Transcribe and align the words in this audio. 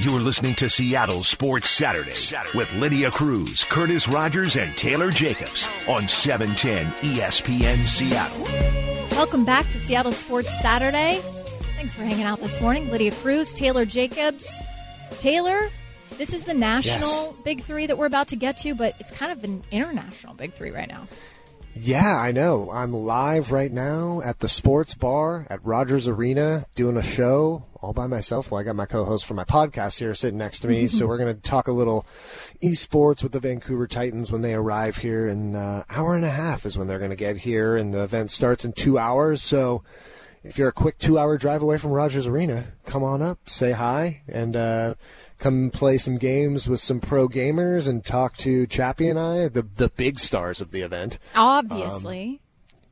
You're 0.00 0.20
listening 0.20 0.54
to 0.54 0.70
Seattle 0.70 1.20
Sports 1.20 1.68
Saturday, 1.68 2.10
with 2.56 2.72
Lydia 2.74 3.10
Cruz, 3.10 3.64
Curtis 3.64 4.08
Rogers, 4.08 4.56
and 4.56 4.74
Taylor 4.76 5.10
Jacobs 5.10 5.68
on 5.86 6.08
710 6.08 6.86
ESPN 7.14 7.86
Seattle. 7.86 9.16
Welcome 9.16 9.44
back 9.44 9.68
to 9.70 9.78
Seattle 9.80 10.12
Sports 10.12 10.48
Saturday. 10.62 11.18
Thanks 11.76 11.94
for 11.94 12.02
hanging 12.04 12.22
out 12.22 12.40
this 12.40 12.62
morning. 12.62 12.90
Lydia 12.90 13.12
Cruz, 13.12 13.52
Taylor 13.52 13.84
Jacobs. 13.84 14.48
Taylor, 15.18 15.68
this 16.16 16.32
is 16.32 16.44
the 16.44 16.54
national 16.54 17.34
Yes. 17.36 17.44
big 17.44 17.60
three 17.62 17.86
that 17.86 17.98
we're 17.98 18.06
about 18.06 18.28
to 18.28 18.36
get 18.36 18.56
to, 18.60 18.74
but 18.74 18.94
it's 19.00 19.10
kind 19.10 19.30
of 19.32 19.44
an 19.44 19.62
international 19.70 20.32
big 20.32 20.54
three 20.54 20.70
right 20.70 20.88
now. 20.88 21.06
Yeah, 21.74 22.16
I 22.16 22.32
know. 22.32 22.68
I'm 22.70 22.92
live 22.92 23.52
right 23.52 23.70
now 23.70 24.20
at 24.24 24.40
the 24.40 24.48
sports 24.48 24.94
bar 24.94 25.46
at 25.48 25.64
Rogers 25.64 26.08
Arena 26.08 26.64
doing 26.74 26.96
a 26.96 27.02
show 27.02 27.64
all 27.80 27.92
by 27.92 28.06
myself. 28.08 28.50
Well, 28.50 28.60
I 28.60 28.64
got 28.64 28.74
my 28.76 28.86
co-host 28.86 29.24
for 29.24 29.34
my 29.34 29.44
podcast 29.44 29.98
here 29.98 30.12
sitting 30.12 30.38
next 30.38 30.60
to 30.60 30.68
me, 30.68 30.88
so 30.88 31.06
we're 31.06 31.16
going 31.16 31.34
to 31.34 31.40
talk 31.40 31.68
a 31.68 31.72
little 31.72 32.04
esports 32.62 33.22
with 33.22 33.32
the 33.32 33.40
Vancouver 33.40 33.86
Titans 33.86 34.32
when 34.32 34.42
they 34.42 34.52
arrive 34.52 34.96
here 34.96 35.28
in 35.28 35.54
uh, 35.54 35.84
hour 35.88 36.16
and 36.16 36.24
a 36.24 36.30
half 36.30 36.66
is 36.66 36.76
when 36.76 36.88
they're 36.88 36.98
going 36.98 37.10
to 37.10 37.16
get 37.16 37.38
here, 37.38 37.76
and 37.76 37.94
the 37.94 38.02
event 38.02 38.30
starts 38.30 38.64
in 38.64 38.72
two 38.72 38.98
hours. 38.98 39.40
So 39.40 39.82
if 40.42 40.58
you're 40.58 40.68
a 40.68 40.72
quick 40.72 40.98
two-hour 40.98 41.36
drive 41.38 41.62
away 41.62 41.78
from 41.78 41.92
Rogers 41.92 42.26
Arena, 42.26 42.72
come 42.86 43.02
on 43.02 43.20
up, 43.22 43.48
say 43.48 43.72
hi, 43.72 44.22
and 44.28 44.56
uh, 44.56 44.94
come 45.38 45.70
play 45.70 45.98
some 45.98 46.16
games 46.18 46.66
with 46.68 46.80
some 46.80 47.00
pro 47.00 47.28
gamers 47.28 47.86
and 47.88 48.04
talk 48.04 48.36
to 48.38 48.66
Chappie 48.66 49.08
and 49.08 49.18
I, 49.18 49.48
the 49.48 49.62
the 49.62 49.88
big 49.90 50.18
stars 50.18 50.60
of 50.60 50.70
the 50.70 50.82
event. 50.82 51.18
Obviously. 51.34 52.40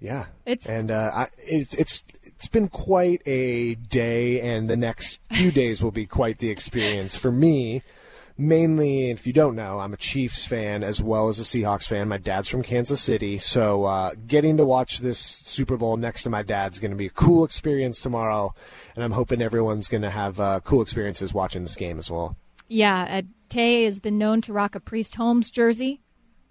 Yeah, 0.00 0.26
It's- 0.46 0.68
and 0.68 0.90
uh, 0.90 1.10
I, 1.14 1.22
it, 1.38 1.74
it's 1.78 2.02
it's 2.24 2.46
been 2.48 2.68
quite 2.68 3.20
a 3.26 3.74
day, 3.74 4.40
and 4.40 4.70
the 4.70 4.76
next 4.76 5.20
few 5.32 5.50
days 5.50 5.82
will 5.82 5.90
be 5.90 6.06
quite 6.06 6.38
the 6.38 6.50
experience 6.50 7.16
for 7.16 7.32
me. 7.32 7.82
Mainly, 8.40 9.10
if 9.10 9.26
you 9.26 9.32
don't 9.32 9.56
know, 9.56 9.80
I'm 9.80 9.92
a 9.92 9.96
Chiefs 9.96 10.46
fan 10.46 10.84
as 10.84 11.02
well 11.02 11.28
as 11.28 11.40
a 11.40 11.42
Seahawks 11.42 11.88
fan. 11.88 12.06
My 12.06 12.18
dad's 12.18 12.48
from 12.48 12.62
Kansas 12.62 13.00
City, 13.00 13.36
so 13.36 13.82
uh, 13.84 14.12
getting 14.28 14.56
to 14.58 14.64
watch 14.64 15.00
this 15.00 15.18
Super 15.18 15.76
Bowl 15.76 15.96
next 15.96 16.22
to 16.22 16.30
my 16.30 16.42
dad's 16.42 16.78
going 16.78 16.92
to 16.92 16.96
be 16.96 17.06
a 17.06 17.10
cool 17.10 17.44
experience 17.44 18.00
tomorrow, 18.00 18.54
and 18.94 19.02
I'm 19.02 19.10
hoping 19.10 19.42
everyone's 19.42 19.88
going 19.88 20.02
to 20.02 20.10
have 20.10 20.38
uh, 20.38 20.60
cool 20.62 20.82
experiences 20.82 21.34
watching 21.34 21.62
this 21.62 21.74
game 21.74 21.98
as 21.98 22.10
well. 22.12 22.36
yeah, 22.68 23.22
Tay 23.48 23.84
has 23.84 23.98
been 23.98 24.18
known 24.18 24.40
to 24.42 24.52
rock 24.52 24.74
a 24.76 24.80
Priest 24.80 25.16
Holmes 25.16 25.50
jersey. 25.50 26.00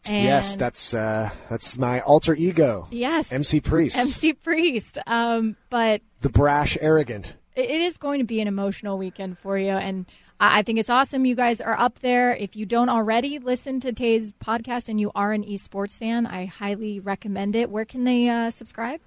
And 0.10 0.24
yes, 0.24 0.56
that's 0.56 0.94
uh, 0.94 1.30
that's 1.50 1.78
my 1.78 2.00
alter 2.02 2.34
ego. 2.34 2.88
Yes. 2.92 3.32
MC 3.32 3.60
Priest, 3.62 3.98
MC 3.98 4.34
Priest. 4.34 4.98
Um, 5.06 5.56
but 5.70 6.02
the 6.22 6.30
brash, 6.30 6.78
arrogant. 6.80 7.36
it 7.56 7.70
is 7.70 7.98
going 7.98 8.20
to 8.20 8.26
be 8.26 8.40
an 8.42 8.48
emotional 8.48 8.98
weekend 8.98 9.38
for 9.38 9.58
you 9.58 9.72
and 9.72 10.06
I 10.40 10.60
I 10.60 10.62
think 10.64 10.80
it's 10.80 10.90
awesome 10.90 11.26
you 11.26 11.36
guys 11.36 11.62
are 11.62 11.78
up 11.80 12.00
there. 12.00 12.36
If 12.36 12.56
you 12.56 12.66
don't 12.66 12.90
already 12.90 13.40
listen 13.40 13.80
to 13.82 13.94
Tay's 13.94 14.34
podcast 14.34 14.90
and 14.90 15.00
you 15.00 15.12
are 15.16 15.34
an 15.34 15.44
esports 15.44 15.98
fan, 15.98 16.26
I 16.26 16.46
highly 16.46 17.00
recommend 17.00 17.56
it. 17.56 17.70
Where 17.70 17.86
can 17.86 18.04
they 18.04 18.30
uh, 18.30 18.50
subscribe? 18.52 19.00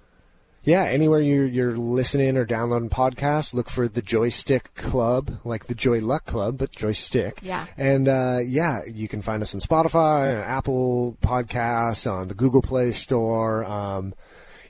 Yeah, 0.63 0.83
anywhere 0.83 1.19
you're, 1.19 1.47
you're 1.47 1.75
listening 1.75 2.37
or 2.37 2.45
downloading 2.45 2.91
podcasts, 2.91 3.51
look 3.51 3.67
for 3.67 3.87
the 3.87 4.01
Joystick 4.03 4.75
Club, 4.75 5.39
like 5.43 5.65
the 5.65 5.73
Joy 5.73 6.01
Luck 6.01 6.25
Club, 6.25 6.59
but 6.59 6.69
Joystick. 6.69 7.39
Yeah. 7.41 7.65
And 7.77 8.07
uh, 8.07 8.39
yeah, 8.45 8.81
you 8.85 9.07
can 9.07 9.23
find 9.23 9.41
us 9.41 9.55
on 9.55 9.61
Spotify, 9.61 10.39
Apple 10.39 11.17
Podcasts, 11.23 12.09
on 12.09 12.27
the 12.27 12.35
Google 12.35 12.61
Play 12.61 12.91
Store. 12.91 13.65
Um, 13.65 14.13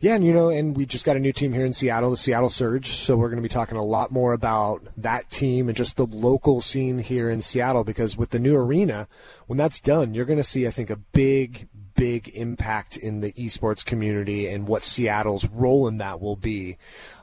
yeah, 0.02 0.16
and 0.16 0.26
you 0.26 0.34
know, 0.34 0.50
and 0.50 0.76
we 0.76 0.88
just 0.88 1.06
got 1.06 1.16
a 1.16 1.20
new 1.20 1.32
team 1.32 1.54
here 1.54 1.64
in 1.64 1.74
Seattle, 1.74 2.10
the 2.10 2.18
Seattle 2.18 2.50
Surge. 2.50 2.88
So 2.88 3.16
we're 3.16 3.30
going 3.30 3.38
to 3.38 3.44
be 3.44 3.54
talking 3.54 3.78
a 3.78 3.84
lot 3.84 4.10
more 4.10 4.34
about 4.34 4.82
that 4.98 5.30
team 5.30 5.68
and 5.68 5.78
just 5.78 5.96
the 5.96 6.08
local 6.08 6.60
scene 6.60 6.98
here 6.98 7.30
in 7.30 7.40
Seattle 7.42 7.84
because 7.84 8.18
with 8.18 8.32
the 8.32 8.40
new 8.40 8.58
arena, 8.58 9.08
when 9.46 9.58
that's 9.58 9.80
done, 9.80 10.16
you're 10.16 10.26
going 10.26 10.40
to 10.40 10.44
see, 10.44 10.66
I 10.66 10.72
think, 10.72 10.90
a 10.90 10.96
big, 10.96 11.68
big 11.94 12.30
impact 12.30 12.98
in 12.98 13.22
the 13.22 13.32
esports 13.34 13.86
community 13.86 14.48
and 14.48 14.68
what 14.68 14.82
Seattle's 14.82 15.48
role 15.48 15.88
in 15.88 16.00
that 16.00 16.20
will 16.20 16.36
be. 16.36 16.78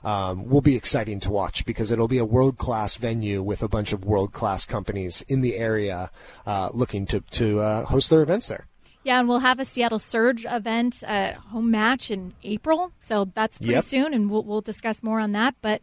Um, 0.05 0.49
will 0.49 0.61
be 0.61 0.77
exciting 0.77 1.19
to 1.21 1.31
watch 1.31 1.67
because 1.67 1.91
it'll 1.91 2.07
be 2.07 2.19
a 2.19 2.25
world 2.25 2.57
class 2.57 2.95
venue 2.95 3.43
with 3.43 3.65
a 3.65 3.69
bunch 3.69 3.93
of 3.93 4.05
world 4.05 4.33
class 4.33 4.65
companies 4.65 5.23
in 5.23 5.41
the 5.41 5.57
area 5.57 6.13
uh, 6.47 6.71
looking 6.73 7.05
to 7.07 7.21
to 7.33 7.59
uh, 7.59 7.85
host 7.85 8.09
their 8.09 8.23
events 8.23 8.47
there. 8.47 8.68
Yeah, 9.09 9.21
and 9.21 9.27
we'll 9.27 9.39
have 9.39 9.59
a 9.59 9.65
Seattle 9.65 9.99
Surge 9.99 10.45
event, 10.45 11.03
uh, 11.03 11.33
home 11.33 11.71
match 11.71 12.11
in 12.11 12.35
April. 12.45 12.93
So 13.01 13.31
that's 13.35 13.57
pretty 13.57 13.73
Yep. 13.73 13.85
soon, 13.85 14.13
and 14.13 14.31
we'll, 14.31 14.43
we'll 14.43 14.61
discuss 14.61 15.03
more 15.03 15.19
on 15.19 15.33
that. 15.33 15.55
But 15.63 15.81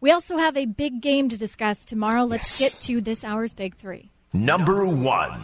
we 0.00 0.10
also 0.10 0.38
have 0.38 0.56
a 0.56 0.66
big 0.66 1.00
game 1.00 1.28
to 1.28 1.38
discuss 1.38 1.84
tomorrow. 1.84 2.24
Let's 2.24 2.60
Yes. 2.60 2.74
get 2.74 2.82
to 2.88 3.00
this 3.00 3.22
hour's 3.22 3.52
big 3.52 3.76
three. 3.76 4.10
Number 4.32 4.84
one. 4.84 5.40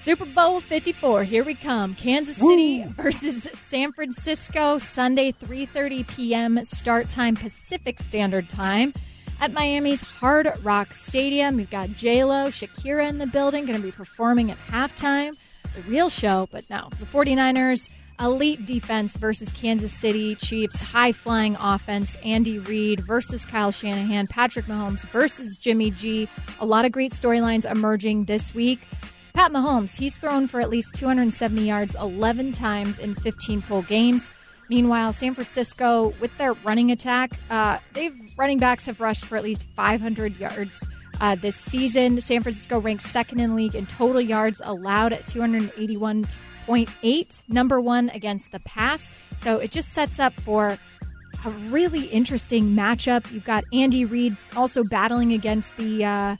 Super 0.00 0.24
Bowl 0.24 0.58
54. 0.58 1.22
Here 1.22 1.44
we 1.44 1.54
come. 1.54 1.94
Kansas 1.94 2.36
City 2.36 2.82
versus 2.96 3.44
San 3.54 3.92
Francisco 3.92 4.78
Sunday 4.78 5.30
3:30 5.30 6.02
p.m. 6.02 6.64
start 6.64 7.08
time 7.08 7.36
Pacific 7.36 8.00
Standard 8.00 8.48
Time 8.48 8.92
at 9.40 9.52
Miami's 9.52 10.00
Hard 10.02 10.52
Rock 10.64 10.92
Stadium. 10.94 11.54
We've 11.58 11.70
got 11.70 11.90
J-Lo, 11.90 12.48
Shakira 12.48 13.08
in 13.08 13.18
the 13.18 13.28
building 13.28 13.66
going 13.66 13.78
to 13.80 13.86
be 13.86 13.92
performing 13.92 14.50
at 14.50 14.58
halftime. 14.66 15.36
The 15.74 15.82
real 15.82 16.08
show, 16.08 16.48
but 16.50 16.68
no. 16.68 16.90
The 16.98 17.06
49ers 17.06 17.88
elite 18.20 18.66
defense 18.66 19.16
versus 19.16 19.52
Kansas 19.52 19.92
City 19.92 20.34
Chiefs 20.34 20.82
high 20.82 21.12
flying 21.12 21.56
offense. 21.56 22.16
Andy 22.24 22.58
Reid 22.58 23.00
versus 23.00 23.44
Kyle 23.46 23.72
Shanahan, 23.72 24.26
Patrick 24.26 24.66
Mahomes 24.66 25.06
versus 25.08 25.56
Jimmy 25.56 25.90
G. 25.90 26.28
A 26.60 26.66
lot 26.66 26.84
of 26.84 26.92
great 26.92 27.12
storylines 27.12 27.70
emerging 27.70 28.24
this 28.26 28.54
week. 28.54 28.80
Pat 29.32 29.50
Mahomes, 29.50 29.96
he's 29.96 30.16
thrown 30.18 30.46
for 30.46 30.60
at 30.60 30.68
least 30.68 30.94
270 30.94 31.66
yards 31.66 31.94
11 31.94 32.52
times 32.52 32.98
in 32.98 33.14
15 33.14 33.62
full 33.62 33.82
games. 33.82 34.28
Meanwhile, 34.68 35.12
San 35.14 35.34
Francisco, 35.34 36.14
with 36.20 36.36
their 36.38 36.52
running 36.52 36.90
attack, 36.90 37.32
uh, 37.50 37.78
they've 37.94 38.14
running 38.36 38.58
backs 38.58 38.86
have 38.86 39.00
rushed 39.00 39.24
for 39.24 39.36
at 39.36 39.42
least 39.42 39.64
500 39.74 40.36
yards 40.38 40.86
uh, 41.20 41.34
this 41.34 41.56
season. 41.56 42.20
San 42.20 42.42
Francisco 42.42 42.80
ranks 42.80 43.04
second 43.04 43.40
in 43.40 43.56
league 43.56 43.74
in 43.74 43.86
total 43.86 44.20
yards 44.20 44.60
allowed 44.64 45.12
at 45.12 45.26
281.8, 45.26 47.48
number 47.48 47.80
one 47.80 48.08
against 48.10 48.52
the 48.52 48.60
pass. 48.60 49.10
So 49.36 49.58
it 49.58 49.70
just 49.70 49.90
sets 49.90 50.18
up 50.18 50.32
for 50.40 50.78
a 51.44 51.50
really 51.50 52.04
interesting 52.06 52.70
matchup. 52.70 53.30
You've 53.32 53.44
got 53.44 53.64
Andy 53.72 54.04
Reid 54.04 54.36
also 54.56 54.84
battling 54.84 55.32
against 55.32 55.76
the 55.76 56.04
uh, 56.04 56.36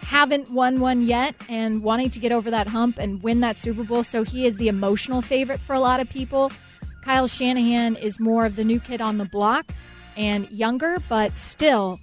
haven't 0.00 0.50
won 0.50 0.80
one 0.80 1.02
yet 1.02 1.34
and 1.48 1.82
wanting 1.82 2.10
to 2.10 2.18
get 2.18 2.32
over 2.32 2.50
that 2.50 2.66
hump 2.66 2.98
and 2.98 3.22
win 3.22 3.40
that 3.40 3.58
Super 3.58 3.84
Bowl. 3.84 4.02
So 4.02 4.22
he 4.22 4.46
is 4.46 4.56
the 4.56 4.68
emotional 4.68 5.20
favorite 5.20 5.60
for 5.60 5.74
a 5.74 5.80
lot 5.80 6.00
of 6.00 6.08
people. 6.08 6.50
Kyle 7.02 7.26
Shanahan 7.26 7.96
is 7.96 8.18
more 8.18 8.46
of 8.46 8.56
the 8.56 8.64
new 8.64 8.80
kid 8.80 9.00
on 9.00 9.18
the 9.18 9.26
block 9.26 9.66
and 10.16 10.50
younger, 10.50 10.98
but 11.08 11.36
still, 11.36 12.00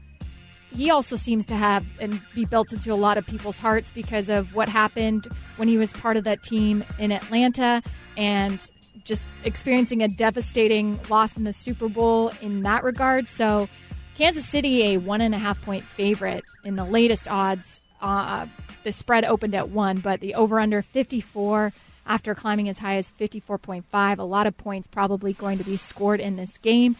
he 0.74 0.90
also 0.90 1.16
seems 1.16 1.46
to 1.48 1.56
have 1.56 1.86
and 2.00 2.22
be 2.34 2.46
built 2.46 2.74
into 2.74 2.94
a 2.94 2.96
lot 2.96 3.18
of 3.18 3.26
people's 3.26 3.60
hearts 3.60 3.92
because 3.92 4.30
of 4.30 4.56
what 4.56 4.70
happened 4.70 5.28
when 5.58 5.68
he 5.68 5.78
was 5.78 5.94
part 5.94 6.18
of 6.18 6.24
that 6.26 6.44
team 6.44 6.84
in 7.00 7.12
Atlanta 7.12 7.82
and 8.18 8.72
just 9.04 9.24
experiencing 9.44 10.02
a 10.02 10.08
devastating 10.08 11.00
loss 11.10 11.38
in 11.38 11.44
the 11.44 11.54
Super 11.54 11.88
Bowl 11.88 12.32
in 12.42 12.64
that 12.64 12.84
regard. 12.84 13.28
So, 13.28 13.70
Kansas 14.18 14.46
City, 14.46 14.94
a 14.94 14.98
one 14.98 15.22
and 15.22 15.36
a 15.36 15.38
half 15.38 15.62
point 15.62 15.84
favorite 15.84 16.44
in 16.64 16.76
the 16.76 16.86
latest 16.86 17.30
odds. 17.30 17.82
Uh, 18.02 18.46
the 18.84 18.92
spread 18.92 19.26
opened 19.26 19.56
at 19.56 19.70
one, 19.70 20.00
but 20.00 20.22
the 20.22 20.36
over 20.36 20.60
under 20.60 20.82
54 20.82 21.74
after 22.06 22.36
climbing 22.36 22.70
as 22.70 22.78
high 22.78 22.98
as 22.98 23.12
54.5. 23.12 24.20
A 24.20 24.24
lot 24.24 24.48
of 24.48 24.58
points 24.58 24.88
probably 24.88 25.34
going 25.34 25.58
to 25.58 25.64
be 25.64 25.76
scored 25.76 26.20
in 26.20 26.36
this 26.36 26.58
game. 26.58 26.96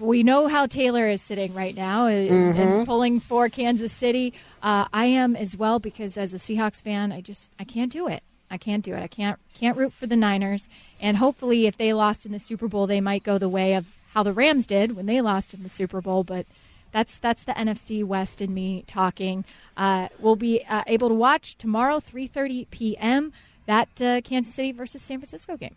We 0.00 0.22
know 0.22 0.48
how 0.48 0.66
Taylor 0.66 1.08
is 1.08 1.22
sitting 1.22 1.54
right 1.54 1.74
now 1.74 2.06
and, 2.06 2.56
and 2.56 2.86
pulling 2.86 3.20
for 3.20 3.48
Kansas 3.48 3.92
City. 3.92 4.32
Uh, 4.62 4.86
I 4.92 5.06
am 5.06 5.36
as 5.36 5.56
well 5.56 5.78
because 5.78 6.16
as 6.16 6.34
a 6.34 6.38
Seahawks 6.38 6.82
fan, 6.82 7.12
I 7.12 7.20
just 7.20 7.52
I 7.58 7.64
can't 7.64 7.92
do 7.92 8.08
it. 8.08 8.22
I 8.50 8.58
can't 8.58 8.84
do 8.84 8.94
it. 8.94 9.02
I 9.02 9.06
can't 9.06 9.38
can't 9.54 9.76
root 9.76 9.92
for 9.92 10.06
the 10.06 10.16
Niners. 10.16 10.68
And 11.00 11.16
hopefully, 11.16 11.66
if 11.66 11.76
they 11.76 11.92
lost 11.92 12.26
in 12.26 12.32
the 12.32 12.38
Super 12.38 12.68
Bowl, 12.68 12.86
they 12.86 13.00
might 13.00 13.22
go 13.22 13.38
the 13.38 13.48
way 13.48 13.74
of 13.74 13.94
how 14.12 14.22
the 14.22 14.32
Rams 14.32 14.66
did 14.66 14.94
when 14.94 15.06
they 15.06 15.20
lost 15.20 15.54
in 15.54 15.62
the 15.62 15.68
Super 15.68 16.00
Bowl. 16.00 16.22
But 16.22 16.46
that's 16.92 17.18
that's 17.18 17.44
the 17.44 17.52
NFC 17.52 18.04
West 18.04 18.40
and 18.40 18.54
me 18.54 18.84
talking. 18.86 19.44
Uh, 19.76 20.08
we'll 20.18 20.36
be 20.36 20.64
uh, 20.68 20.84
able 20.86 21.08
to 21.08 21.14
watch 21.14 21.56
tomorrow, 21.56 21.98
3:30 21.98 22.68
p.m. 22.70 23.32
That 23.66 23.88
uh, 24.02 24.20
Kansas 24.20 24.54
City 24.54 24.72
versus 24.72 25.02
San 25.02 25.18
Francisco 25.18 25.56
game. 25.56 25.74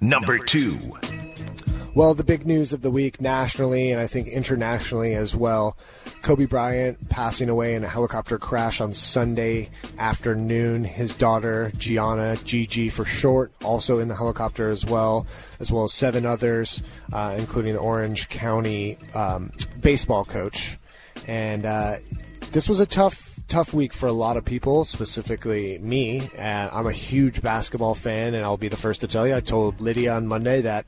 Number 0.00 0.38
two. 0.38 0.98
Well, 1.94 2.14
the 2.14 2.24
big 2.24 2.46
news 2.46 2.72
of 2.72 2.80
the 2.80 2.90
week 2.90 3.20
nationally 3.20 3.90
and 3.90 4.00
I 4.00 4.06
think 4.06 4.26
internationally 4.26 5.12
as 5.14 5.36
well 5.36 5.76
Kobe 6.22 6.46
Bryant 6.46 7.10
passing 7.10 7.50
away 7.50 7.74
in 7.74 7.84
a 7.84 7.88
helicopter 7.88 8.38
crash 8.38 8.80
on 8.80 8.94
Sunday 8.94 9.68
afternoon. 9.98 10.84
His 10.84 11.12
daughter, 11.12 11.70
Gianna, 11.76 12.38
Gigi 12.44 12.88
for 12.88 13.04
short, 13.04 13.52
also 13.62 13.98
in 13.98 14.08
the 14.08 14.16
helicopter 14.16 14.70
as 14.70 14.86
well, 14.86 15.26
as 15.60 15.70
well 15.70 15.82
as 15.82 15.92
seven 15.92 16.24
others, 16.24 16.82
uh, 17.12 17.36
including 17.38 17.74
the 17.74 17.80
Orange 17.80 18.30
County 18.30 18.96
um, 19.14 19.52
baseball 19.82 20.24
coach. 20.24 20.78
And 21.26 21.66
uh, 21.66 21.96
this 22.52 22.70
was 22.70 22.80
a 22.80 22.86
tough 22.86 23.31
tough 23.48 23.74
week 23.74 23.92
for 23.92 24.06
a 24.06 24.12
lot 24.12 24.36
of 24.36 24.44
people, 24.44 24.84
specifically 24.84 25.78
me. 25.78 26.30
Uh, 26.36 26.68
I'm 26.72 26.86
a 26.86 26.92
huge 26.92 27.42
basketball 27.42 27.94
fan, 27.94 28.34
and 28.34 28.44
I'll 28.44 28.56
be 28.56 28.68
the 28.68 28.76
first 28.76 29.00
to 29.02 29.08
tell 29.08 29.26
you. 29.26 29.34
I 29.34 29.40
told 29.40 29.80
Lydia 29.80 30.14
on 30.14 30.26
Monday 30.26 30.60
that 30.62 30.86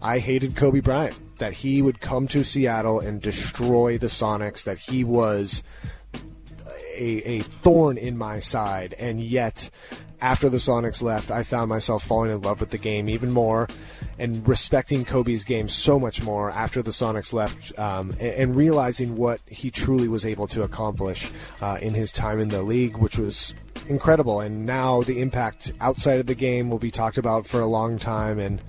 I 0.00 0.18
hated 0.18 0.56
Kobe 0.56 0.80
Bryant, 0.80 1.18
that 1.38 1.52
he 1.52 1.82
would 1.82 2.00
come 2.00 2.26
to 2.28 2.44
Seattle 2.44 3.00
and 3.00 3.20
destroy 3.20 3.98
the 3.98 4.06
Sonics, 4.06 4.64
that 4.64 4.78
he 4.78 5.04
was 5.04 5.62
a, 6.96 7.22
a 7.28 7.40
thorn 7.40 7.98
in 7.98 8.16
my 8.16 8.38
side, 8.38 8.94
and 8.98 9.20
yet 9.20 9.70
after 10.24 10.48
the 10.48 10.56
Sonics 10.56 11.02
left, 11.02 11.30
I 11.30 11.42
found 11.42 11.68
myself 11.68 12.02
falling 12.02 12.30
in 12.30 12.40
love 12.40 12.58
with 12.60 12.70
the 12.70 12.78
game 12.78 13.10
even 13.10 13.30
more 13.30 13.68
and 14.18 14.48
respecting 14.48 15.04
Kobe's 15.04 15.44
game 15.44 15.68
so 15.68 16.00
much 16.00 16.22
more 16.22 16.50
after 16.50 16.82
the 16.82 16.92
Sonics 16.92 17.34
left 17.34 17.78
um, 17.78 18.10
and, 18.12 18.20
and, 18.20 18.56
realizing 18.56 19.16
what 19.16 19.42
he 19.46 19.70
truly 19.70 20.08
was 20.08 20.24
able 20.24 20.46
to 20.46 20.62
accomplish 20.62 21.30
uh, 21.60 21.76
in 21.82 21.92
his 21.92 22.10
time 22.10 22.40
in 22.40 22.48
the 22.48 22.62
league, 22.62 22.96
which 22.96 23.18
was 23.18 23.54
incredible. 23.86 24.40
And 24.40 24.64
now 24.64 25.02
the 25.02 25.20
impact 25.20 25.74
outside 25.78 26.20
of 26.20 26.26
the 26.26 26.34
game 26.34 26.70
will 26.70 26.78
be 26.78 26.90
talked 26.90 27.18
about 27.18 27.44
for 27.44 27.60
a 27.60 27.66
long 27.66 27.98
time. 27.98 28.38
And 28.38 28.62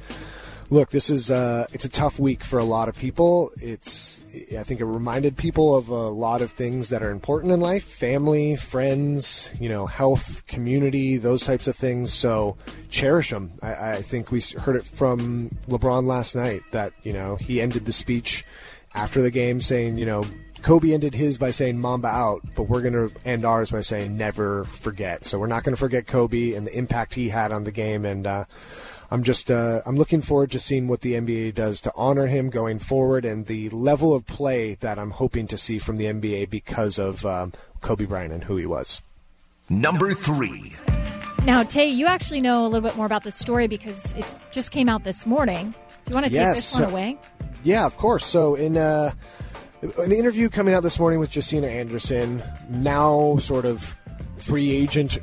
look, 0.69 0.89
this 0.89 1.09
is 1.09 1.31
uh, 1.31 1.65
it's 1.71 1.85
a 1.85 1.89
tough 1.89 2.19
week 2.19 2.43
for 2.43 2.59
a 2.59 2.63
lot 2.63 2.89
of 2.89 2.95
people. 2.97 3.51
It's 3.57 4.21
I 4.57 4.63
think 4.63 4.81
it 4.81 4.85
reminded 4.85 5.37
people 5.37 5.75
of 5.75 5.89
a 5.89 6.09
lot 6.09 6.41
of 6.41 6.51
things 6.51 6.89
that 6.89 7.03
are 7.03 7.11
important 7.11 7.53
in 7.53 7.59
life: 7.59 7.83
family, 7.83 8.55
friends, 8.55 9.51
you 9.59 9.69
know, 9.69 9.85
health, 9.85 10.45
community, 10.47 11.17
those 11.17 11.45
types 11.45 11.67
of 11.67 11.75
things. 11.75 12.13
So 12.13 12.57
cherish 12.89 13.29
them. 13.29 13.51
I, 13.61 13.91
I 13.91 14.01
think 14.01 14.31
we 14.31 14.41
heard 14.41 14.75
it 14.75 14.83
from 14.83 15.49
LeBron 15.67 16.05
last 16.05 16.35
night 16.35 16.63
that 16.71 16.93
you 17.03 17.13
know 17.13 17.35
he 17.35 17.61
ended 17.61 17.85
the 17.85 17.93
speech 17.93 18.45
after 18.93 19.21
the 19.21 19.31
game 19.31 19.59
saying, 19.59 19.97
you 19.97 20.05
know, 20.05 20.23
Kobe 20.61 20.93
ended 20.93 21.13
his 21.13 21.37
by 21.37 21.51
saying 21.51 21.79
Mamba 21.79 22.07
out, 22.07 22.41
but 22.55 22.63
we're 22.63 22.81
going 22.81 22.93
to 22.93 23.11
end 23.23 23.45
ours 23.45 23.69
by 23.69 23.81
saying 23.81 24.17
never 24.17 24.63
forget. 24.63 25.23
So 25.25 25.37
we're 25.37 25.47
not 25.47 25.63
going 25.63 25.75
to 25.75 25.79
forget 25.79 26.07
Kobe 26.07 26.53
and 26.53 26.65
the 26.65 26.75
impact 26.75 27.13
he 27.13 27.29
had 27.29 27.51
on 27.51 27.65
the 27.65 27.71
game. 27.71 28.03
And 28.03 28.25
uh, 28.25 28.45
I'm 29.11 29.23
just 29.23 29.51
uh, 29.51 29.81
I'm 29.85 29.95
looking 29.95 30.21
forward 30.21 30.51
to 30.51 30.59
seeing 30.59 30.87
what 30.87 31.01
the 31.01 31.13
NBA 31.13 31.53
does 31.53 31.81
to 31.81 31.91
honor 31.95 32.27
him 32.27 32.49
going 32.49 32.79
forward 32.79 33.25
and 33.25 33.45
the 33.45 33.69
level 33.69 34.13
of 34.13 34.25
play 34.25 34.75
that 34.75 34.97
I'm 34.97 35.11
hoping 35.11 35.47
to 35.47 35.57
see 35.57 35.79
from 35.79 35.97
the 35.97 36.05
NBA 36.05 36.49
because 36.49 36.97
of 36.97 37.25
um, 37.25 37.53
Kobe 37.81 38.05
Bryant 38.05 38.33
and 38.33 38.43
who 38.43 38.57
he 38.57 38.65
was. 38.65 39.01
Number 39.69 40.13
three. 40.13 40.75
Now, 41.43 41.63
Tay, 41.63 41.87
you 41.87 42.07
actually 42.07 42.41
know 42.41 42.65
a 42.65 42.67
little 42.67 42.87
bit 42.87 42.95
more 42.97 43.05
about 43.05 43.23
this 43.23 43.35
story 43.35 43.67
because 43.67 44.13
it 44.13 44.25
just 44.51 44.71
came 44.71 44.89
out 44.89 45.03
this 45.03 45.25
morning. 45.25 45.75
Do 46.05 46.09
you 46.11 46.15
want 46.15 46.25
to 46.25 46.31
take 46.31 46.39
yes, 46.39 46.55
this 46.55 46.79
one 46.79 46.89
away? 46.89 47.17
Yeah, 47.63 47.85
of 47.85 47.97
course. 47.97 48.25
So 48.25 48.55
in 48.55 48.77
uh, 48.77 49.11
an 49.99 50.11
interview 50.11 50.49
coming 50.49 50.73
out 50.73 50.83
this 50.83 50.99
morning 50.99 51.19
with 51.19 51.31
Josina 51.31 51.67
Anderson, 51.67 52.43
now 52.69 53.37
sort 53.37 53.65
of 53.65 53.95
free 54.37 54.71
agent 54.71 55.19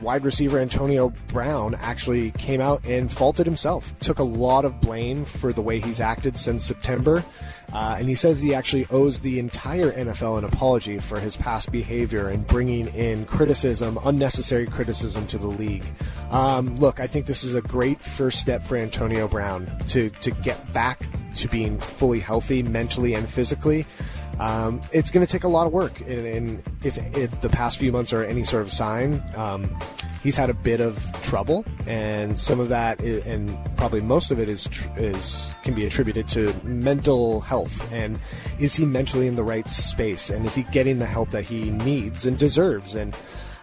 wide 0.00 0.24
receiver 0.24 0.58
Antonio 0.58 1.12
Brown 1.28 1.74
actually 1.76 2.30
came 2.32 2.60
out 2.60 2.84
and 2.86 3.10
faulted 3.10 3.46
himself. 3.46 3.96
Took 4.00 4.18
a 4.18 4.24
lot 4.24 4.64
of 4.64 4.80
blame 4.80 5.24
for 5.24 5.52
the 5.52 5.62
way 5.62 5.80
he's 5.80 6.00
acted 6.00 6.36
since 6.36 6.64
September. 6.64 7.24
Uh, 7.72 7.96
and 7.98 8.08
he 8.08 8.14
says 8.14 8.40
he 8.40 8.54
actually 8.54 8.86
owes 8.90 9.20
the 9.20 9.38
entire 9.38 9.90
NFL 9.92 10.38
an 10.38 10.44
apology 10.44 10.98
for 10.98 11.18
his 11.18 11.36
past 11.36 11.72
behavior 11.72 12.28
and 12.28 12.46
bringing 12.46 12.86
in 12.94 13.24
criticism, 13.24 13.98
unnecessary 14.04 14.66
criticism 14.66 15.26
to 15.26 15.38
the 15.38 15.46
league. 15.46 15.84
Um, 16.30 16.76
look, 16.76 17.00
I 17.00 17.06
think 17.06 17.26
this 17.26 17.42
is 17.42 17.54
a 17.54 17.62
great 17.62 18.00
first 18.00 18.40
step 18.40 18.62
for 18.62 18.76
Antonio 18.76 19.26
Brown 19.26 19.66
to, 19.88 20.10
to 20.10 20.30
get 20.30 20.72
back 20.72 21.06
to 21.34 21.48
being 21.48 21.78
fully 21.78 22.20
healthy 22.20 22.62
mentally 22.62 23.14
and 23.14 23.28
physically. 23.28 23.86
Um, 24.38 24.80
it's 24.92 25.10
going 25.10 25.24
to 25.24 25.30
take 25.30 25.44
a 25.44 25.48
lot 25.48 25.66
of 25.66 25.72
work, 25.72 26.00
and, 26.00 26.26
and, 26.26 26.62
if, 26.82 26.98
if 27.16 27.40
the 27.40 27.48
past 27.48 27.78
few 27.78 27.92
months 27.92 28.12
are 28.12 28.24
any 28.24 28.44
sort 28.44 28.62
of 28.62 28.72
sign, 28.72 29.22
um, 29.36 29.74
he's 30.22 30.36
had 30.36 30.50
a 30.50 30.54
bit 30.54 30.80
of 30.80 31.04
trouble, 31.22 31.64
and 31.86 32.38
some 32.38 32.60
of 32.60 32.68
that, 32.68 33.00
is, 33.00 33.24
and 33.26 33.56
probably 33.76 34.00
most 34.00 34.30
of 34.30 34.38
it 34.40 34.48
is 34.48 34.68
is 34.96 35.52
can 35.62 35.74
be 35.74 35.86
attributed 35.86 36.28
to 36.28 36.52
mental 36.64 37.40
health. 37.40 37.92
And 37.92 38.18
is 38.58 38.74
he 38.74 38.84
mentally 38.84 39.26
in 39.26 39.36
the 39.36 39.44
right 39.44 39.68
space, 39.68 40.30
and 40.30 40.44
is 40.46 40.54
he 40.54 40.64
getting 40.64 40.98
the 40.98 41.06
help 41.06 41.30
that 41.30 41.44
he 41.44 41.70
needs 41.70 42.26
and 42.26 42.36
deserves? 42.36 42.94
And 42.94 43.14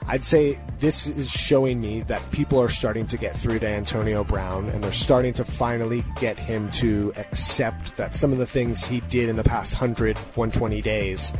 I'd 0.07 0.25
say 0.25 0.59
this 0.79 1.07
is 1.07 1.29
showing 1.29 1.79
me 1.79 2.01
that 2.01 2.29
people 2.31 2.59
are 2.59 2.69
starting 2.69 3.05
to 3.07 3.17
get 3.17 3.37
through 3.37 3.59
to 3.59 3.67
Antonio 3.67 4.23
Brown 4.23 4.67
and 4.69 4.83
they're 4.83 4.91
starting 4.91 5.33
to 5.33 5.45
finally 5.45 6.03
get 6.19 6.37
him 6.39 6.69
to 6.71 7.13
accept 7.17 7.95
that 7.97 8.15
some 8.15 8.31
of 8.31 8.37
the 8.37 8.47
things 8.47 8.83
he 8.83 9.01
did 9.01 9.29
in 9.29 9.35
the 9.35 9.43
past 9.43 9.73
100, 9.73 10.17
120 10.17 10.81
days, 10.81 11.33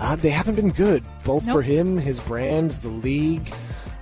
uh, 0.00 0.16
they 0.16 0.30
haven't 0.30 0.56
been 0.56 0.70
good, 0.70 1.02
both 1.24 1.46
nope. 1.46 1.54
for 1.54 1.62
him, 1.62 1.96
his 1.96 2.20
brand, 2.20 2.72
the 2.72 2.88
league. 2.88 3.52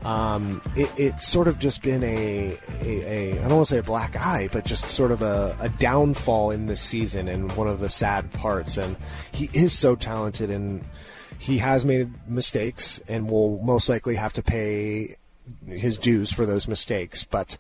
Um, 0.05 0.61
it, 0.75 0.91
it's 0.97 1.29
sort 1.29 1.47
of 1.47 1.61
just 1.61 1.81
been 1.83 2.03
a, 2.03 2.59
a, 2.83 3.03
a 3.05 3.33
I 3.39 3.43
don't 3.43 3.57
want 3.57 3.69
to 3.69 3.75
say 3.75 3.79
a 3.79 3.85
black 3.85 4.17
eye, 4.17 4.49
but 4.51 4.65
just 4.65 4.89
sort 4.89 5.13
of 5.13 5.23
a, 5.23 5.57
a 5.61 5.69
downfall 5.69 6.51
in 6.51 6.67
this 6.67 6.81
season 6.81 7.29
and 7.29 7.55
one 7.57 7.69
of 7.69 7.79
the 7.79 7.89
sad 7.89 8.33
parts. 8.33 8.79
And 8.79 8.97
he 9.31 9.49
is 9.53 9.73
so 9.73 9.95
talented 9.95 10.51
and 10.51 10.83
he 11.43 11.59
has 11.59 11.85
made 11.85 12.09
mistakes 12.29 13.00
and 13.09 13.29
will 13.29 13.61
most 13.65 13.89
likely 13.89 14.15
have 14.15 14.33
to 14.33 14.43
pay 14.43 15.17
his 15.67 15.99
dues 15.99 16.33
for 16.33 16.47
those 16.47 16.69
mistakes. 16.69 17.25
But 17.25 17.56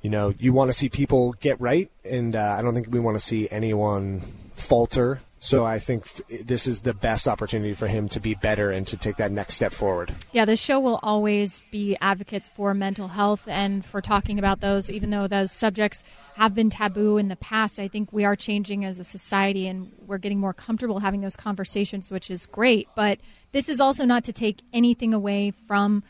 you 0.00 0.08
know, 0.08 0.32
you 0.38 0.54
want 0.54 0.70
to 0.70 0.72
see 0.72 0.88
people 0.88 1.34
get 1.34 1.60
right, 1.60 1.90
and 2.06 2.34
uh, 2.34 2.56
I 2.58 2.62
don't 2.62 2.72
think 2.72 2.86
we 2.90 2.98
want 2.98 3.16
to 3.16 3.20
see 3.24 3.50
anyone 3.50 4.22
falter. 4.54 5.20
So 5.46 5.64
I 5.64 5.78
think 5.78 6.08
this 6.44 6.66
is 6.66 6.80
the 6.80 6.92
best 6.92 7.28
opportunity 7.28 7.72
for 7.72 7.86
him 7.86 8.08
to 8.08 8.18
be 8.18 8.34
better 8.34 8.72
and 8.72 8.84
to 8.88 8.96
take 8.96 9.16
that 9.18 9.30
next 9.30 9.54
step 9.54 9.72
forward. 9.72 10.12
Yeah, 10.32 10.44
the 10.44 10.56
show 10.56 10.80
will 10.80 10.98
always 11.04 11.60
be 11.70 11.96
advocates 12.00 12.48
for 12.48 12.74
mental 12.74 13.06
health 13.06 13.46
and 13.46 13.84
for 13.84 14.00
talking 14.00 14.40
about 14.40 14.58
those, 14.58 14.90
even 14.90 15.10
though 15.10 15.28
those 15.28 15.52
subjects 15.52 16.02
have 16.34 16.52
been 16.52 16.68
taboo 16.68 17.16
in 17.16 17.28
the 17.28 17.36
past. 17.36 17.78
I 17.78 17.86
think 17.86 18.12
we 18.12 18.24
are 18.24 18.34
changing 18.34 18.84
as 18.84 18.98
a 18.98 19.04
society 19.04 19.68
and 19.68 19.92
we're 20.04 20.18
getting 20.18 20.40
more 20.40 20.52
comfortable 20.52 20.98
having 20.98 21.20
those 21.20 21.36
conversations, 21.36 22.10
which 22.10 22.28
is 22.28 22.46
great. 22.46 22.88
But 22.96 23.20
this 23.52 23.68
is 23.68 23.80
also 23.80 24.04
not 24.04 24.24
to 24.24 24.32
take 24.32 24.62
anything 24.72 25.14
away 25.14 25.52
from 25.52 26.02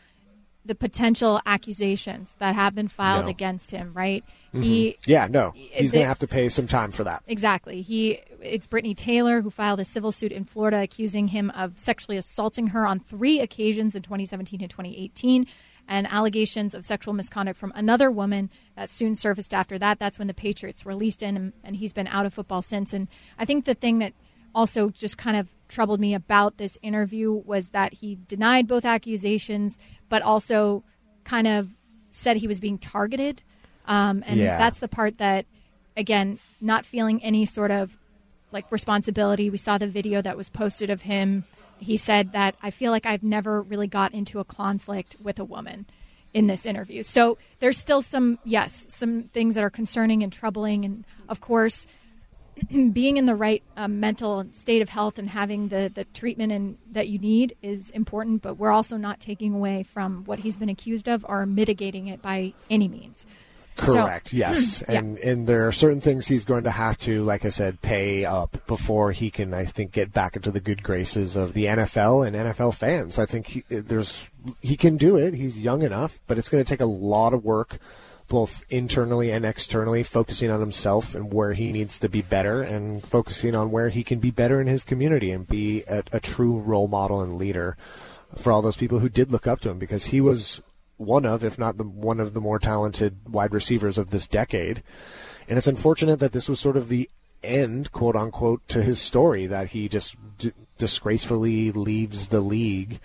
the 0.67 0.75
potential 0.75 1.41
accusations 1.47 2.37
that 2.39 2.55
have 2.55 2.75
been 2.75 2.89
filed 2.89 3.25
no. 3.25 3.31
against 3.31 3.71
him, 3.71 3.93
right? 3.95 4.25
Mm-hmm. 4.49 4.63
He 4.63 4.99
Yeah, 5.07 5.27
no. 5.29 5.53
He's 5.55 5.93
going 5.93 6.03
to 6.03 6.09
have 6.09 6.19
to 6.21 6.27
pay 6.27 6.49
some 6.49 6.67
time 6.67 6.91
for 6.91 7.05
that. 7.05 7.23
Exactly. 7.27 7.83
He 7.83 8.21
it's 8.43 8.67
Brittany 8.67 8.95
Taylor 8.95 9.43
who 9.43 9.51
filed 9.51 9.81
a 9.81 9.85
civil 9.85 10.13
suit 10.13 10.33
in 10.33 10.45
Florida 10.45 10.83
accusing 10.83 11.29
him 11.29 11.51
of 11.51 11.79
sexually 11.79 12.17
assaulting 12.17 12.69
her 12.69 12.87
on 12.87 13.01
3 13.01 13.41
occasions 13.41 13.95
in 13.95 14.03
2017 14.03 14.61
and 14.61 14.71
2018 14.71 15.47
and 15.89 16.07
allegations 16.09 16.75
of 16.75 16.85
sexual 16.85 17.15
misconduct 17.15 17.59
from 17.59 17.73
another 17.75 18.11
woman 18.11 18.51
that 18.77 18.91
soon 18.91 19.15
surfaced 19.15 19.55
after 19.55 19.79
that. 19.79 19.99
That's 19.99 20.19
when 20.19 20.27
the 20.27 20.35
Patriots 20.35 20.85
released 20.85 21.21
him, 21.21 21.53
and 21.63 21.77
he's 21.77 21.93
been 21.93 22.09
out 22.09 22.27
of 22.27 22.35
football 22.35 22.61
since. 22.61 22.93
And 22.93 23.09
I 23.39 23.45
think 23.45 23.65
the 23.65 23.75
thing 23.75 24.01
that 24.01 24.13
also 24.57 24.91
just 24.91 25.17
kind 25.17 25.37
of 25.37 25.55
troubled 25.69 26.01
me 26.01 26.15
about 26.15 26.57
this 26.57 26.77
interview 26.83 27.33
was 27.33 27.69
that 27.69 27.93
he 27.93 28.19
denied 28.27 28.67
both 28.67 28.85
accusations, 28.85 29.79
but 30.09 30.23
also 30.23 30.83
kind 31.23 31.47
of 31.47 31.69
said 32.11 32.37
he 32.37 32.49
was 32.49 32.59
being 32.59 32.79
targeted. 32.79 33.43
Um, 33.87 34.25
and 34.27 34.41
yeah. 34.41 34.59
that's 34.59 34.81
the 34.81 34.89
part 34.89 35.19
that, 35.19 35.47
again, 35.97 36.41
not 36.61 36.85
feeling 36.85 37.23
any 37.23 37.45
sort 37.47 37.71
of 37.71 37.97
like 38.51 38.73
responsibility. 38.73 39.51
We 39.51 39.59
saw 39.59 39.79
the 39.79 39.87
video 39.87 40.23
that 40.23 40.37
was 40.37 40.49
posted 40.49 40.91
of 40.91 41.03
him 41.03 41.45
he 41.79 41.97
said 41.97 42.33
that 42.33 42.55
I 42.63 42.71
feel 42.71 42.91
like 42.91 43.07
I've 43.07 43.23
never 43.23 43.63
really 43.63 43.87
got 43.87 44.15
into 44.15 44.41
a 44.41 44.45
conflict 44.45 45.17
with 45.23 45.39
a 45.39 45.45
woman 45.45 45.87
in 46.33 46.47
this 46.47 46.67
interview. 46.67 47.03
So 47.03 47.39
there's 47.61 47.79
still 47.79 48.03
some, 48.03 48.39
yes, 48.45 48.87
some 48.91 49.25
things 49.25 49.55
that 49.55 49.65
are 49.65 49.71
concerning 49.71 50.23
and 50.23 50.33
troubling. 50.33 50.85
And 50.85 51.05
of 51.29 51.41
course, 51.41 51.87
being 52.93 53.17
in 53.17 53.27
the 53.27 53.35
right 53.35 53.63
um, 53.77 54.01
mental 54.01 54.47
state 54.53 54.83
of 54.83 54.89
health 54.89 55.19
and 55.19 55.29
having 55.29 55.69
the, 55.69 55.91
the 55.93 56.05
treatment 56.05 56.53
and 56.53 56.79
that 56.91 57.09
you 57.09 57.19
need 57.19 57.57
is 57.63 57.91
important, 57.91 58.43
but 58.43 58.55
we're 58.55 58.73
also 58.73 58.97
not 58.97 59.21
taking 59.21 59.55
away 59.55 59.83
from 59.83 60.25
what 60.25 60.41
he's 60.41 60.57
been 60.57 60.69
accused 60.69 61.09
of 61.09 61.25
or 61.29 61.47
mitigating 61.47 62.09
it 62.09 62.23
by 62.23 62.53
any 62.71 62.89
means. 62.89 63.27
Correct. 63.77 64.31
So, 64.31 64.37
yes, 64.39 64.83
yeah. 64.89 64.99
and 64.99 65.19
and 65.19 65.47
there 65.47 65.67
are 65.67 65.73
certain 65.73 66.01
things 66.01 66.27
he's 66.27 66.45
going 66.45 66.65
to 66.65 66.71
have 66.71 66.97
to, 66.99 67.23
like 67.23 67.45
I 67.45 67.51
said, 67.51 67.81
pay 67.83 68.25
up 68.25 68.67
before 68.67 69.13
he 69.13 69.31
can, 69.31 69.53
I 69.53 69.65
think, 69.65 69.93
get 69.93 70.13
back 70.13 70.37
into 70.37 70.51
the 70.51 70.61
good 70.61 70.83
graces 70.83 71.37
of 71.37 71.53
the 71.53 71.67
NFL 71.67 72.27
and 72.27 72.35
NFL 72.35 72.75
fans. 72.75 73.19
I 73.19 73.27
think 73.27 73.47
he, 73.49 73.65
there's 73.69 74.31
he 74.61 74.77
can 74.77 74.97
do 74.97 75.17
it. 75.17 75.35
He's 75.35 75.59
young 75.59 75.83
enough, 75.83 76.21
but 76.27 76.39
it's 76.39 76.49
going 76.49 76.65
to 76.65 76.69
take 76.69 76.81
a 76.81 76.87
lot 76.87 77.35
of 77.35 77.45
work, 77.45 77.79
both 78.29 78.65
internally 78.69 79.31
and 79.31 79.45
externally, 79.45 80.03
focusing 80.03 80.51
on 80.51 80.61
himself 80.61 81.15
and 81.15 81.33
where 81.33 81.53
he 81.53 81.73
needs 81.73 81.99
to 81.99 82.09
be 82.09 82.23
better, 82.23 82.63
and 82.63 83.05
focusing 83.05 83.55
on 83.55 83.71
where 83.71 83.89
he 83.89 84.03
can 84.03 84.19
be 84.19 84.31
better 84.31 84.61
in 84.61 84.67
his 84.67 84.85
community 84.85 85.31
and 85.31 85.47
be 85.47 85.83
a, 85.89 86.03
a 86.13 86.21
true 86.21 86.59
role 86.59 86.89
model 86.89 87.21
and 87.21 87.37
leader 87.37 87.77
for 88.37 88.53
all 88.53 88.63
those 88.63 88.77
people 88.77 88.99
who 88.99 89.09
did 89.09 89.31
look 89.31 89.47
up 89.47 89.61
to 89.61 89.71
him 89.71 89.79
because 89.79 90.07
he 90.07 90.21
was 90.21 90.61
one 90.97 91.27
of, 91.27 91.45
if 91.45 91.59
not 91.59 91.79
the 91.79 91.85
one 91.85 92.21
of 92.21 92.35
the 92.35 92.41
more 92.41 92.59
talented 92.59 93.17
wide 93.29 93.53
receivers 93.53 93.99
of 93.99 94.11
this 94.11 94.27
decade. 94.27 94.83
And 95.49 95.59
it's 95.59 95.67
unfortunate 95.67 96.19
that 96.21 96.33
this 96.33 96.49
was 96.49 96.59
sort 96.59 96.77
of 96.77 96.89
the 96.89 97.09
end, 97.45 97.93
quote 97.93 98.17
unquote, 98.17 98.67
to 98.69 98.83
his 98.83 99.01
story 99.01 99.47
that 99.47 99.69
he 99.69 99.89
just 99.89 100.17
d- 100.39 100.53
disgracefully 100.79 101.71
leaves 101.71 102.29
the 102.29 102.41
league 102.41 102.99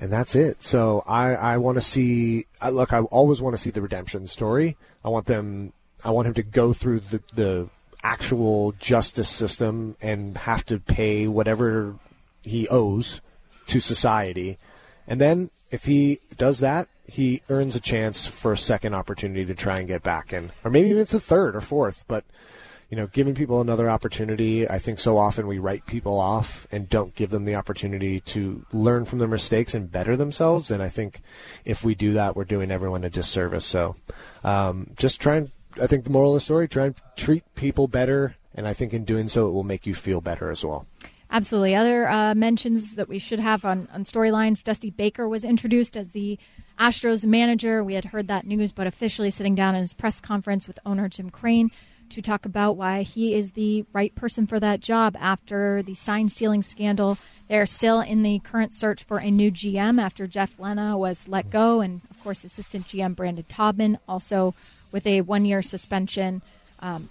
and 0.00 0.10
that's 0.10 0.34
it. 0.34 0.62
So 0.62 1.04
I, 1.06 1.34
I 1.34 1.56
want 1.58 1.76
to 1.76 1.82
see. 1.82 2.46
I, 2.60 2.70
look, 2.70 2.92
I 2.92 3.00
always 3.00 3.42
want 3.42 3.54
to 3.54 3.60
see 3.60 3.70
the 3.70 3.82
redemption 3.82 4.26
story. 4.26 4.76
I 5.04 5.10
want 5.10 5.26
them. 5.26 5.72
I 6.02 6.10
want 6.10 6.26
him 6.26 6.34
to 6.34 6.42
go 6.42 6.72
through 6.72 7.00
the 7.00 7.22
the 7.34 7.68
actual 8.02 8.72
justice 8.72 9.28
system 9.28 9.96
and 10.00 10.38
have 10.38 10.64
to 10.66 10.80
pay 10.80 11.28
whatever 11.28 11.96
he 12.42 12.66
owes 12.68 13.20
to 13.66 13.80
society, 13.80 14.58
and 15.06 15.20
then 15.20 15.50
if 15.70 15.84
he 15.84 16.18
does 16.36 16.58
that, 16.60 16.88
he 17.06 17.42
earns 17.50 17.76
a 17.76 17.80
chance 17.80 18.26
for 18.26 18.52
a 18.52 18.58
second 18.58 18.94
opportunity 18.94 19.44
to 19.44 19.54
try 19.54 19.78
and 19.78 19.86
get 19.86 20.02
back 20.02 20.32
in, 20.32 20.50
or 20.64 20.70
maybe 20.70 20.88
even 20.88 21.02
it's 21.02 21.14
a 21.14 21.20
third 21.20 21.54
or 21.54 21.60
fourth, 21.60 22.04
but 22.08 22.24
you 22.90 22.96
know, 22.96 23.06
giving 23.06 23.36
people 23.36 23.60
another 23.60 23.88
opportunity. 23.88 24.68
I 24.68 24.80
think 24.80 24.98
so 24.98 25.16
often 25.16 25.46
we 25.46 25.60
write 25.60 25.86
people 25.86 26.18
off 26.18 26.66
and 26.72 26.88
don't 26.88 27.14
give 27.14 27.30
them 27.30 27.44
the 27.44 27.54
opportunity 27.54 28.20
to 28.20 28.66
learn 28.72 29.04
from 29.04 29.20
their 29.20 29.28
mistakes 29.28 29.74
and 29.74 29.90
better 29.90 30.16
themselves. 30.16 30.72
And 30.72 30.82
I 30.82 30.88
think 30.88 31.20
if 31.64 31.84
we 31.84 31.94
do 31.94 32.12
that, 32.14 32.34
we're 32.34 32.44
doing 32.44 32.72
everyone 32.72 33.04
a 33.04 33.10
disservice. 33.10 33.64
So 33.64 33.94
um, 34.42 34.88
just 34.96 35.20
try 35.20 35.36
and, 35.36 35.52
I 35.80 35.86
think 35.86 36.02
the 36.02 36.10
moral 36.10 36.34
of 36.34 36.36
the 36.36 36.44
story, 36.44 36.66
try 36.66 36.86
and 36.86 36.96
treat 37.16 37.44
people 37.54 37.86
better. 37.86 38.34
And 38.56 38.66
I 38.66 38.74
think 38.74 38.92
in 38.92 39.04
doing 39.04 39.28
so, 39.28 39.46
it 39.46 39.52
will 39.52 39.62
make 39.62 39.86
you 39.86 39.94
feel 39.94 40.20
better 40.20 40.50
as 40.50 40.64
well. 40.64 40.86
Absolutely. 41.30 41.76
Other 41.76 42.08
uh, 42.08 42.34
mentions 42.34 42.96
that 42.96 43.08
we 43.08 43.20
should 43.20 43.38
have 43.38 43.64
on, 43.64 43.86
on 43.92 44.02
storylines 44.02 44.64
Dusty 44.64 44.90
Baker 44.90 45.28
was 45.28 45.44
introduced 45.44 45.96
as 45.96 46.10
the 46.10 46.40
Astros 46.76 47.24
manager. 47.24 47.84
We 47.84 47.94
had 47.94 48.06
heard 48.06 48.26
that 48.26 48.46
news, 48.46 48.72
but 48.72 48.88
officially 48.88 49.30
sitting 49.30 49.54
down 49.54 49.76
in 49.76 49.82
his 49.82 49.94
press 49.94 50.20
conference 50.20 50.66
with 50.66 50.80
owner 50.84 51.08
Jim 51.08 51.30
Crane 51.30 51.70
to 52.10 52.22
talk 52.22 52.44
about 52.44 52.76
why 52.76 53.02
he 53.02 53.34
is 53.34 53.52
the 53.52 53.84
right 53.92 54.14
person 54.14 54.46
for 54.46 54.60
that 54.60 54.80
job 54.80 55.16
after 55.18 55.82
the 55.82 55.94
sign 55.94 56.28
stealing 56.28 56.62
scandal. 56.62 57.18
They're 57.48 57.66
still 57.66 58.00
in 58.00 58.22
the 58.22 58.38
current 58.40 58.74
search 58.74 59.04
for 59.04 59.18
a 59.18 59.30
new 59.30 59.50
GM 59.50 60.00
after 60.00 60.26
Jeff 60.26 60.56
Luhnow 60.58 60.98
was 60.98 61.26
let 61.28 61.50
go, 61.50 61.80
and 61.80 62.00
of 62.10 62.22
course, 62.22 62.44
assistant 62.44 62.86
GM 62.86 63.16
Brandon 63.16 63.44
Taubman 63.48 63.98
also 64.08 64.54
with 64.92 65.06
a 65.06 65.20
one 65.22 65.44
year 65.44 65.62
suspension 65.62 66.42
um, 66.80 67.08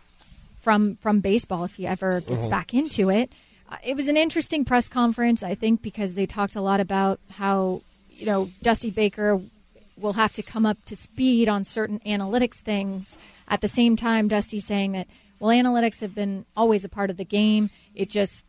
from 0.58 0.96
from 0.96 1.20
baseball 1.20 1.64
if 1.64 1.76
he 1.76 1.88
ever 1.88 2.22
gets 2.22 2.42
mm-hmm. 2.42 2.50
back 2.50 2.74
into 2.74 3.10
it. 3.10 3.32
Uh, 3.70 3.78
it 3.84 3.96
was 3.96 4.08
an 4.08 4.18
interesting 4.18 4.66
press 4.66 4.88
conference, 4.88 5.44
I 5.44 5.56
think, 5.56 5.82
because 5.82 6.16
they 6.16 6.26
talked 6.26 6.56
a 6.56 6.62
lot 6.62 6.80
about 6.80 7.20
how 7.30 7.82
you 8.12 8.26
know 8.26 8.50
Dusty 8.62 8.92
Baker 8.92 9.42
will 9.98 10.14
have 10.14 10.34
to 10.34 10.44
come 10.44 10.66
up 10.66 10.78
to 10.86 10.96
speed 10.96 11.50
on 11.50 11.64
certain 11.64 12.00
analytics 12.06 12.56
things 12.56 13.18
at 13.50 13.62
the 13.62 13.68
same 13.68 13.96
time, 13.96 14.28
Dusty's 14.28 14.66
saying 14.66 14.92
that, 14.94 15.08
well, 15.40 15.56
analytics 15.56 16.02
have 16.02 16.14
been 16.14 16.46
always 16.56 16.86
a 16.86 16.90
part 16.90 17.10
of 17.10 17.18
the 17.18 17.26
game. 17.26 17.70
It 17.96 18.10
just 18.10 18.46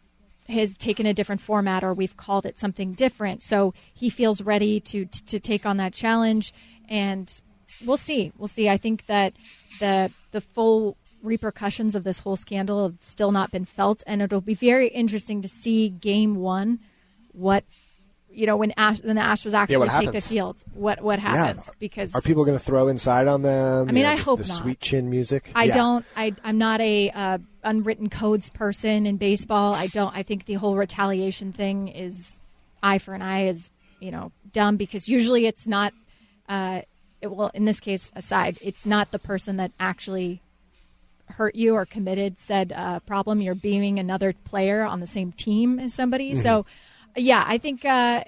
has 0.49 0.76
taken 0.76 1.07
a 1.07 1.14
different 1.14 1.40
format 1.40 1.85
or 1.85 1.95
we've 1.95 2.16
called 2.16 2.45
it 2.45 2.59
something 2.59 2.92
different. 2.92 3.42
So 3.42 3.73
he 3.95 4.11
feels 4.11 4.42
ready 4.42 4.80
to, 4.80 5.07
to, 5.07 5.38
take 5.38 5.64
on 5.64 5.76
that 5.76 5.92
challenge. 5.92 6.52
And 6.88 7.33
we'll 7.85 7.97
see. 7.97 8.33
We'll 8.37 8.49
see. 8.49 8.69
I 8.69 8.76
think 8.76 9.07
that 9.07 9.35
the, 9.78 10.11
the 10.33 10.40
full 10.40 10.97
repercussions 11.23 11.95
of 11.95 12.04
this 12.04 12.19
whole 12.19 12.37
scandal 12.37 12.83
have 12.83 12.97
still 13.00 13.30
not 13.30 13.52
been 13.52 13.64
felt. 13.64 14.02
And 14.07 14.21
it'll 14.21 14.40
be 14.40 14.54
very 14.54 14.88
interesting 14.88 15.40
to 15.42 15.49
see 15.49 15.88
game 15.88 16.37
one 16.37 16.80
what 17.33 17.64
you 18.33 18.47
know 18.47 18.57
when 18.57 18.73
Ash, 18.77 19.01
when 19.03 19.17
the 19.17 19.23
Astros 19.23 19.55
actually 19.55 19.87
yeah, 19.87 20.01
take 20.01 20.13
the 20.13 20.21
field, 20.21 20.63
what 20.73 21.03
what 21.03 21.19
happens? 21.19 21.67
Yeah. 21.67 21.75
Because 21.79 22.15
are 22.15 22.21
people 22.21 22.45
going 22.45 22.57
to 22.57 22.65
throw 22.65 22.89
inside 22.89 23.27
on 23.27 23.43
them? 23.43 23.89
I 23.89 23.93
mean, 23.93 24.05
know, 24.05 24.11
I 24.11 24.17
the, 24.17 24.23
hope 24.23 24.41
the 24.41 24.49
not. 24.49 24.59
Sweet 24.59 24.81
chin 24.81 25.11
music. 25.11 25.51
I 25.55 25.65
yeah. 25.65 25.75
don't. 25.75 26.05
I 26.17 26.35
I'm 26.45 26.59
not 26.59 26.81
a 26.81 27.11
uh, 27.11 27.39
unwritten 27.65 28.09
codes 28.09 28.51
person 28.51 29.07
in 29.07 29.17
baseball. 29.17 29.75
I 29.75 29.89
don't. 29.89 30.17
I 30.17 30.23
think 30.23 30.45
the 30.45 30.55
whole 30.55 30.77
retaliation 30.77 31.53
thing 31.53 31.89
is 31.89 32.41
eye 32.83 32.99
for 32.99 33.15
an 33.15 33.23
eye 33.23 33.47
is 33.47 33.71
you 34.01 34.11
know 34.11 34.33
dumb 34.53 34.77
because 34.77 35.09
usually 35.09 35.47
it's 35.47 35.67
not. 35.67 35.93
Uh, 36.49 36.83
it, 37.21 37.31
well, 37.31 37.51
in 37.53 37.65
this 37.65 37.81
case, 37.81 38.13
aside, 38.17 38.59
it's 38.63 38.87
not 38.87 39.11
the 39.11 39.19
person 39.19 39.57
that 39.57 39.73
actually 39.79 40.41
hurt 41.31 41.55
you 41.55 41.75
or 41.75 41.87
committed 41.87 42.39
said 42.39 42.73
uh, 42.75 43.01
problem. 43.01 43.41
You're 43.41 43.55
beaming 43.55 43.99
another 43.99 44.33
player 44.33 44.85
on 44.85 45.01
the 45.01 45.07
same 45.07 45.33
team 45.33 45.79
as 45.79 45.95
somebody. 45.95 46.33
Mm-hmm. 46.33 46.43
So 46.43 46.67
yeah, 47.23 47.45
I 47.47 47.59
think 47.59 47.85
uh, 47.85 48.25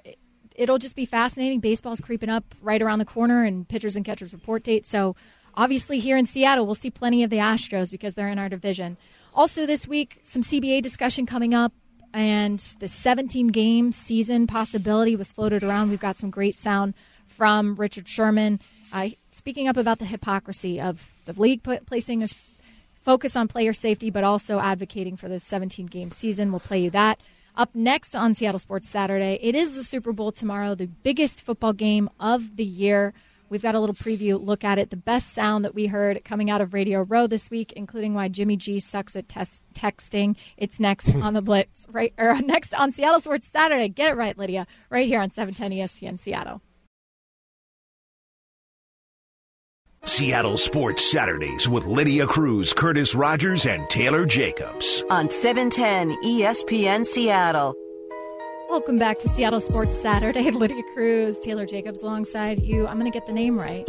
it'll 0.54 0.78
just 0.78 0.96
be 0.96 1.06
fascinating. 1.06 1.60
Baseball's 1.60 2.00
creeping 2.00 2.28
up 2.28 2.44
right 2.60 2.80
around 2.80 2.98
the 2.98 3.04
corner, 3.04 3.44
and 3.44 3.68
pitchers 3.68 3.96
and 3.96 4.04
catchers 4.04 4.32
report 4.32 4.64
date. 4.64 4.86
So 4.86 5.16
obviously, 5.54 5.98
here 5.98 6.16
in 6.16 6.26
Seattle, 6.26 6.66
we'll 6.66 6.74
see 6.74 6.90
plenty 6.90 7.22
of 7.22 7.30
the 7.30 7.38
Astros 7.38 7.90
because 7.90 8.14
they're 8.14 8.28
in 8.28 8.38
our 8.38 8.48
division. 8.48 8.96
Also, 9.34 9.66
this 9.66 9.86
week, 9.86 10.20
some 10.22 10.42
CBA 10.42 10.82
discussion 10.82 11.26
coming 11.26 11.54
up, 11.54 11.72
and 12.12 12.58
the 12.78 12.88
17 12.88 13.48
game 13.48 13.92
season 13.92 14.46
possibility 14.46 15.16
was 15.16 15.32
floated 15.32 15.62
around. 15.62 15.90
We've 15.90 16.00
got 16.00 16.16
some 16.16 16.30
great 16.30 16.54
sound 16.54 16.94
from 17.26 17.76
Richard 17.76 18.06
Sherman, 18.08 18.60
uh, 18.92 19.08
speaking 19.30 19.68
up 19.68 19.76
about 19.76 19.98
the 19.98 20.04
hypocrisy 20.04 20.80
of 20.80 21.14
the 21.24 21.32
league 21.40 21.62
put, 21.62 21.86
placing 21.86 22.18
this 22.18 22.34
focus 23.00 23.34
on 23.34 23.48
player 23.48 23.72
safety, 23.72 24.10
but 24.10 24.22
also 24.22 24.60
advocating 24.60 25.16
for 25.16 25.28
the 25.28 25.40
17 25.40 25.86
game 25.86 26.10
season. 26.10 26.52
We'll 26.52 26.60
play 26.60 26.82
you 26.82 26.90
that. 26.90 27.18
Up 27.54 27.74
next 27.74 28.16
on 28.16 28.34
Seattle 28.34 28.58
Sports 28.58 28.88
Saturday, 28.88 29.38
it 29.42 29.54
is 29.54 29.76
the 29.76 29.84
Super 29.84 30.12
Bowl 30.12 30.32
tomorrow, 30.32 30.74
the 30.74 30.86
biggest 30.86 31.42
football 31.42 31.74
game 31.74 32.08
of 32.18 32.56
the 32.56 32.64
year. 32.64 33.12
We've 33.50 33.60
got 33.60 33.74
a 33.74 33.80
little 33.80 33.94
preview 33.94 34.42
look 34.42 34.64
at 34.64 34.78
it. 34.78 34.88
The 34.88 34.96
best 34.96 35.34
sound 35.34 35.66
that 35.66 35.74
we 35.74 35.86
heard 35.86 36.24
coming 36.24 36.48
out 36.48 36.62
of 36.62 36.72
Radio 36.72 37.02
Row 37.02 37.26
this 37.26 37.50
week, 37.50 37.72
including 37.72 38.14
why 38.14 38.28
Jimmy 38.28 38.56
G 38.56 38.80
sucks 38.80 39.14
at 39.16 39.28
test- 39.28 39.64
texting. 39.74 40.36
It's 40.56 40.80
next 40.80 41.14
on 41.14 41.34
the 41.34 41.42
Blitz, 41.42 41.86
right? 41.90 42.14
Or 42.16 42.30
uh, 42.30 42.40
next 42.40 42.72
on 42.72 42.90
Seattle 42.90 43.20
Sports 43.20 43.48
Saturday. 43.48 43.90
Get 43.90 44.08
it 44.08 44.14
right, 44.14 44.38
Lydia, 44.38 44.66
right 44.88 45.06
here 45.06 45.20
on 45.20 45.30
710 45.30 45.78
ESPN 45.78 46.18
Seattle. 46.18 46.62
Seattle 50.04 50.56
Sports 50.56 51.08
Saturdays 51.12 51.68
with 51.68 51.86
Lydia 51.86 52.26
Cruz, 52.26 52.72
Curtis 52.72 53.14
Rogers, 53.14 53.66
and 53.66 53.88
Taylor 53.88 54.26
Jacobs. 54.26 55.04
On 55.10 55.30
710 55.30 56.20
ESPN 56.24 57.06
Seattle. 57.06 57.76
Welcome 58.68 58.98
back 58.98 59.20
to 59.20 59.28
Seattle 59.28 59.60
Sports 59.60 59.94
Saturday. 59.94 60.50
Lydia 60.50 60.82
Cruz, 60.92 61.38
Taylor 61.38 61.64
Jacobs 61.66 62.02
alongside 62.02 62.60
you. 62.62 62.88
I'm 62.88 62.98
going 62.98 63.10
to 63.10 63.16
get 63.16 63.26
the 63.28 63.32
name 63.32 63.56
right. 63.56 63.88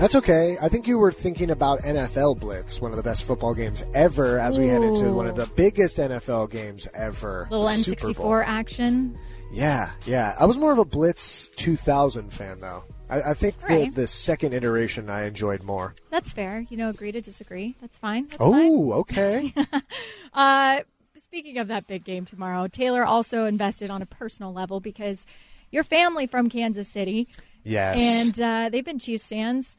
That's 0.00 0.14
okay. 0.14 0.56
I 0.62 0.68
think 0.70 0.88
you 0.88 0.96
were 0.96 1.12
thinking 1.12 1.50
about 1.50 1.80
NFL 1.80 2.40
Blitz, 2.40 2.80
one 2.80 2.90
of 2.90 2.96
the 2.96 3.02
best 3.02 3.24
football 3.24 3.52
games 3.52 3.84
ever, 3.94 4.38
as 4.38 4.58
we 4.58 4.68
head 4.68 4.82
into 4.82 5.12
one 5.12 5.26
of 5.26 5.36
the 5.36 5.46
biggest 5.54 5.98
NFL 5.98 6.50
games 6.50 6.88
ever. 6.94 7.46
Little 7.50 7.66
N64 7.66 8.44
action. 8.46 9.14
Yeah, 9.52 9.90
yeah. 10.06 10.34
I 10.40 10.46
was 10.46 10.56
more 10.56 10.72
of 10.72 10.78
a 10.78 10.84
Blitz 10.86 11.50
2000 11.56 12.32
fan, 12.32 12.60
though. 12.60 12.84
I, 13.10 13.30
I 13.30 13.34
think 13.34 13.56
right. 13.68 13.92
the, 13.92 14.02
the 14.02 14.06
second 14.06 14.54
iteration 14.54 15.10
I 15.10 15.24
enjoyed 15.24 15.62
more. 15.62 15.94
That's 16.10 16.32
fair. 16.32 16.64
You 16.70 16.76
know, 16.76 16.88
agree 16.88 17.12
to 17.12 17.20
disagree. 17.20 17.76
That's 17.80 17.98
fine. 17.98 18.28
That's 18.28 18.36
oh, 18.40 18.92
okay. 18.92 19.52
uh, 20.34 20.80
speaking 21.20 21.58
of 21.58 21.68
that 21.68 21.86
big 21.86 22.04
game 22.04 22.24
tomorrow, 22.24 22.68
Taylor 22.68 23.04
also 23.04 23.44
invested 23.44 23.90
on 23.90 24.00
a 24.00 24.06
personal 24.06 24.52
level 24.52 24.80
because 24.80 25.26
your 25.70 25.82
family 25.82 26.26
from 26.26 26.48
Kansas 26.48 26.88
City. 26.88 27.28
Yes. 27.64 28.00
And 28.00 28.40
uh, 28.40 28.68
they've 28.70 28.84
been 28.84 28.98
Chiefs 28.98 29.28
fans, 29.28 29.76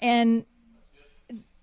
and 0.00 0.44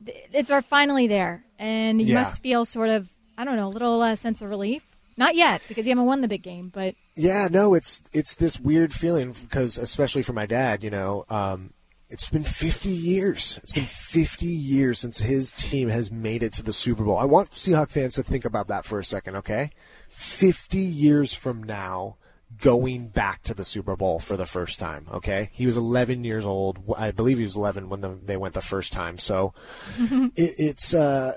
it's 0.06 0.50
are 0.50 0.62
finally 0.62 1.08
there, 1.08 1.46
and 1.58 2.02
you 2.02 2.08
yeah. 2.08 2.16
must 2.16 2.42
feel 2.42 2.66
sort 2.66 2.90
of 2.90 3.10
I 3.38 3.46
don't 3.46 3.56
know 3.56 3.68
a 3.68 3.70
little 3.70 4.02
uh, 4.02 4.16
sense 4.16 4.42
of 4.42 4.50
relief. 4.50 4.86
Not 5.20 5.36
yet 5.36 5.62
because 5.68 5.86
you 5.86 5.92
haven't 5.92 6.06
won 6.06 6.22
the 6.22 6.30
big 6.30 6.44
game, 6.44 6.70
but 6.70 6.96
yeah, 7.16 7.50
no, 7.52 7.74
it's 7.74 8.02
it's 8.14 8.36
this 8.36 8.58
weird 8.58 8.94
feeling 8.94 9.34
because 9.34 9.78
especially 9.78 10.22
for 10.22 10.32
my 10.32 10.46
dad, 10.46 10.82
you 10.82 10.90
know, 10.90 11.26
um, 11.30 11.74
it's 12.10 12.30
been 12.30 12.44
50 12.44 12.88
years. 12.88 13.60
It's 13.62 13.74
been 13.74 13.86
50 13.86 14.46
years 14.46 15.00
since 15.00 15.20
his 15.20 15.52
team 15.52 15.90
has 15.90 16.10
made 16.10 16.42
it 16.42 16.54
to 16.54 16.64
the 16.64 16.72
Super 16.72 17.04
Bowl. 17.04 17.18
I 17.18 17.26
want 17.26 17.52
Seahawks 17.52 17.92
fans 17.92 18.16
to 18.16 18.24
think 18.24 18.46
about 18.46 18.70
that 18.70 18.86
for 18.86 18.98
a 18.98 19.04
second, 19.04 19.36
okay? 19.36 19.72
50 20.08 20.80
years 20.80 21.34
from 21.34 21.64
now, 21.64 22.16
going 22.62 23.10
back 23.10 23.44
to 23.44 23.54
the 23.54 23.66
Super 23.66 23.98
Bowl 23.98 24.20
for 24.20 24.38
the 24.38 24.46
first 24.46 24.80
time. 24.80 25.06
Okay, 25.12 25.50
he 25.52 25.66
was 25.66 25.76
11 25.76 26.24
years 26.24 26.46
old. 26.46 26.80
I 26.98 27.12
believe 27.12 27.38
he 27.38 27.44
was 27.44 27.58
11 27.58 27.90
when 27.90 28.00
the, 28.00 28.18
they 28.24 28.38
went 28.38 28.54
the 28.54 28.62
first 28.62 28.94
time. 28.94 29.18
So 29.18 29.54
it, 30.00 30.56
it's 30.58 30.94
uh, 30.94 31.34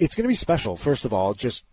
it's 0.00 0.16
going 0.16 0.24
to 0.24 0.28
be 0.28 0.34
special. 0.34 0.76
First 0.76 1.04
of 1.04 1.12
all, 1.12 1.32
just 1.32 1.64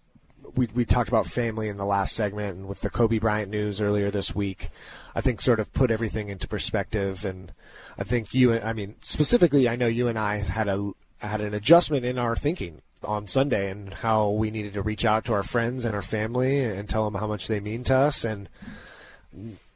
we 0.56 0.68
we 0.74 0.86
talked 0.86 1.10
about 1.10 1.26
family 1.26 1.68
in 1.68 1.78
the 1.78 1.86
last 1.86 2.16
segment, 2.16 2.58
and 2.58 2.68
with 2.68 2.82
the 2.82 2.90
Kobe 2.90 3.20
Bryant 3.20 3.50
news 3.50 3.82
earlier 3.82 4.12
this 4.12 4.36
week, 4.36 4.70
I 5.16 5.22
think 5.22 5.42
sort 5.42 5.60
of 5.60 5.74
put 5.74 5.92
everything 5.92 6.30
into 6.30 6.48
perspective. 6.48 7.26
And 7.26 7.52
I 7.98 8.04
think 8.04 8.34
you, 8.34 8.60
I 8.60 8.74
mean, 8.74 8.96
specifically, 9.02 9.68
I 9.68 9.76
know 9.76 9.88
you 9.88 10.08
and 10.08 10.18
I 10.18 10.38
had 10.38 10.68
a 10.68 10.92
had 11.20 11.42
an 11.42 11.54
adjustment 11.54 12.06
in 12.06 12.18
our 12.18 12.36
thinking 12.36 12.82
on 13.04 13.28
Sunday 13.28 13.70
and 13.70 13.94
how 13.94 14.30
we 14.30 14.52
needed 14.52 14.74
to 14.74 14.82
reach 14.82 15.06
out 15.06 15.26
to 15.26 15.34
our 15.34 15.44
friends 15.44 15.86
and 15.86 15.96
our 15.96 16.02
family 16.02 16.64
and 16.64 16.88
tell 16.88 17.10
them 17.10 17.20
how 17.20 17.28
much 17.28 17.48
they 17.48 17.60
mean 17.60 17.84
to 17.84 17.96
us. 17.96 18.24
And 18.24 18.48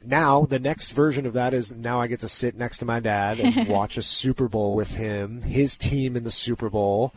now 0.04 0.44
the 0.44 0.58
next 0.58 0.90
version 0.90 1.26
of 1.26 1.32
that 1.32 1.52
is 1.52 1.72
now 1.72 2.00
I 2.00 2.06
get 2.06 2.20
to 2.20 2.28
sit 2.28 2.56
next 2.56 2.78
to 2.78 2.84
my 2.84 3.00
dad 3.00 3.40
and 3.40 3.68
watch 3.68 3.96
a 3.96 4.02
Super 4.02 4.48
Bowl 4.48 4.74
with 4.74 4.94
him, 4.94 5.42
his 5.42 5.76
team 5.76 6.16
in 6.16 6.24
the 6.24 6.30
Super 6.30 6.70
Bowl 6.70 7.12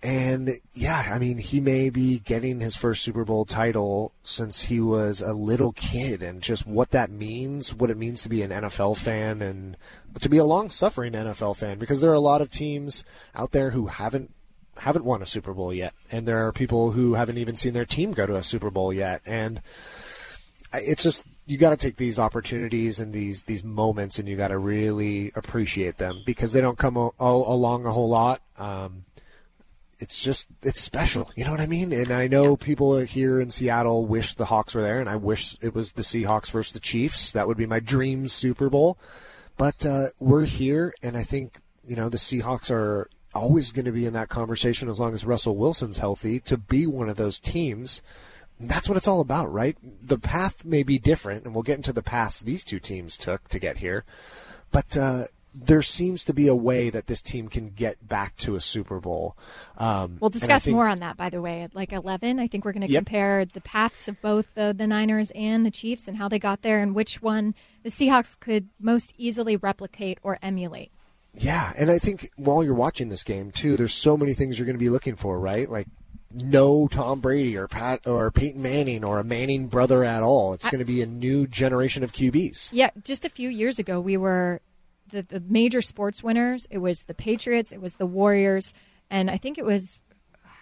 And 0.00 0.60
yeah, 0.74 1.10
I 1.12 1.18
mean, 1.18 1.38
he 1.38 1.60
may 1.60 1.90
be 1.90 2.20
getting 2.20 2.60
his 2.60 2.76
first 2.76 3.02
Super 3.02 3.24
Bowl 3.24 3.44
title 3.44 4.12
since 4.22 4.62
he 4.62 4.80
was 4.80 5.20
a 5.20 5.32
little 5.32 5.72
kid, 5.72 6.22
and 6.22 6.40
just 6.40 6.66
what 6.66 6.92
that 6.92 7.10
means, 7.10 7.74
what 7.74 7.90
it 7.90 7.96
means 7.96 8.22
to 8.22 8.28
be 8.28 8.42
an 8.42 8.50
NFL 8.50 8.96
fan, 8.96 9.42
and 9.42 9.76
to 10.20 10.28
be 10.28 10.38
a 10.38 10.44
long-suffering 10.44 11.14
NFL 11.14 11.56
fan, 11.56 11.78
because 11.78 12.00
there 12.00 12.10
are 12.10 12.14
a 12.14 12.20
lot 12.20 12.40
of 12.40 12.50
teams 12.50 13.02
out 13.34 13.50
there 13.50 13.70
who 13.70 13.86
haven't 13.86 14.32
haven't 14.76 15.04
won 15.04 15.20
a 15.20 15.26
Super 15.26 15.52
Bowl 15.52 15.74
yet, 15.74 15.94
and 16.12 16.28
there 16.28 16.46
are 16.46 16.52
people 16.52 16.92
who 16.92 17.14
haven't 17.14 17.38
even 17.38 17.56
seen 17.56 17.72
their 17.72 17.84
team 17.84 18.12
go 18.12 18.24
to 18.24 18.36
a 18.36 18.42
Super 18.44 18.70
Bowl 18.70 18.92
yet, 18.92 19.20
and 19.26 19.60
it's 20.72 21.02
just 21.02 21.24
you 21.46 21.56
got 21.56 21.70
to 21.70 21.76
take 21.76 21.96
these 21.96 22.18
opportunities 22.18 23.00
and 23.00 23.12
these 23.12 23.42
these 23.42 23.64
moments, 23.64 24.18
and 24.18 24.28
you 24.28 24.36
got 24.36 24.48
to 24.48 24.58
really 24.58 25.32
appreciate 25.34 25.96
them 25.98 26.22
because 26.26 26.52
they 26.52 26.60
don't 26.60 26.78
come 26.78 26.96
along 27.18 27.86
a 27.86 27.92
whole 27.92 28.08
lot. 28.08 28.42
Um, 28.58 29.04
it's 30.00 30.20
just 30.20 30.48
it's 30.62 30.80
special, 30.80 31.30
you 31.34 31.44
know 31.44 31.50
what 31.50 31.60
I 31.60 31.66
mean? 31.66 31.92
And 31.92 32.10
I 32.10 32.28
know 32.28 32.56
people 32.56 32.98
here 33.00 33.40
in 33.40 33.50
Seattle 33.50 34.06
wish 34.06 34.34
the 34.34 34.46
Hawks 34.46 34.74
were 34.74 34.82
there, 34.82 35.00
and 35.00 35.08
I 35.08 35.16
wish 35.16 35.56
it 35.60 35.74
was 35.74 35.92
the 35.92 36.02
Seahawks 36.02 36.50
versus 36.50 36.72
the 36.72 36.80
Chiefs. 36.80 37.32
That 37.32 37.48
would 37.48 37.56
be 37.56 37.66
my 37.66 37.80
dream 37.80 38.28
Super 38.28 38.70
Bowl. 38.70 38.98
But 39.56 39.84
uh, 39.84 40.08
we're 40.20 40.44
here, 40.44 40.94
and 41.02 41.16
I 41.16 41.24
think 41.24 41.60
you 41.84 41.96
know 41.96 42.08
the 42.08 42.16
Seahawks 42.16 42.70
are 42.70 43.10
always 43.34 43.72
going 43.72 43.84
to 43.84 43.92
be 43.92 44.06
in 44.06 44.12
that 44.12 44.28
conversation 44.28 44.88
as 44.88 45.00
long 45.00 45.14
as 45.14 45.24
Russell 45.24 45.56
Wilson's 45.56 45.98
healthy 45.98 46.40
to 46.40 46.56
be 46.56 46.86
one 46.86 47.08
of 47.08 47.16
those 47.16 47.40
teams. 47.40 48.00
That's 48.60 48.88
what 48.88 48.96
it's 48.96 49.06
all 49.06 49.20
about, 49.20 49.52
right? 49.52 49.76
The 49.82 50.18
path 50.18 50.64
may 50.64 50.82
be 50.82 50.98
different, 50.98 51.44
and 51.44 51.54
we'll 51.54 51.62
get 51.62 51.76
into 51.76 51.92
the 51.92 52.02
paths 52.02 52.40
these 52.40 52.64
two 52.64 52.80
teams 52.80 53.16
took 53.16 53.48
to 53.48 53.58
get 53.58 53.78
here. 53.78 54.04
But 54.70 54.96
uh, 54.96 55.24
there 55.54 55.82
seems 55.82 56.24
to 56.24 56.34
be 56.34 56.46
a 56.46 56.54
way 56.54 56.90
that 56.90 57.06
this 57.06 57.20
team 57.20 57.48
can 57.48 57.70
get 57.70 58.06
back 58.06 58.36
to 58.36 58.54
a 58.54 58.60
Super 58.60 59.00
Bowl. 59.00 59.36
Um, 59.76 60.18
we'll 60.20 60.30
discuss 60.30 60.64
think, 60.64 60.74
more 60.74 60.86
on 60.86 61.00
that, 61.00 61.16
by 61.16 61.30
the 61.30 61.40
way, 61.40 61.62
at 61.62 61.74
like 61.74 61.92
11. 61.92 62.38
I 62.38 62.46
think 62.46 62.64
we're 62.64 62.72
going 62.72 62.86
to 62.86 62.90
yep. 62.92 63.00
compare 63.00 63.44
the 63.44 63.60
paths 63.60 64.08
of 64.08 64.20
both 64.20 64.54
the, 64.54 64.74
the 64.76 64.86
Niners 64.86 65.32
and 65.34 65.64
the 65.64 65.70
Chiefs 65.70 66.06
and 66.06 66.16
how 66.16 66.28
they 66.28 66.38
got 66.38 66.62
there 66.62 66.80
and 66.80 66.94
which 66.94 67.22
one 67.22 67.54
the 67.82 67.90
Seahawks 67.90 68.38
could 68.38 68.68
most 68.78 69.12
easily 69.16 69.56
replicate 69.56 70.18
or 70.22 70.38
emulate. 70.42 70.92
Yeah, 71.34 71.72
and 71.76 71.90
I 71.90 71.98
think 71.98 72.30
while 72.36 72.64
you're 72.64 72.74
watching 72.74 73.08
this 73.08 73.22
game 73.22 73.50
too, 73.50 73.76
there's 73.76 73.94
so 73.94 74.16
many 74.16 74.34
things 74.34 74.58
you're 74.58 74.66
going 74.66 74.76
to 74.76 74.80
be 74.80 74.90
looking 74.90 75.16
for, 75.16 75.38
right? 75.38 75.68
Like 75.68 75.86
no 76.30 76.88
Tom 76.88 77.20
Brady 77.20 77.56
or 77.56 77.68
Pat 77.68 78.06
or 78.06 78.30
Peyton 78.30 78.60
Manning 78.60 79.04
or 79.04 79.18
a 79.18 79.24
Manning 79.24 79.68
brother 79.68 80.04
at 80.04 80.22
all. 80.22 80.52
It's 80.52 80.68
going 80.68 80.80
to 80.80 80.84
be 80.84 81.02
a 81.02 81.06
new 81.06 81.46
generation 81.46 82.02
of 82.02 82.12
QBs. 82.12 82.70
Yeah, 82.72 82.90
just 83.02 83.24
a 83.24 83.30
few 83.30 83.48
years 83.48 83.78
ago, 83.78 84.00
we 84.00 84.16
were 84.16 84.60
the, 85.08 85.22
the 85.22 85.40
major 85.40 85.80
sports 85.80 86.22
winners. 86.22 86.66
It 86.70 86.78
was 86.78 87.04
the 87.04 87.14
Patriots, 87.14 87.72
it 87.72 87.80
was 87.80 87.94
the 87.94 88.06
Warriors, 88.06 88.74
and 89.10 89.30
I 89.30 89.36
think 89.36 89.58
it 89.58 89.64
was 89.64 90.00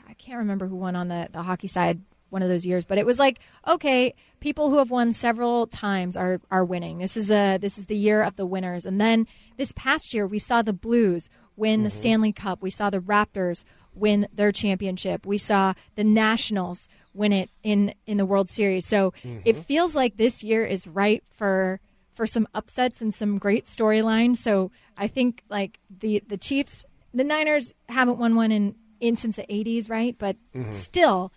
I 0.09 0.15
can't 0.15 0.39
remember 0.39 0.67
who 0.67 0.77
won 0.77 0.97
on 0.97 1.09
the, 1.09 1.29
the 1.33 1.43
hockey 1.43 1.67
side 1.67 2.01
one 2.31 2.43
of 2.43 2.49
those 2.49 2.67
years, 2.67 2.85
but 2.85 2.99
it 2.99 3.07
was 3.07 3.19
like, 3.19 3.39
okay, 3.67 4.15
people 4.41 4.69
who 4.71 4.79
have 4.79 4.91
won 4.91 5.13
several 5.13 5.67
times 5.67 6.17
are 6.17 6.41
are 6.51 6.65
winning. 6.65 6.99
This 6.99 7.17
is 7.17 7.31
a 7.31 7.59
this 7.59 7.79
is 7.79 7.87
the 7.87 7.97
year 7.97 8.23
of 8.23 8.37
the 8.37 8.47
winners. 8.47 8.85
And 8.85 9.01
then 9.01 9.27
this 9.57 9.73
past 9.73 10.13
year 10.13 10.27
we 10.27 10.39
saw 10.39 10.63
the 10.63 10.73
Blues 10.73 11.29
win 11.57 11.79
mm-hmm. 11.79 11.85
the 11.85 11.91
Stanley 11.91 12.33
Cup. 12.33 12.63
We 12.63 12.71
saw 12.71 12.91
the 12.91 13.01
Raptors 13.01 13.65
win 13.95 14.29
their 14.33 14.53
championship. 14.53 15.25
We 15.25 15.39
saw 15.39 15.75
the 15.95 16.05
Nationals 16.05 16.89
win 17.15 17.33
it 17.33 17.51
in 17.63 17.95
in 18.07 18.17
the 18.17 18.27
World 18.27 18.49
Series. 18.49 18.87
So 18.87 19.13
mm-hmm. 19.23 19.41
it 19.45 19.57
feels 19.57 19.95
like 19.95 20.17
this 20.17 20.43
year 20.43 20.65
is 20.65 20.87
right 20.87 21.23
for 21.31 21.81
for 22.17 22.27
some 22.27 22.49
upsets 22.55 23.01
and 23.01 23.15
some 23.15 23.39
great 23.39 23.67
storylines. 23.67 24.39
So 24.39 24.71
I 24.97 25.07
think 25.07 25.43
like 25.49 25.79
the 26.01 26.23
the 26.27 26.39
Chiefs, 26.39 26.85
the 27.15 27.23
Niners 27.25 27.73
haven't 27.89 28.19
won 28.19 28.35
one 28.35 28.51
in 28.51 28.75
in 28.99 29.15
since 29.15 29.37
the 29.37 29.43
80s, 29.45 29.91
right? 29.91 30.17
But 30.19 30.37
mm-hmm. 30.55 30.75
still 30.75 31.31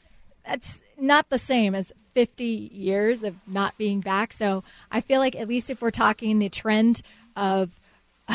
that's 0.45 0.81
not 0.97 1.29
the 1.29 1.37
same 1.37 1.75
as 1.75 1.91
50 2.13 2.43
years 2.45 3.23
of 3.23 3.35
not 3.45 3.77
being 3.77 3.99
back. 3.99 4.33
So 4.33 4.63
I 4.91 5.01
feel 5.01 5.19
like 5.19 5.35
at 5.35 5.47
least 5.47 5.69
if 5.69 5.81
we're 5.81 5.91
talking 5.91 6.39
the 6.39 6.49
trend 6.49 7.01
of 7.35 7.71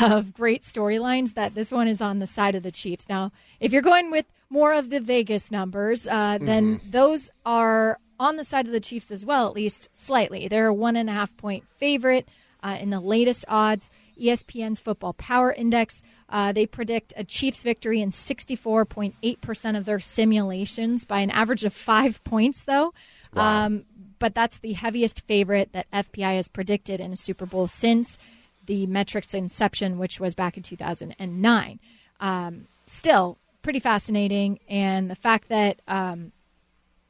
of 0.01 0.33
great 0.33 0.61
storylines, 0.63 1.33
that 1.35 1.55
this 1.55 1.71
one 1.71 1.87
is 1.87 2.01
on 2.01 2.19
the 2.19 2.27
side 2.27 2.53
of 2.53 2.63
the 2.63 2.71
Chiefs. 2.71 3.07
Now, 3.07 3.31
if 3.59 3.71
you're 3.71 3.81
going 3.81 4.11
with 4.11 4.25
more 4.49 4.73
of 4.73 4.89
the 4.89 4.99
Vegas 4.99 5.51
numbers, 5.51 6.05
uh, 6.07 6.37
then 6.39 6.77
mm-hmm. 6.77 6.91
those 6.91 7.29
are 7.45 7.99
on 8.19 8.35
the 8.35 8.43
side 8.43 8.65
of 8.65 8.71
the 8.71 8.79
Chiefs 8.79 9.11
as 9.11 9.25
well, 9.25 9.47
at 9.47 9.55
least 9.55 9.89
slightly. 9.91 10.47
They're 10.47 10.67
a 10.67 10.73
one 10.73 10.95
and 10.95 11.09
a 11.09 11.13
half 11.13 11.35
point 11.37 11.65
favorite 11.75 12.27
uh, 12.63 12.77
in 12.79 12.89
the 12.89 12.99
latest 12.99 13.45
odds. 13.47 13.89
ESPN's 14.19 14.79
Football 14.79 15.13
Power 15.13 15.51
Index, 15.51 16.01
uh, 16.29 16.53
they 16.53 16.65
predict 16.65 17.13
a 17.17 17.23
Chiefs 17.23 17.63
victory 17.63 18.01
in 18.01 18.11
64.8% 18.11 19.77
of 19.77 19.85
their 19.85 19.99
simulations 19.99 21.05
by 21.05 21.19
an 21.19 21.29
average 21.31 21.65
of 21.65 21.73
five 21.73 22.23
points, 22.23 22.63
though. 22.63 22.93
Wow. 23.33 23.65
Um, 23.65 23.85
but 24.19 24.33
that's 24.33 24.59
the 24.59 24.73
heaviest 24.73 25.21
favorite 25.27 25.73
that 25.73 25.91
FPI 25.91 26.37
has 26.37 26.47
predicted 26.47 27.01
in 27.01 27.11
a 27.11 27.17
Super 27.17 27.45
Bowl 27.45 27.67
since 27.67 28.17
the 28.65 28.87
metrics 28.87 29.33
inception, 29.33 29.97
which 29.97 30.19
was 30.19 30.33
back 30.33 30.57
in 30.57 30.63
2009. 30.63 31.79
Um, 32.21 32.67
still, 32.85 33.37
pretty 33.61 33.79
fascinating. 33.79 34.59
And 34.69 35.11
the 35.11 35.15
fact 35.15 35.49
that 35.49 35.81
um, 35.87 36.31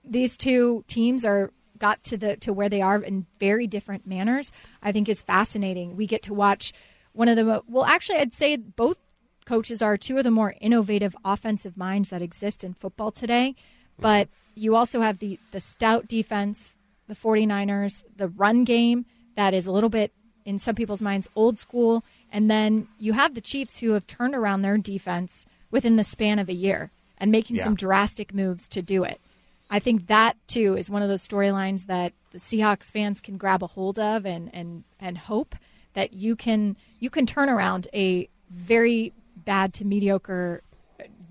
these 0.08 0.38
two 0.38 0.84
teams 0.88 1.26
are 1.26 1.52
got 1.78 2.04
to 2.06 2.18
the 2.18 2.38
to 2.38 2.54
where 2.54 2.70
they 2.70 2.82
are 2.82 3.02
in 3.02 3.26
very 3.39 3.68
different 3.68 4.08
manners, 4.08 4.52
I 4.82 4.91
think 4.91 5.10
is 5.10 5.22
fascinating. 5.22 5.96
We 5.96 6.08
get 6.08 6.24
to 6.24 6.34
watch 6.34 6.74
one 7.13 7.28
of 7.28 7.36
the 7.36 7.62
well, 7.68 7.86
actually, 7.86 8.20
I'd 8.20 8.34
say 8.34 8.58
both 8.58 9.04
coaches 9.46 9.82
are 9.82 9.98
two 9.98 10.18
of 10.18 10.24
the 10.24 10.32
more 10.32 10.56
innovative 10.60 11.15
offensive 11.24 11.78
minds 11.78 12.10
that 12.10 12.22
exist 12.22 12.63
in 12.63 12.74
football 12.74 13.12
today. 13.12 13.56
Mm-hmm. 13.56 14.02
But 14.02 14.30
you 14.56 14.76
also 14.76 15.02
have 15.02 15.20
the 15.20 15.39
the 15.52 15.62
stout 15.62 16.08
defense, 16.08 16.78
the 17.08 17.13
49ers, 17.15 18.04
the 18.15 18.30
run 18.30 18.63
game 18.63 19.06
that 19.36 19.54
is 19.54 19.68
a 19.68 19.72
little 19.72 19.89
bit 19.89 20.12
in 20.46 20.60
some 20.60 20.76
people's 20.76 21.02
minds 21.02 21.28
old 21.36 21.58
school, 21.58 22.04
and 22.32 22.50
then 22.50 22.88
you 23.00 23.13
have 23.13 23.34
the 23.34 23.41
Chiefs 23.41 23.80
who 23.80 23.91
have 23.91 24.08
turned 24.08 24.36
around 24.36 24.62
their 24.62 24.78
defense 24.78 25.46
within 25.72 25.96
the 25.96 26.04
span 26.04 26.39
of 26.39 26.50
a 26.50 26.54
year 26.54 26.91
and 27.18 27.32
making 27.32 27.56
yeah. 27.56 27.63
some 27.63 27.76
drastic 27.76 28.34
moves 28.34 28.68
to 28.68 28.82
do 28.82 29.04
it. 29.04 29.20
I 29.69 29.80
think 29.80 30.08
that 30.08 30.38
too 30.47 30.75
is 30.75 30.89
one 30.89 31.01
of 31.01 31.10
those 31.10 31.28
storylines 31.28 31.88
that 31.88 32.13
the 32.32 32.38
Seahawks 32.38 32.91
fans 32.91 33.21
can 33.21 33.38
grab 33.38 33.63
a 33.63 33.67
hold 33.67 33.99
of 33.99 34.25
and 34.25 34.49
and 34.54 34.84
and 34.99 35.17
hope 35.17 35.56
that 35.93 36.13
you 36.13 36.36
can 36.36 36.78
you 36.99 37.10
can 37.10 37.25
turn 37.25 37.49
around 37.49 37.88
a 37.93 38.30
very 38.49 39.13
bad 39.36 39.73
to 39.75 39.86
mediocre 39.86 40.62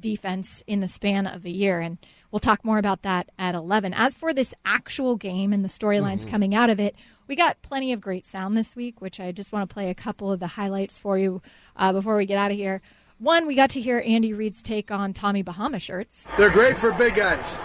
defense 0.00 0.62
in 0.66 0.80
the 0.80 0.88
span 0.88 1.26
of 1.26 1.44
a 1.46 1.50
year. 1.50 1.80
And 1.80 1.98
we'll 2.30 2.40
talk 2.40 2.64
more 2.64 2.78
about 2.78 3.02
that 3.02 3.30
at 3.38 3.54
11 3.54 3.94
as 3.94 4.14
for 4.14 4.34
this 4.34 4.52
actual 4.64 5.16
game 5.16 5.52
and 5.52 5.64
the 5.64 5.68
storylines 5.68 6.20
mm-hmm. 6.20 6.30
coming 6.30 6.54
out 6.54 6.68
of 6.68 6.80
it 6.80 6.96
we 7.28 7.36
got 7.36 7.62
plenty 7.62 7.92
of 7.92 8.00
great 8.00 8.26
sound 8.26 8.56
this 8.56 8.74
week 8.74 9.00
which 9.00 9.20
i 9.20 9.30
just 9.30 9.52
want 9.52 9.68
to 9.68 9.72
play 9.72 9.88
a 9.88 9.94
couple 9.94 10.32
of 10.32 10.40
the 10.40 10.48
highlights 10.48 10.98
for 10.98 11.16
you 11.16 11.40
uh, 11.76 11.92
before 11.92 12.16
we 12.16 12.26
get 12.26 12.36
out 12.36 12.50
of 12.50 12.56
here. 12.56 12.82
One 13.18 13.46
we 13.46 13.54
got 13.54 13.70
to 13.70 13.80
hear 13.80 14.02
andy 14.04 14.34
reid's 14.34 14.62
take 14.62 14.90
on 14.90 15.12
tommy 15.12 15.42
bahama 15.42 15.78
shirts. 15.78 16.28
They're 16.36 16.50
great 16.50 16.76
for 16.76 16.92
big 16.92 17.14
guys 17.14 17.56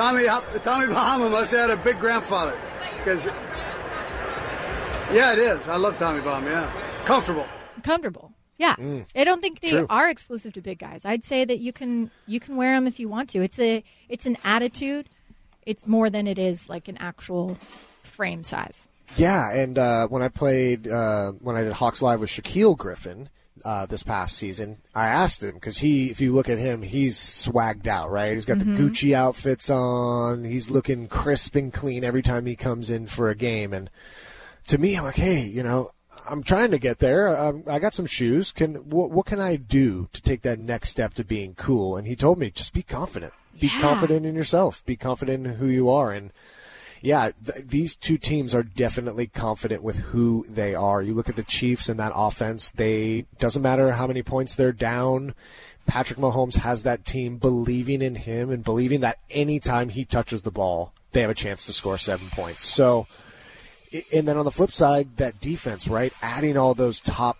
tommy 0.00 0.24
tommy 0.62 0.86
bahama 0.86 1.28
must 1.28 1.50
have 1.50 1.68
had 1.68 1.78
a 1.78 1.82
big 1.82 1.98
grandfather 1.98 2.56
because 2.96 3.26
yeah, 5.12 5.32
it 5.32 5.40
is. 5.40 5.66
I 5.66 5.76
love 5.76 5.98
Tommy 5.98 6.20
Bahama. 6.20 6.48
Yeah, 6.48 6.72
comfortable. 7.04 7.46
Comfortable. 7.82 8.32
Yeah, 8.58 8.76
mm. 8.76 9.04
I 9.16 9.24
don't 9.24 9.40
think 9.40 9.60
they 9.60 9.70
True. 9.70 9.86
are 9.90 10.08
exclusive 10.08 10.52
to 10.52 10.60
big 10.60 10.78
guys. 10.78 11.04
I'd 11.04 11.24
say 11.24 11.44
that 11.44 11.58
you 11.58 11.72
can 11.72 12.10
you 12.26 12.38
can 12.38 12.56
wear 12.56 12.74
them 12.74 12.86
if 12.86 13.00
you 13.00 13.08
want 13.08 13.30
to. 13.30 13.42
It's 13.42 13.58
a 13.58 13.82
it's 14.08 14.26
an 14.26 14.36
attitude. 14.44 15.08
It's 15.66 15.86
more 15.86 16.10
than 16.10 16.26
it 16.26 16.38
is 16.38 16.68
like 16.68 16.86
an 16.86 16.96
actual 16.98 17.56
frame 18.02 18.44
size. 18.44 18.86
Yeah, 19.16 19.50
and 19.52 19.78
uh, 19.78 20.06
when 20.06 20.22
I 20.22 20.28
played 20.28 20.86
uh, 20.86 21.32
when 21.40 21.56
I 21.56 21.62
did 21.64 21.72
Hawks 21.72 22.02
Live 22.02 22.20
with 22.20 22.30
Shaquill 22.30 22.76
Griffin 22.76 23.28
uh, 23.64 23.86
this 23.86 24.02
past 24.02 24.36
season, 24.36 24.78
I 24.94 25.06
asked 25.06 25.42
him 25.42 25.54
because 25.54 25.78
he, 25.78 26.10
if 26.10 26.20
you 26.20 26.32
look 26.32 26.48
at 26.48 26.58
him, 26.58 26.82
he's 26.82 27.16
swagged 27.16 27.86
out, 27.86 28.10
right? 28.10 28.32
He's 28.32 28.46
got 28.46 28.58
mm-hmm. 28.58 28.74
the 28.74 28.82
Gucci 28.82 29.12
outfits 29.14 29.70
on. 29.70 30.44
He's 30.44 30.70
looking 30.70 31.08
crisp 31.08 31.54
and 31.54 31.72
clean 31.72 32.04
every 32.04 32.22
time 32.22 32.46
he 32.46 32.56
comes 32.56 32.90
in 32.90 33.06
for 33.06 33.30
a 33.30 33.34
game, 33.34 33.72
and 33.72 33.90
to 34.68 34.78
me, 34.78 34.96
I'm 34.96 35.04
like, 35.04 35.16
hey, 35.16 35.44
you 35.44 35.62
know, 35.62 35.90
I'm 36.28 36.42
trying 36.42 36.70
to 36.70 36.78
get 36.78 36.98
there. 36.98 37.36
Um, 37.36 37.64
I 37.66 37.78
got 37.78 37.94
some 37.94 38.06
shoes. 38.06 38.52
Can 38.52 38.76
what, 38.88 39.10
what 39.10 39.26
can 39.26 39.40
I 39.40 39.56
do 39.56 40.08
to 40.12 40.22
take 40.22 40.42
that 40.42 40.58
next 40.58 40.90
step 40.90 41.14
to 41.14 41.24
being 41.24 41.54
cool? 41.54 41.96
And 41.96 42.06
he 42.06 42.16
told 42.16 42.38
me, 42.38 42.50
just 42.50 42.72
be 42.72 42.82
confident. 42.82 43.32
Be 43.58 43.66
yeah. 43.66 43.80
confident 43.80 44.24
in 44.24 44.34
yourself. 44.34 44.84
Be 44.84 44.96
confident 44.96 45.46
in 45.46 45.54
who 45.54 45.66
you 45.66 45.90
are. 45.90 46.12
And 46.12 46.32
yeah, 47.00 47.30
th- 47.44 47.66
these 47.66 47.96
two 47.96 48.18
teams 48.18 48.54
are 48.54 48.62
definitely 48.62 49.26
confident 49.26 49.82
with 49.82 49.96
who 49.96 50.44
they 50.48 50.74
are. 50.74 51.02
You 51.02 51.14
look 51.14 51.28
at 51.28 51.36
the 51.36 51.42
Chiefs 51.42 51.88
and 51.88 51.98
that 51.98 52.12
offense. 52.14 52.70
They 52.70 53.26
doesn't 53.38 53.62
matter 53.62 53.92
how 53.92 54.06
many 54.06 54.22
points 54.22 54.54
they're 54.54 54.72
down. 54.72 55.34
Patrick 55.86 56.18
Mahomes 56.18 56.56
has 56.56 56.82
that 56.82 57.04
team 57.04 57.36
believing 57.38 58.02
in 58.02 58.14
him 58.14 58.50
and 58.50 58.62
believing 58.62 59.00
that 59.00 59.18
anytime 59.30 59.88
he 59.88 60.04
touches 60.04 60.42
the 60.42 60.50
ball, 60.50 60.92
they 61.12 61.22
have 61.22 61.30
a 61.30 61.34
chance 61.34 61.66
to 61.66 61.72
score 61.72 61.98
seven 61.98 62.28
points. 62.28 62.64
So 62.64 63.06
and 64.12 64.26
then 64.26 64.36
on 64.36 64.44
the 64.44 64.50
flip 64.50 64.72
side, 64.72 65.16
that 65.16 65.40
defense, 65.40 65.88
right? 65.88 66.12
Adding 66.22 66.56
all 66.56 66.74
those 66.74 67.00
top 67.00 67.38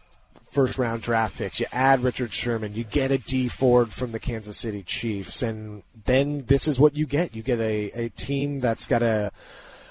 first 0.51 0.79
round 0.79 1.03
draft 1.03 1.38
picks. 1.38 1.61
You 1.61 1.66
add 1.73 2.03
Richard 2.03 2.33
Sherman. 2.33 2.75
You 2.75 2.85
get 2.85 3.11
a 3.11 3.18
Dee 3.18 3.49
Ford 3.49 3.92
from 3.92 4.12
the 4.12 4.18
Kansas 4.18 4.57
City 4.57 4.83
Chiefs, 4.83 5.42
and 5.42 5.83
then 6.05 6.45
this 6.47 6.69
is 6.69 6.79
what 6.79 6.97
you 6.97 7.07
get. 7.07 7.35
You 7.35 7.43
get 7.43 7.61
a, 7.61 7.91
a 7.93 8.09
team 8.11 8.61
that's 8.61 8.87
got 8.87 9.03
a 9.03 9.31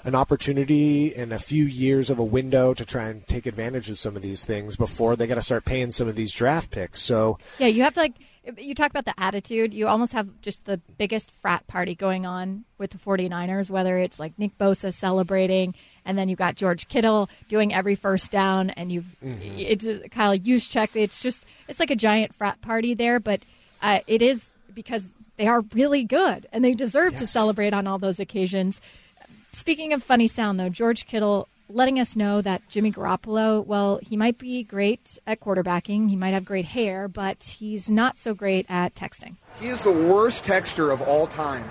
an 0.04 0.14
opportunity 0.14 1.14
and 1.14 1.32
a 1.32 1.38
few 1.38 1.66
years 1.66 2.08
of 2.10 2.18
a 2.18 2.24
window 2.24 2.72
to 2.72 2.84
try 2.84 3.08
and 3.08 3.26
take 3.26 3.46
advantage 3.46 3.90
of 3.90 3.98
some 3.98 4.16
of 4.16 4.22
these 4.22 4.44
things 4.44 4.76
before 4.76 5.14
they 5.14 5.26
got 5.26 5.34
to 5.34 5.42
start 5.42 5.64
paying 5.64 5.90
some 5.90 6.08
of 6.08 6.16
these 6.16 6.32
draft 6.32 6.70
picks. 6.70 7.02
So 7.02 7.38
yeah, 7.58 7.66
you 7.66 7.82
have 7.82 7.94
to 7.94 8.00
like 8.00 8.14
you 8.56 8.74
talk 8.74 8.90
about 8.90 9.04
the 9.04 9.18
attitude. 9.18 9.74
You 9.74 9.88
almost 9.88 10.12
have 10.12 10.28
just 10.40 10.64
the 10.64 10.78
biggest 10.98 11.30
frat 11.30 11.66
party 11.66 11.94
going 11.94 12.24
on 12.24 12.64
with 12.78 12.90
the 12.90 12.98
49ers, 12.98 13.70
whether 13.70 13.98
it's 13.98 14.18
like 14.18 14.38
Nick 14.38 14.56
Bosa 14.56 14.92
celebrating, 14.92 15.74
and 16.04 16.16
then 16.16 16.28
you've 16.28 16.38
got 16.38 16.54
George 16.54 16.88
Kittle 16.88 17.28
doing 17.48 17.74
every 17.74 17.94
first 17.94 18.30
down, 18.30 18.70
and 18.70 18.90
you've 18.90 19.16
mm-hmm. 19.22 19.58
it's 19.58 19.86
Kyle 20.10 20.36
Juszczyk. 20.36 20.90
It's 20.94 21.20
just 21.20 21.44
it's 21.68 21.80
like 21.80 21.90
a 21.90 21.96
giant 21.96 22.34
frat 22.34 22.60
party 22.62 22.94
there, 22.94 23.20
but 23.20 23.42
uh, 23.82 24.00
it 24.06 24.22
is 24.22 24.50
because 24.74 25.12
they 25.40 25.48
are 25.48 25.62
really 25.72 26.04
good 26.04 26.46
and 26.52 26.62
they 26.62 26.74
deserve 26.74 27.12
yes. 27.12 27.22
to 27.22 27.26
celebrate 27.26 27.72
on 27.72 27.86
all 27.86 27.96
those 27.96 28.20
occasions. 28.20 28.78
Speaking 29.52 29.94
of 29.94 30.02
funny 30.02 30.28
sound, 30.28 30.60
though, 30.60 30.68
George 30.68 31.06
Kittle 31.06 31.48
letting 31.70 31.98
us 31.98 32.14
know 32.14 32.42
that 32.42 32.68
Jimmy 32.68 32.92
Garoppolo, 32.92 33.64
well, 33.64 34.00
he 34.02 34.18
might 34.18 34.36
be 34.36 34.62
great 34.62 35.18
at 35.26 35.40
quarterbacking, 35.40 36.10
he 36.10 36.16
might 36.16 36.34
have 36.34 36.44
great 36.44 36.66
hair, 36.66 37.08
but 37.08 37.56
he's 37.58 37.90
not 37.90 38.18
so 38.18 38.34
great 38.34 38.66
at 38.68 38.94
texting. 38.94 39.36
He 39.58 39.68
is 39.68 39.82
the 39.82 39.90
worst 39.90 40.44
texter 40.44 40.92
of 40.92 41.00
all 41.00 41.26
time. 41.26 41.64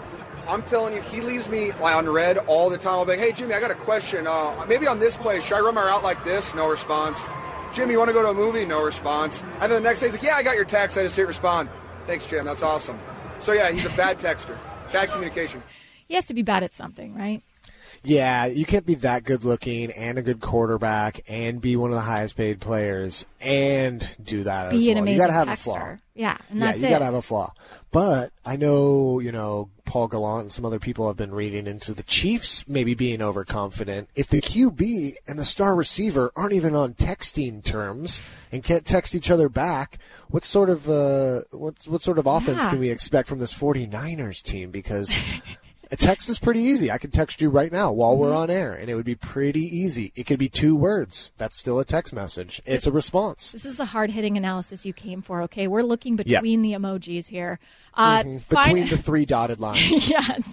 I'm 0.47 0.63
telling 0.63 0.95
you, 0.95 1.01
he 1.03 1.21
leaves 1.21 1.47
me 1.47 1.71
on 1.73 2.09
read 2.09 2.39
all 2.39 2.71
the 2.71 2.77
time. 2.77 2.93
I'll 2.93 3.05
be 3.05 3.11
like, 3.11 3.19
hey, 3.19 3.31
Jimmy, 3.33 3.53
I 3.53 3.59
got 3.59 3.69
a 3.69 3.75
question. 3.75 4.25
Uh, 4.25 4.65
maybe 4.67 4.87
on 4.87 4.99
this 4.99 5.15
play, 5.15 5.41
should 5.41 5.57
I 5.57 5.59
run 5.59 5.75
my 5.75 5.83
route 5.83 6.01
like 6.01 6.23
this? 6.23 6.55
No 6.55 6.67
response. 6.67 7.23
Jimmy, 7.71 7.91
you 7.91 7.99
want 7.99 8.09
to 8.09 8.13
go 8.15 8.23
to 8.23 8.29
a 8.29 8.33
movie? 8.33 8.65
No 8.65 8.83
response. 8.83 9.43
And 9.61 9.71
then 9.71 9.83
the 9.83 9.89
next 9.89 9.99
day, 9.99 10.07
he's 10.07 10.13
like, 10.13 10.23
yeah, 10.23 10.37
I 10.37 10.41
got 10.41 10.55
your 10.55 10.65
text. 10.65 10.97
I 10.97 11.03
just 11.03 11.15
didn't 11.15 11.27
respond. 11.27 11.69
Thanks, 12.07 12.25
Jim. 12.25 12.45
That's 12.45 12.63
awesome. 12.63 12.97
So, 13.39 13.53
yeah, 13.53 13.71
he's 13.71 13.85
a 13.85 13.89
bad 13.91 14.19
texter, 14.19 14.57
bad 14.91 15.09
communication. 15.09 15.63
He 16.07 16.15
has 16.15 16.25
to 16.27 16.33
be 16.33 16.41
bad 16.43 16.63
at 16.63 16.73
something, 16.73 17.15
right? 17.15 17.41
Yeah, 18.03 18.45
you 18.45 18.65
can't 18.65 18.85
be 18.85 18.95
that 18.95 19.23
good 19.25 19.43
looking 19.43 19.91
and 19.91 20.17
a 20.17 20.21
good 20.21 20.39
quarterback 20.39 21.21
and 21.27 21.59
be 21.59 21.75
one 21.75 21.89
of 21.89 21.95
the 21.95 22.01
highest 22.01 22.37
paid 22.37 22.61
players 22.61 23.25
and 23.41 24.07
do 24.23 24.43
that 24.43 24.71
be 24.71 24.77
as 24.77 24.83
well. 24.83 24.91
An 24.91 24.97
amazing 24.99 25.13
you 25.13 25.19
gotta 25.19 25.33
have 25.33 25.47
texter. 25.47 25.53
a 25.53 25.57
flaw. 25.57 25.95
Yeah, 26.15 26.37
and 26.49 26.59
yeah, 26.59 26.75
you 26.75 26.87
it. 26.87 26.89
gotta 26.89 27.05
have 27.05 27.13
a 27.13 27.21
flaw. 27.21 27.51
But 27.91 28.31
I 28.45 28.55
know, 28.55 29.19
you 29.19 29.31
know, 29.31 29.69
Paul 29.89 30.07
Gallant 30.07 30.41
and 30.43 30.51
some 30.51 30.65
other 30.65 30.77
people 30.77 31.07
have 31.07 31.17
been 31.17 31.33
reading 31.33 31.65
into 31.65 31.95
the 31.95 32.03
Chiefs 32.03 32.67
maybe 32.67 32.93
being 32.93 33.23
overconfident. 33.23 34.07
If 34.15 34.27
the 34.27 34.39
QB 34.39 35.15
and 35.27 35.39
the 35.39 35.45
star 35.45 35.75
receiver 35.75 36.31
aren't 36.35 36.53
even 36.53 36.75
on 36.75 36.93
texting 36.93 37.63
terms 37.63 38.21
and 38.51 38.63
can't 38.63 38.85
text 38.85 39.15
each 39.15 39.31
other 39.31 39.49
back, 39.49 39.97
what 40.27 40.45
sort 40.45 40.69
of 40.69 40.87
uh, 40.87 41.41
what 41.49 41.73
what 41.87 42.03
sort 42.03 42.19
of 42.19 42.27
offense 42.27 42.59
Yeah. 42.65 42.69
can 42.69 42.79
we 42.79 42.91
expect 42.91 43.27
from 43.27 43.39
this 43.39 43.51
49ers 43.51 44.43
team? 44.43 44.69
Because 44.69 45.11
a 45.91 45.97
text 45.97 46.29
is 46.29 46.37
pretty 46.39 46.61
easy. 46.61 46.91
I 46.91 46.97
could 46.99 47.11
text 47.11 47.41
you 47.41 47.49
right 47.49 47.71
now 47.71 47.91
while 47.91 48.15
we're 48.15 48.27
Mm-hmm. 48.29 48.37
on 48.37 48.49
air, 48.51 48.73
and 48.73 48.89
it 48.89 48.95
would 48.95 49.05
be 49.05 49.15
pretty 49.15 49.61
easy. 49.63 50.11
It 50.15 50.25
could 50.25 50.37
be 50.39 50.47
two 50.49 50.75
words. 50.75 51.31
That's 51.37 51.55
still 51.55 51.79
a 51.79 51.85
text 51.85 52.13
message. 52.13 52.61
It's 52.65 52.85
a 52.85 52.91
response. 52.91 53.51
This 53.51 53.65
is 53.65 53.77
the 53.77 53.85
hard 53.85 54.11
hitting 54.11 54.37
analysis 54.37 54.85
you 54.85 54.93
came 54.93 55.21
for. 55.21 55.41
Okay, 55.43 55.67
we're 55.67 55.81
looking 55.83 56.15
between 56.15 56.61
the 56.61 56.73
emojis 56.73 57.29
here. 57.29 57.59
Uh, 57.95 58.21
fin- 58.23 58.41
Between 58.49 58.87
the 58.87 58.97
three 58.97 59.25
dotted 59.25 59.59
lines. 59.59 60.09
yes. 60.09 60.47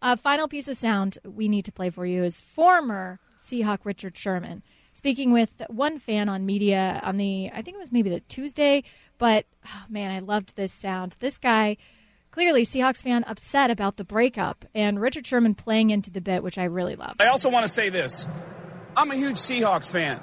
Uh, 0.00 0.16
final 0.16 0.48
piece 0.48 0.66
of 0.66 0.76
sound 0.76 1.18
we 1.24 1.46
need 1.48 1.66
to 1.66 1.72
play 1.72 1.90
for 1.90 2.06
you 2.06 2.24
is 2.24 2.40
former 2.40 3.18
Seahawk 3.38 3.80
Richard 3.84 4.16
Sherman 4.16 4.62
speaking 4.92 5.30
with 5.30 5.62
one 5.68 5.98
fan 5.98 6.28
on 6.28 6.44
media 6.46 7.00
on 7.04 7.16
the 7.16 7.50
I 7.54 7.62
think 7.62 7.76
it 7.76 7.80
was 7.80 7.92
maybe 7.92 8.10
the 8.10 8.20
Tuesday, 8.20 8.82
but 9.18 9.44
oh, 9.66 9.84
man, 9.88 10.10
I 10.10 10.18
loved 10.20 10.56
this 10.56 10.72
sound. 10.72 11.16
This 11.20 11.36
guy. 11.38 11.76
Clearly, 12.30 12.64
Seahawks 12.64 13.02
fan 13.02 13.24
upset 13.26 13.70
about 13.70 13.96
the 13.96 14.04
breakup, 14.04 14.64
and 14.74 15.00
Richard 15.00 15.26
Sherman 15.26 15.54
playing 15.54 15.90
into 15.90 16.10
the 16.10 16.20
bit, 16.20 16.42
which 16.42 16.58
I 16.58 16.64
really 16.64 16.94
love. 16.94 17.16
I 17.18 17.26
also 17.26 17.50
want 17.50 17.64
to 17.64 17.68
say 17.68 17.88
this. 17.88 18.28
I'm 18.96 19.10
a 19.10 19.16
huge 19.16 19.36
Seahawks 19.36 19.90
fan. 19.90 20.20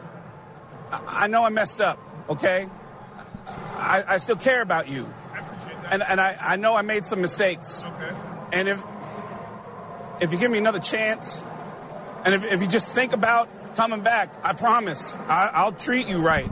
I, 0.91 1.23
I 1.23 1.27
know 1.27 1.43
I 1.43 1.49
messed 1.49 1.81
up, 1.81 1.99
okay? 2.29 2.67
I, 3.45 4.03
I 4.07 4.17
still 4.19 4.35
care 4.37 4.61
about 4.61 4.87
you. 4.87 5.11
And, 5.91 6.01
and 6.01 6.19
I, 6.19 6.37
I 6.39 6.55
know 6.55 6.75
I 6.75 6.81
made 6.81 7.05
some 7.05 7.21
mistakes. 7.21 7.83
Okay. 7.85 8.15
And 8.53 8.67
if 8.67 8.83
if 10.19 10.31
you 10.31 10.39
give 10.39 10.49
me 10.49 10.57
another 10.57 10.79
chance, 10.79 11.43
and 12.25 12.33
if, 12.33 12.43
if 12.43 12.61
you 12.61 12.67
just 12.67 12.93
think 12.93 13.13
about 13.13 13.47
coming 13.75 14.01
back, 14.01 14.33
I 14.43 14.53
promise 14.53 15.15
I, 15.27 15.51
I'll 15.53 15.71
treat 15.71 16.07
you 16.07 16.19
right. 16.19 16.49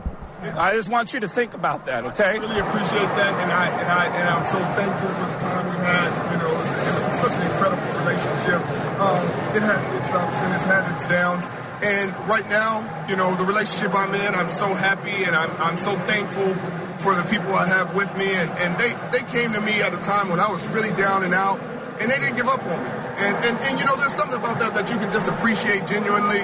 I 0.54 0.76
just 0.76 0.90
want 0.90 1.14
you 1.14 1.20
to 1.22 1.28
think 1.28 1.54
about 1.54 1.86
that, 1.86 2.06
okay? 2.06 2.38
I 2.38 2.38
really 2.38 2.60
appreciate 2.60 3.10
that, 3.18 3.34
and 3.42 3.52
I 3.52 3.66
and 3.70 3.90
I 3.90 4.06
and 4.06 4.30
I'm 4.30 4.46
so 4.46 4.60
thankful 4.78 5.10
for 5.10 5.28
the 5.34 5.40
time 5.40 5.66
we 5.66 5.78
had. 5.82 6.10
You 6.32 6.38
know, 6.38 6.52
it 6.54 6.60
was, 6.62 6.72
it 6.72 6.94
was 7.10 7.18
such 7.18 7.36
an 7.40 7.44
incredible 7.50 7.90
relationship. 8.06 8.62
Um, 9.02 9.24
it 9.58 9.64
had 9.66 9.82
its 9.98 10.12
ups 10.14 10.38
and 10.46 10.54
it's 10.54 10.64
had 10.64 10.84
its 10.94 11.06
downs, 11.06 11.48
and 11.82 12.14
right 12.30 12.48
now, 12.50 12.86
you 13.10 13.16
know, 13.16 13.34
the 13.36 13.46
relationship 13.46 13.96
I'm 13.96 14.14
in, 14.14 14.36
I'm 14.36 14.50
so 14.50 14.74
happy 14.74 15.26
and 15.26 15.36
I'm 15.36 15.52
I'm 15.60 15.78
so 15.78 15.98
thankful 16.06 16.54
for 17.02 17.14
the 17.16 17.24
people 17.28 17.54
I 17.54 17.68
have 17.68 17.96
with 17.96 18.12
me, 18.18 18.30
and, 18.36 18.50
and 18.62 18.78
they 18.78 18.94
they 19.12 19.24
came 19.28 19.52
to 19.54 19.62
me 19.62 19.82
at 19.82 19.94
a 19.94 20.00
time 20.00 20.30
when 20.30 20.40
I 20.40 20.50
was 20.50 20.68
really 20.70 20.94
down 20.96 21.24
and 21.24 21.34
out, 21.34 21.60
and 22.00 22.12
they 22.12 22.20
didn't 22.20 22.38
give 22.38 22.48
up 22.48 22.64
on 22.64 22.78
me. 22.84 22.92
And 23.18 23.36
and, 23.50 23.56
and 23.66 23.80
you 23.80 23.86
know, 23.86 23.96
there's 23.96 24.14
something 24.14 24.38
about 24.38 24.60
that 24.60 24.74
that 24.76 24.92
you 24.92 24.98
can 24.98 25.12
just 25.12 25.28
appreciate 25.28 25.88
genuinely, 25.88 26.40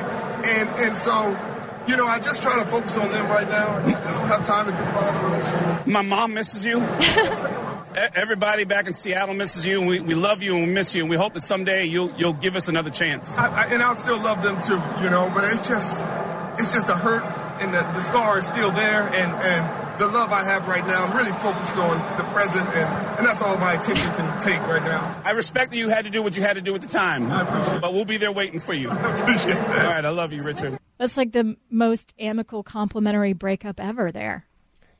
and 0.57 0.67
and 0.79 0.97
so. 0.97 1.37
You 1.87 1.97
know, 1.97 2.05
I 2.05 2.19
just 2.19 2.41
try 2.43 2.63
to 2.63 2.69
focus 2.69 2.97
on 2.97 3.09
them 3.09 3.27
right 3.27 3.47
now. 3.47 3.77
I 3.77 3.81
don't 3.81 4.27
have 4.27 4.43
time 4.45 4.65
to 4.67 4.71
think 4.71 4.89
about 4.89 5.03
other 5.03 5.27
relationships. 5.27 5.87
My 5.87 6.01
mom 6.01 6.33
misses 6.33 6.63
you. 6.63 6.79
Everybody 8.15 8.63
back 8.63 8.87
in 8.87 8.93
Seattle 8.93 9.35
misses 9.35 9.65
you, 9.65 9.79
and 9.79 9.87
we, 9.87 9.99
we 9.99 10.13
love 10.13 10.41
you 10.41 10.55
and 10.55 10.67
we 10.67 10.71
miss 10.73 10.95
you, 10.95 11.01
and 11.01 11.09
we 11.09 11.17
hope 11.17 11.33
that 11.33 11.41
someday 11.41 11.85
you'll 11.85 12.11
you'll 12.17 12.33
give 12.33 12.55
us 12.55 12.67
another 12.69 12.89
chance. 12.89 13.37
I, 13.37 13.47
I, 13.49 13.65
and 13.73 13.83
I'll 13.83 13.95
still 13.95 14.21
love 14.21 14.41
them 14.43 14.61
too, 14.61 14.79
you 15.03 15.09
know. 15.09 15.29
But 15.33 15.43
it's 15.45 15.67
just, 15.67 16.05
it's 16.57 16.71
just 16.73 16.87
a 16.89 16.95
hurt, 16.95 17.23
and 17.59 17.73
the, 17.73 17.81
the 17.93 17.99
scar 17.99 18.37
is 18.37 18.45
still 18.45 18.71
there, 18.71 19.03
and 19.03 19.31
and 19.33 19.99
the 19.99 20.07
love 20.07 20.31
I 20.31 20.43
have 20.45 20.67
right 20.67 20.85
now, 20.87 21.03
I'm 21.05 21.17
really 21.17 21.33
focused 21.33 21.75
on 21.75 21.97
the 22.17 22.23
present, 22.31 22.67
and 22.69 23.10
and 23.17 23.25
that's 23.25 23.41
all 23.41 23.57
my 23.57 23.73
attention 23.73 24.09
can 24.11 24.39
take 24.39 24.59
right 24.67 24.83
now. 24.83 25.21
I 25.23 25.31
respect 25.31 25.71
that 25.71 25.77
you 25.77 25.89
had 25.89 26.05
to 26.05 26.11
do 26.11 26.21
what 26.23 26.35
you 26.35 26.41
had 26.41 26.55
to 26.55 26.61
do 26.61 26.73
at 26.75 26.81
the 26.81 26.87
time, 26.87 27.31
I 27.31 27.41
appreciate 27.41 27.77
it. 27.77 27.81
but 27.81 27.93
we'll 27.93 28.05
be 28.05 28.17
there 28.17 28.31
waiting 28.31 28.59
for 28.59 28.73
you. 28.73 28.89
I 28.91 29.19
appreciate 29.19 29.55
that. 29.55 29.85
right, 29.85 30.05
I 30.05 30.09
love 30.09 30.33
you, 30.33 30.43
Richard. 30.43 30.77
That's 30.97 31.17
like 31.17 31.31
the 31.31 31.57
most 31.69 32.13
amicable, 32.19 32.63
complimentary 32.63 33.33
breakup 33.33 33.79
ever 33.79 34.11
there. 34.11 34.45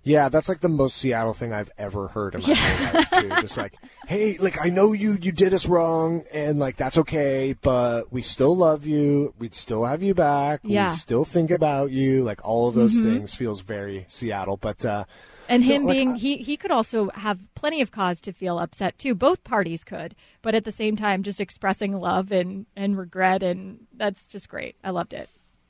Yeah, 0.04 0.30
that's 0.30 0.50
like 0.50 0.62
the 0.62 0.70
most 0.70 0.98
Seattle 0.98 1.36
thing 1.36 1.54
I've 1.54 1.70
ever 1.78 2.08
heard 2.08 2.34
in 2.34 2.42
my 2.42 2.56
whole 2.56 2.94
life 2.94 3.10
too. 3.12 3.30
Just 3.42 3.58
like, 3.58 3.76
hey, 4.08 4.36
like 4.40 4.58
I 4.66 4.70
know 4.70 4.94
you 4.94 5.16
you 5.22 5.32
did 5.32 5.54
us 5.54 5.68
wrong, 5.68 6.24
and 6.34 6.58
like 6.58 6.76
that's 6.76 6.98
okay, 6.98 7.56
but 7.62 8.12
we 8.12 8.24
still 8.24 8.58
love 8.58 8.88
you. 8.88 9.36
We'd 9.38 9.54
still 9.54 9.86
have 9.86 10.02
you 10.02 10.16
back. 10.16 10.62
Yeah. 10.64 10.90
We 10.90 10.96
still 10.96 11.24
think 11.24 11.52
about 11.52 11.92
you. 11.92 12.24
Like 12.24 12.44
all 12.44 12.68
of 12.68 12.74
those 12.74 12.98
things 12.98 13.36
feels 13.36 13.62
very 13.62 14.06
Seattle. 14.08 14.58
But 14.58 14.84
uh, 14.84 15.06
And 15.50 15.64
him 15.64 15.84
like, 15.84 15.96
being 15.96 16.16
he 16.16 16.38
he 16.38 16.58
could 16.58 16.72
also 16.72 17.10
have 17.12 17.54
plenty 17.56 17.82
of 17.82 17.92
cause 17.92 18.22
to 18.22 18.32
feel 18.32 18.60
upset 18.60 18.98
too. 18.98 19.16
Both 19.16 19.44
parties 19.44 19.84
could, 19.84 20.16
but 20.42 20.56
at 20.56 20.64
the 20.64 20.72
same 20.72 20.96
time, 20.96 21.24
just 21.24 21.42
expressing 21.42 21.94
love 21.94 22.32
and 22.32 22.66
and 22.76 22.98
regret, 22.98 23.44
and 23.44 23.88
that's 23.94 24.28
just 24.28 24.50
great. 24.50 24.76
I 24.84 24.92
loved 24.92 25.14
it. 25.14 25.30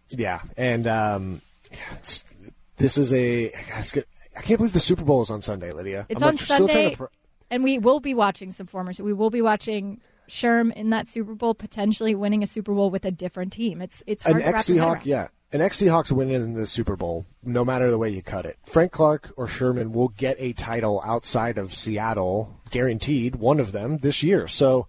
yeah, 0.09 0.41
and 0.57 0.87
um, 0.87 1.41
it's, 1.99 2.23
this 2.77 2.97
is 2.97 3.11
a. 3.13 3.49
God, 3.49 3.79
it's 3.79 3.91
good. 3.91 4.05
I 4.37 4.41
can't 4.41 4.57
believe 4.59 4.73
the 4.73 4.79
Super 4.79 5.03
Bowl 5.03 5.21
is 5.21 5.29
on 5.29 5.41
Sunday, 5.41 5.71
Lydia. 5.71 6.05
It's 6.09 6.21
I'm 6.21 6.29
on 6.29 6.33
like, 6.35 6.45
Sunday. 6.45 6.95
Pr- 6.95 7.05
and 7.49 7.63
we 7.63 7.77
will 7.77 7.99
be 7.99 8.13
watching 8.13 8.51
some 8.51 8.67
former. 8.67 8.91
We 8.99 9.13
will 9.13 9.29
be 9.29 9.41
watching 9.41 10.01
Sherm 10.29 10.73
in 10.73 10.89
that 10.91 11.07
Super 11.07 11.35
Bowl, 11.35 11.53
potentially 11.53 12.15
winning 12.15 12.41
a 12.41 12.47
Super 12.47 12.73
Bowl 12.73 12.89
with 12.89 13.05
a 13.05 13.11
different 13.11 13.51
team. 13.51 13.81
It's 13.81 14.03
it's 14.07 14.23
hard 14.23 14.37
an 14.37 14.41
ex 14.43 14.69
Seahawk, 14.69 15.01
yeah, 15.03 15.27
an 15.53 15.61
ex 15.61 15.81
Seahawks 15.81 16.11
winning 16.11 16.35
in 16.35 16.53
the 16.53 16.65
Super 16.65 16.95
Bowl, 16.95 17.25
no 17.43 17.65
matter 17.65 17.89
the 17.89 17.97
way 17.97 18.09
you 18.09 18.21
cut 18.21 18.45
it. 18.45 18.57
Frank 18.65 18.91
Clark 18.91 19.33
or 19.35 19.47
Sherman 19.47 19.91
will 19.91 20.09
get 20.09 20.37
a 20.39 20.53
title 20.53 21.01
outside 21.05 21.57
of 21.57 21.73
Seattle, 21.73 22.61
guaranteed, 22.69 23.35
one 23.35 23.59
of 23.59 23.71
them 23.71 23.97
this 23.97 24.23
year. 24.23 24.47
So, 24.47 24.87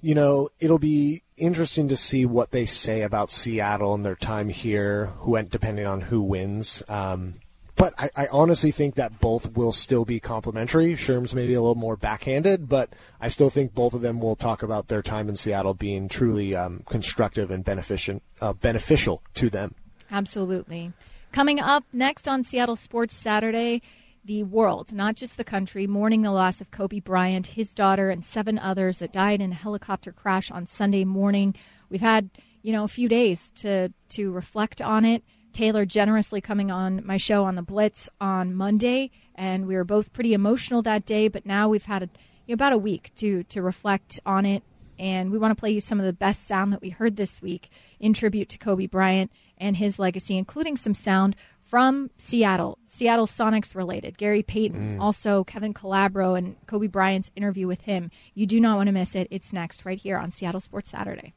you 0.00 0.14
know, 0.14 0.48
it'll 0.58 0.80
be 0.80 1.22
interesting 1.36 1.88
to 1.88 1.96
see 1.96 2.26
what 2.26 2.50
they 2.50 2.66
say 2.66 3.02
about 3.02 3.30
Seattle 3.30 3.94
and 3.94 4.04
their 4.04 4.16
time 4.16 4.48
here, 4.48 5.06
who 5.18 5.32
went 5.32 5.50
depending 5.50 5.86
on 5.86 6.00
who 6.00 6.20
wins. 6.20 6.82
Um, 6.88 7.34
but 7.76 7.94
I, 7.98 8.10
I 8.16 8.28
honestly 8.30 8.70
think 8.70 8.96
that 8.96 9.20
both 9.20 9.56
will 9.56 9.72
still 9.72 10.04
be 10.04 10.20
complimentary. 10.20 10.94
Sherm's 10.94 11.34
maybe 11.34 11.54
a 11.54 11.60
little 11.60 11.74
more 11.74 11.96
backhanded, 11.96 12.68
but 12.68 12.92
I 13.20 13.28
still 13.28 13.50
think 13.50 13.74
both 13.74 13.94
of 13.94 14.02
them 14.02 14.20
will 14.20 14.36
talk 14.36 14.62
about 14.62 14.88
their 14.88 15.02
time 15.02 15.28
in 15.28 15.36
Seattle 15.36 15.74
being 15.74 16.08
truly 16.08 16.54
um, 16.54 16.82
constructive 16.88 17.50
and 17.50 17.64
beneficent, 17.64 18.22
uh, 18.40 18.52
beneficial 18.52 19.22
to 19.34 19.48
them. 19.48 19.74
Absolutely. 20.12 20.92
Coming 21.32 21.58
up 21.58 21.84
next 21.92 22.28
on 22.28 22.44
Seattle 22.44 22.76
Sports 22.76 23.14
Saturday, 23.14 23.80
the 24.24 24.42
world, 24.44 24.92
not 24.92 25.16
just 25.16 25.38
the 25.38 25.44
country, 25.44 25.86
mourning 25.86 26.20
the 26.20 26.30
loss 26.30 26.60
of 26.60 26.70
Kobe 26.70 27.00
Bryant, 27.00 27.46
his 27.46 27.74
daughter, 27.74 28.10
and 28.10 28.24
seven 28.24 28.58
others 28.58 28.98
that 28.98 29.12
died 29.12 29.40
in 29.40 29.50
a 29.50 29.56
helicopter 29.56 30.12
crash 30.12 30.50
on 30.50 30.66
Sunday 30.66 31.04
morning. 31.04 31.54
We've 31.88 32.02
had, 32.02 32.28
you 32.60 32.72
know, 32.72 32.84
a 32.84 32.88
few 32.88 33.08
days 33.08 33.50
to 33.56 33.92
to 34.10 34.30
reflect 34.30 34.82
on 34.82 35.04
it. 35.06 35.24
Taylor 35.54 35.84
generously 35.84 36.40
coming 36.40 36.70
on 36.70 37.04
my 37.04 37.16
show 37.16 37.44
on 37.44 37.56
the 37.56 37.62
Blitz 37.62 38.08
on 38.20 38.54
Monday, 38.54 39.10
and 39.34 39.66
we 39.66 39.74
were 39.74 39.84
both 39.84 40.12
pretty 40.12 40.34
emotional 40.34 40.82
that 40.82 41.06
day. 41.06 41.28
But 41.28 41.46
now 41.46 41.68
we've 41.68 41.84
had 41.84 42.02
a, 42.02 42.10
you 42.46 42.52
know, 42.52 42.54
about 42.54 42.74
a 42.74 42.78
week 42.78 43.10
to 43.16 43.42
to 43.44 43.62
reflect 43.62 44.20
on 44.24 44.44
it, 44.44 44.62
and 44.98 45.32
we 45.32 45.38
want 45.38 45.56
to 45.56 45.60
play 45.60 45.70
you 45.70 45.80
some 45.80 45.98
of 45.98 46.06
the 46.06 46.12
best 46.12 46.46
sound 46.46 46.72
that 46.72 46.82
we 46.82 46.90
heard 46.90 47.16
this 47.16 47.42
week 47.42 47.70
in 47.98 48.12
tribute 48.12 48.50
to 48.50 48.58
Kobe 48.58 48.86
Bryant 48.86 49.32
and 49.62 49.76
his 49.76 49.98
legacy, 49.98 50.36
including 50.36 50.76
some 50.76 50.94
sound 50.94 51.36
from 51.62 52.10
Seattle, 52.18 52.78
Seattle 52.86 53.26
Sonics 53.26 53.74
related. 53.74 54.18
Gary 54.18 54.42
Payton, 54.42 54.98
mm. 54.98 55.00
also 55.00 55.44
Kevin 55.44 55.72
Calabro, 55.72 56.36
and 56.36 56.56
Kobe 56.66 56.88
Bryant's 56.88 57.30
interview 57.34 57.66
with 57.66 57.80
him. 57.82 58.10
You 58.34 58.46
do 58.46 58.60
not 58.60 58.76
want 58.76 58.88
to 58.88 58.92
miss 58.92 59.14
it. 59.14 59.28
It's 59.30 59.52
next 59.52 59.86
right 59.86 59.98
here 59.98 60.18
on 60.18 60.30
Seattle 60.30 60.60
Sports 60.60 60.90
Saturday. 60.90 61.32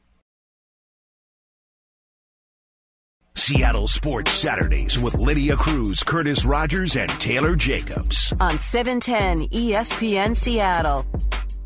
Seattle 3.34 3.86
Sports 3.86 4.32
Saturdays 4.32 4.98
with 4.98 5.14
Lydia 5.14 5.54
Cruz, 5.54 6.02
Curtis 6.02 6.44
Rogers, 6.44 6.96
and 6.96 7.08
Taylor 7.20 7.54
Jacobs. 7.54 8.32
on 8.40 8.58
710 8.58 9.48
ESPN 9.50 10.36
Seattle. 10.36 11.06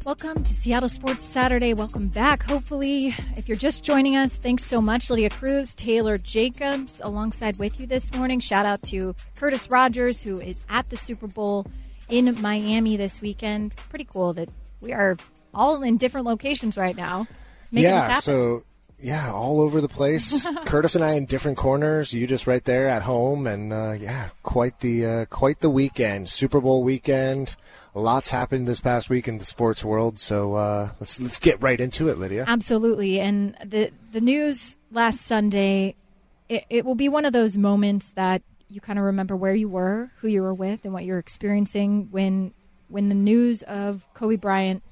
Welcome 0.07 0.43
to 0.43 0.55
Seattle 0.55 0.89
Sports 0.89 1.23
Saturday. 1.23 1.75
Welcome 1.75 2.09
back. 2.09 2.43
Hopefully, 2.45 3.15
if 3.37 3.49
you're 3.49 3.57
just 3.57 3.85
joining 3.85 4.17
us, 4.17 4.35
thanks 4.35 4.65
so 4.65 4.81
much, 4.81 5.11
Lydia 5.11 5.29
Cruz, 5.29 5.75
Taylor 5.75 6.17
Jacobs, 6.17 7.03
alongside 7.05 7.59
with 7.59 7.79
you 7.79 7.87
this 7.87 8.13
morning. 8.15 8.41
Shout 8.41 8.65
out 8.65 8.83
to 8.85 9.15
Curtis 9.37 9.69
Rogers, 9.69 10.23
who 10.23 10.41
is 10.41 10.63
at 10.71 10.89
the 10.89 10.97
Super 10.97 11.27
Bowl 11.27 11.67
in 12.09 12.41
Miami 12.41 12.97
this 12.97 13.21
weekend. 13.21 13.77
Pretty 13.91 14.07
cool 14.07 14.33
that 14.33 14.49
we 14.81 14.95
are 14.95 15.19
all 15.53 15.83
in 15.83 15.99
different 15.99 16.27
locations 16.27 16.79
right 16.79 16.97
now. 16.97 17.27
Making 17.71 17.91
this 17.91 17.93
yeah, 17.93 18.09
happen. 18.09 18.23
so 18.23 18.63
yeah, 19.03 19.33
all 19.33 19.61
over 19.61 19.81
the 19.81 19.89
place. 19.89 20.47
Curtis 20.65 20.95
and 20.95 21.05
I 21.05 21.15
in 21.15 21.25
different 21.25 21.59
corners. 21.59 22.13
You 22.13 22.27
just 22.27 22.47
right 22.47 22.65
there 22.65 22.89
at 22.89 23.03
home, 23.03 23.47
and 23.47 23.73
uh, 23.73 23.93
yeah, 23.93 24.31
quite 24.43 24.81
the 24.81 25.07
uh, 25.07 25.25
quite 25.27 25.61
the 25.61 25.71
weekend. 25.71 26.29
Super 26.29 26.61
Bowl 26.61 26.83
weekend. 26.83 27.57
Lots 27.95 28.31
happened 28.31 28.69
this 28.69 28.81
past 28.81 29.11
week 29.11 29.27
in 29.27 29.39
the 29.39 29.45
sports 29.45 29.85
world. 29.85 30.19
So 30.19 30.55
uh, 30.55 30.91
let's 31.01 31.21
let's 31.21 31.39
get 31.39 31.61
right 31.63 31.81
into 31.81 32.09
it, 32.09 32.19
Lydia. 32.19 32.45
Absolutely. 32.47 33.21
And 33.21 33.57
the 33.65 33.91
the 34.13 34.21
news 34.21 34.77
last 34.93 35.23
Sunday, 35.23 35.97
it, 36.49 36.65
it 36.71 36.85
will 36.85 36.95
be 36.95 37.09
one 37.09 37.25
of 37.25 37.33
those 37.33 37.57
moments 37.57 38.13
that 38.13 38.43
you 38.69 38.81
kind 38.81 38.99
of 38.99 39.05
remember 39.07 39.37
where 39.37 39.55
you 39.55 39.69
were, 39.69 40.13
who 40.21 40.29
you 40.29 40.43
were 40.43 40.55
with, 40.55 40.85
and 40.85 40.95
what 40.95 41.05
you're 41.05 41.19
experiencing 41.19 42.09
when 42.11 42.53
when 42.89 43.09
the 43.09 43.15
news 43.15 43.63
of 43.63 44.07
Kobe 44.15 44.37
Bryant 44.37 44.83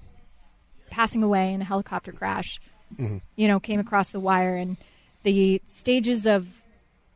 passing 0.90 1.22
away 1.22 1.52
in 1.52 1.60
a 1.60 1.64
helicopter 1.64 2.12
crash, 2.12 2.60
you 2.98 3.48
know, 3.48 3.60
came 3.60 3.80
across 3.80 4.10
the 4.10 4.20
wire, 4.20 4.56
and 4.56 4.76
the 5.22 5.60
stages 5.66 6.26
of 6.26 6.64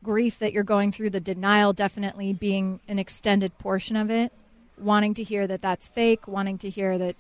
grief 0.03 0.39
that 0.41 0.53
you're 0.53 0.65
going 0.65 0.91
through, 0.93 1.11
the 1.11 1.21
denial 1.21 1.73
definitely 1.73 2.33
being 2.33 2.81
an 2.89 2.99
extended 2.99 3.57
portion 3.59 3.97
of 3.97 4.11
it, 4.11 4.33
wanting 4.79 5.15
to 5.15 5.23
hear 5.23 5.47
that 5.47 5.63
that's 5.63 5.89
fake, 5.89 6.27
wanting 6.27 6.59
to 6.59 6.71
hear 6.71 6.99
that 6.99 7.17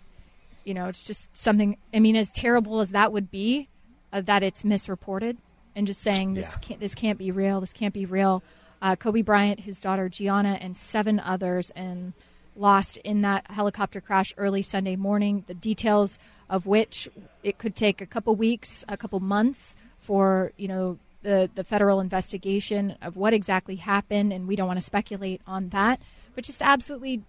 you 0.64 0.74
know, 0.74 0.86
it's 0.86 1.04
just 1.04 1.34
something. 1.36 1.76
I 1.92 1.98
mean, 1.98 2.14
as 2.14 2.30
terrible 2.30 2.78
as 2.80 2.90
that 2.90 3.12
would 3.12 3.32
be, 3.32 3.68
uh, 4.12 4.20
that 4.20 4.44
it's 4.44 4.64
misreported, 4.64 5.36
and 5.74 5.88
just 5.88 6.00
saying 6.00 6.34
this 6.34 6.54
Yeah. 6.54 6.68
can't 6.68 6.80
this 6.80 6.94
can't 6.94 7.18
be 7.18 7.32
real. 7.32 7.60
This 7.60 7.72
can't 7.72 7.92
be 7.94 8.06
real. 8.06 8.42
Uh, 8.80 8.94
Kobe 8.94 9.22
Bryant, 9.22 9.60
his 9.60 9.80
daughter 9.80 10.08
Gianna, 10.08 10.58
and 10.60 10.76
seven 10.76 11.18
others, 11.18 11.70
and 11.70 12.12
lost 12.56 12.96
in 12.98 13.22
that 13.22 13.50
helicopter 13.50 14.00
crash 14.00 14.32
early 14.36 14.62
Sunday 14.62 14.96
morning. 14.96 15.44
The 15.46 15.54
details 15.54 16.18
of 16.48 16.66
which 16.66 17.08
it 17.42 17.58
could 17.58 17.74
take 17.74 18.00
a 18.00 18.06
couple 18.06 18.34
weeks, 18.36 18.84
a 18.88 18.96
couple 18.96 19.20
months 19.20 19.74
for 19.98 20.52
you 20.56 20.68
know 20.68 20.98
the 21.22 21.50
the 21.54 21.64
federal 21.64 22.00
investigation 22.00 22.96
of 23.02 23.16
what 23.16 23.32
exactly 23.32 23.76
happened, 23.76 24.32
and 24.32 24.46
we 24.46 24.56
don't 24.56 24.66
want 24.66 24.80
to 24.80 24.84
speculate 24.84 25.40
on 25.46 25.70
that. 25.70 26.00
But 26.34 26.44
just 26.44 26.62
absolutely 26.62 27.22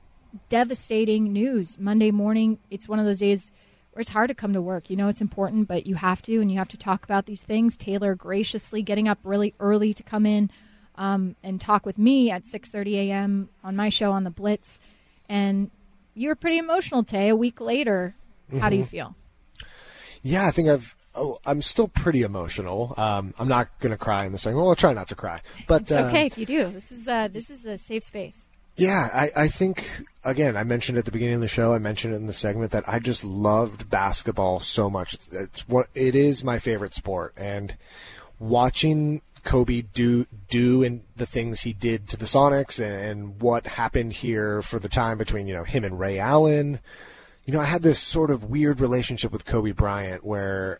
devastating 0.49 1.31
news 1.31 1.77
Monday 1.79 2.11
morning. 2.11 2.57
It's 2.71 2.87
one 2.87 2.99
of 2.99 3.05
those 3.05 3.19
days 3.19 3.51
where 3.91 4.01
it's 4.01 4.09
hard 4.09 4.29
to 4.29 4.33
come 4.33 4.53
to 4.53 4.61
work. 4.61 4.89
You 4.89 4.95
know 4.95 5.07
it's 5.07 5.21
important, 5.21 5.67
but 5.67 5.85
you 5.85 5.95
have 5.95 6.21
to, 6.23 6.41
and 6.41 6.51
you 6.51 6.57
have 6.57 6.69
to 6.69 6.77
talk 6.77 7.03
about 7.03 7.25
these 7.25 7.43
things. 7.43 7.75
Taylor 7.75 8.15
graciously 8.15 8.81
getting 8.81 9.07
up 9.07 9.19
really 9.23 9.53
early 9.59 9.93
to 9.93 10.03
come 10.03 10.25
in 10.25 10.49
um, 10.95 11.35
and 11.43 11.59
talk 11.59 11.85
with 11.85 11.97
me 11.97 12.31
at 12.31 12.43
6:30 12.43 12.93
a.m. 12.95 13.49
on 13.63 13.75
my 13.75 13.89
show 13.89 14.11
on 14.11 14.23
the 14.23 14.31
Blitz, 14.31 14.79
and 15.29 15.69
you 16.13 16.29
were 16.29 16.35
pretty 16.35 16.57
emotional, 16.57 17.03
Tay. 17.03 17.29
A 17.29 17.35
week 17.35 17.59
later, 17.59 18.15
how 18.59 18.69
do 18.69 18.75
you 18.75 18.85
feel? 18.85 19.15
Yeah, 20.21 20.47
I 20.47 20.51
think 20.51 20.69
I've. 20.69 20.95
Oh, 21.15 21.37
I'm 21.45 21.61
still 21.61 21.87
pretty 21.87 22.23
emotional. 22.23 22.95
Um, 22.97 23.35
I'm 23.37 23.47
not 23.47 23.79
going 23.79 23.91
to 23.91 23.97
cry 23.97 24.25
in 24.25 24.31
the 24.31 24.39
second. 24.39 24.57
Well, 24.57 24.69
I'll 24.69 24.75
try 24.75 24.93
not 24.93 25.09
to 25.09 25.15
cry. 25.15 25.41
But 25.67 25.83
It's 25.83 25.91
uh, 25.91 26.05
okay 26.07 26.25
if 26.25 26.39
you 26.39 26.45
do. 26.47 26.69
This 26.69 26.91
is 26.91 27.07
uh, 27.07 27.27
this 27.27 27.49
is 27.49 27.65
a 27.65 27.77
safe 27.77 28.03
space. 28.03 28.47
Yeah, 28.75 29.09
I, 29.13 29.29
I 29.35 29.47
think 29.47 29.87
again 30.23 30.57
I 30.57 30.63
mentioned 30.63 30.97
at 30.97 31.05
the 31.05 31.11
beginning 31.11 31.35
of 31.35 31.41
the 31.41 31.47
show. 31.47 31.73
I 31.73 31.77
mentioned 31.77 32.15
it 32.15 32.17
in 32.17 32.25
the 32.25 32.33
segment 32.33 32.71
that 32.71 32.87
I 32.89 32.97
just 32.97 33.23
loved 33.23 33.89
basketball 33.89 34.59
so 34.59 34.89
much. 34.89 35.17
It's 35.31 35.67
what 35.67 35.87
it 35.93 36.15
is 36.15 36.43
my 36.43 36.57
favorite 36.57 36.95
sport, 36.95 37.33
and 37.37 37.75
watching 38.39 39.21
Kobe 39.43 39.81
do 39.81 40.25
do 40.47 40.83
and 40.83 41.03
the 41.15 41.25
things 41.25 41.61
he 41.61 41.73
did 41.73 42.07
to 42.09 42.17
the 42.17 42.25
Sonics 42.25 42.79
and, 42.79 42.93
and 42.93 43.41
what 43.41 43.67
happened 43.67 44.13
here 44.13 44.61
for 44.61 44.79
the 44.79 44.89
time 44.89 45.17
between 45.17 45.47
you 45.47 45.53
know 45.53 45.63
him 45.63 45.83
and 45.83 45.99
Ray 45.99 46.19
Allen. 46.19 46.79
You 47.45 47.53
know, 47.53 47.59
I 47.59 47.65
had 47.65 47.83
this 47.83 47.99
sort 47.99 48.31
of 48.31 48.45
weird 48.45 48.79
relationship 48.79 49.31
with 49.33 49.45
Kobe 49.45 49.71
Bryant 49.71 50.23
where 50.23 50.79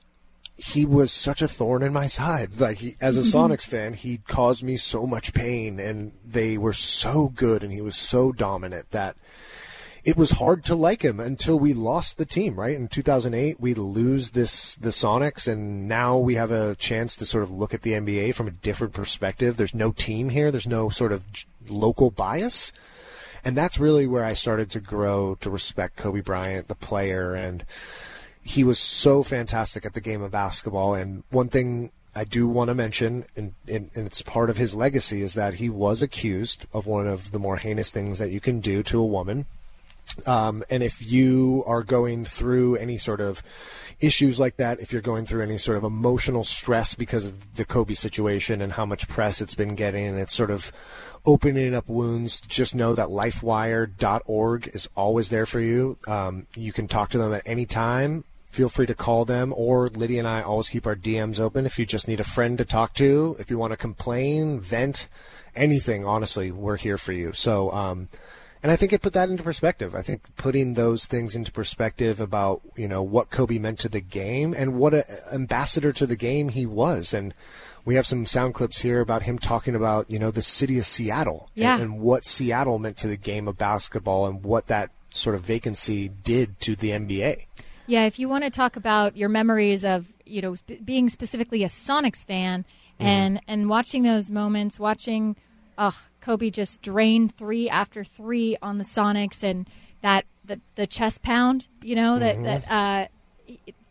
he 0.55 0.85
was 0.85 1.11
such 1.11 1.41
a 1.41 1.47
thorn 1.47 1.83
in 1.83 1.91
my 1.91 2.07
side. 2.07 2.59
Like 2.59 2.77
he, 2.77 2.95
as 3.01 3.17
a 3.17 3.21
mm-hmm. 3.21 3.37
Sonics 3.37 3.65
fan, 3.65 3.93
he 3.93 4.19
caused 4.27 4.63
me 4.63 4.77
so 4.77 5.05
much 5.05 5.33
pain, 5.33 5.79
and 5.79 6.13
they 6.25 6.57
were 6.57 6.73
so 6.73 7.29
good, 7.29 7.63
and 7.63 7.71
he 7.71 7.81
was 7.81 7.95
so 7.95 8.31
dominant 8.31 8.91
that 8.91 9.17
it 10.05 10.17
was 10.17 10.31
hard 10.31 10.65
to 10.65 10.75
like 10.75 11.01
him 11.01 11.19
until 11.19 11.57
we 11.57 11.73
lost 11.73 12.17
the 12.17 12.25
team. 12.25 12.59
Right 12.59 12.75
in 12.75 12.87
2008, 12.89 13.59
we 13.59 13.73
lose 13.73 14.31
this 14.31 14.75
the 14.75 14.89
Sonics, 14.89 15.47
and 15.47 15.87
now 15.87 16.17
we 16.17 16.35
have 16.35 16.51
a 16.51 16.75
chance 16.75 17.15
to 17.15 17.25
sort 17.25 17.43
of 17.43 17.51
look 17.51 17.73
at 17.73 17.83
the 17.83 17.93
NBA 17.93 18.35
from 18.35 18.47
a 18.47 18.51
different 18.51 18.93
perspective. 18.93 19.55
There's 19.55 19.73
no 19.73 19.91
team 19.91 20.29
here. 20.29 20.51
There's 20.51 20.67
no 20.67 20.89
sort 20.89 21.13
of 21.13 21.23
local 21.67 22.11
bias. 22.11 22.73
And 23.45 23.57
that's 23.57 23.79
really 23.79 24.07
where 24.07 24.23
I 24.23 24.33
started 24.33 24.69
to 24.71 24.79
grow 24.79 25.35
to 25.41 25.49
respect 25.49 25.97
Kobe 25.97 26.21
Bryant, 26.21 26.67
the 26.67 26.75
player, 26.75 27.33
and 27.33 27.65
he 28.41 28.63
was 28.63 28.79
so 28.79 29.23
fantastic 29.23 29.85
at 29.85 29.93
the 29.93 30.01
game 30.01 30.21
of 30.21 30.31
basketball. 30.31 30.95
And 30.95 31.23
one 31.29 31.49
thing 31.49 31.91
I 32.15 32.25
do 32.25 32.47
want 32.47 32.69
to 32.69 32.75
mention, 32.75 33.25
and, 33.35 33.53
and, 33.67 33.89
and 33.95 34.05
it's 34.05 34.21
part 34.21 34.49
of 34.49 34.57
his 34.57 34.75
legacy, 34.75 35.21
is 35.21 35.33
that 35.33 35.55
he 35.55 35.69
was 35.69 36.01
accused 36.01 36.65
of 36.73 36.85
one 36.85 37.07
of 37.07 37.31
the 37.31 37.39
more 37.39 37.57
heinous 37.57 37.89
things 37.89 38.19
that 38.19 38.31
you 38.31 38.39
can 38.39 38.59
do 38.59 38.83
to 38.83 38.99
a 38.99 39.05
woman. 39.05 39.45
Um, 40.25 40.63
and 40.69 40.83
if 40.83 41.01
you 41.01 41.63
are 41.65 41.83
going 41.83 42.25
through 42.25 42.75
any 42.75 42.97
sort 42.97 43.19
of 43.19 43.41
issues 43.99 44.39
like 44.39 44.57
that, 44.57 44.79
if 44.79 44.91
you're 44.91 45.01
going 45.01 45.25
through 45.25 45.41
any 45.41 45.57
sort 45.57 45.77
of 45.77 45.83
emotional 45.83 46.43
stress 46.43 46.93
because 46.95 47.25
of 47.25 47.55
the 47.55 47.65
Kobe 47.65 47.93
situation 47.93 48.61
and 48.61 48.73
how 48.73 48.85
much 48.85 49.07
press 49.07 49.41
it's 49.41 49.55
been 49.55 49.75
getting, 49.75 50.05
and 50.05 50.19
it's 50.19 50.33
sort 50.33 50.51
of 50.51 50.71
opening 51.25 51.73
up 51.73 51.87
wounds, 51.87 52.41
just 52.41 52.75
know 52.75 52.93
that 52.95 53.07
lifewire.org 53.07 54.67
is 54.73 54.89
always 54.95 55.29
there 55.29 55.45
for 55.45 55.59
you. 55.59 55.97
Um, 56.07 56.47
you 56.55 56.73
can 56.73 56.87
talk 56.87 57.09
to 57.11 57.17
them 57.17 57.33
at 57.33 57.43
any 57.45 57.65
time. 57.65 58.25
Feel 58.51 58.69
free 58.69 58.85
to 58.85 58.93
call 58.93 59.25
them, 59.25 59.51
or 59.57 59.89
Lydia 59.89 60.19
and 60.19 60.27
I 60.27 60.43
always 60.43 60.69
keep 60.69 60.85
our 60.85 60.95
DMs 60.95 61.39
open 61.39 61.65
if 61.65 61.79
you 61.79 61.87
just 61.87 62.07
need 62.07 62.19
a 62.19 62.23
friend 62.23 62.55
to 62.59 62.65
talk 62.65 62.93
to, 62.95 63.35
if 63.39 63.49
you 63.49 63.57
want 63.57 63.71
to 63.71 63.77
complain, 63.77 64.59
vent, 64.59 65.07
anything. 65.55 66.05
Honestly, 66.05 66.51
we're 66.51 66.77
here 66.77 66.99
for 66.99 67.13
you. 67.13 67.33
So, 67.33 67.71
um, 67.71 68.09
and 68.63 68.71
I 68.71 68.77
think 68.77 68.93
it 68.93 69.01
put 69.01 69.11
that 69.13 69.29
into 69.29 69.43
perspective. 69.43 69.93
I 69.93 70.01
think 70.01 70.35
putting 70.37 70.73
those 70.73 71.05
things 71.05 71.35
into 71.35 71.51
perspective 71.51 72.21
about 72.21 72.61
you 72.77 72.87
know 72.87 73.03
what 73.03 73.29
Kobe 73.29 73.59
meant 73.59 73.77
to 73.79 73.89
the 73.89 73.99
game 74.01 74.55
and 74.57 74.75
what 74.75 74.93
an 74.93 75.03
ambassador 75.33 75.91
to 75.91 76.07
the 76.07 76.15
game 76.15 76.49
he 76.49 76.65
was. 76.65 77.13
And 77.13 77.33
we 77.83 77.95
have 77.95 78.07
some 78.07 78.25
sound 78.25 78.53
clips 78.53 78.79
here 78.79 79.01
about 79.01 79.23
him 79.23 79.37
talking 79.37 79.75
about 79.75 80.09
you 80.09 80.17
know 80.17 80.31
the 80.31 80.41
city 80.41 80.77
of 80.79 80.85
Seattle 80.85 81.49
Yeah. 81.55 81.73
and, 81.73 81.83
and 81.83 81.99
what 81.99 82.25
Seattle 82.25 82.79
meant 82.79 82.95
to 82.97 83.07
the 83.07 83.17
game 83.17 83.49
of 83.49 83.57
basketball 83.57 84.25
and 84.25 84.43
what 84.43 84.67
that 84.67 84.91
sort 85.09 85.35
of 85.35 85.41
vacancy 85.41 86.07
did 86.07 86.59
to 86.61 86.75
the 86.75 86.91
NBA. 86.91 87.45
Yeah, 87.85 88.05
if 88.05 88.17
you 88.17 88.29
want 88.29 88.45
to 88.45 88.49
talk 88.49 88.77
about 88.77 89.17
your 89.17 89.29
memories 89.29 89.83
of 89.83 90.13
you 90.25 90.41
know 90.41 90.55
sp- 90.55 90.79
being 90.85 91.09
specifically 91.09 91.63
a 91.63 91.67
Sonics 91.67 92.25
fan 92.25 92.63
mm-hmm. 92.97 93.05
and 93.05 93.41
and 93.45 93.69
watching 93.69 94.03
those 94.03 94.31
moments, 94.31 94.79
watching, 94.79 95.35
ugh, 95.77 95.95
Kobe 96.23 96.49
just 96.49 96.81
drained 96.81 97.35
three 97.35 97.69
after 97.69 98.03
three 98.03 98.55
on 98.61 98.77
the 98.77 98.85
Sonics 98.85 99.43
and 99.43 99.69
that 100.01 100.25
the 100.45 100.59
the 100.75 100.87
chest 100.87 101.21
pound, 101.21 101.67
you 101.81 101.95
know 101.95 102.17
that 102.17 102.41
that 102.43 102.71
uh, 102.71 103.07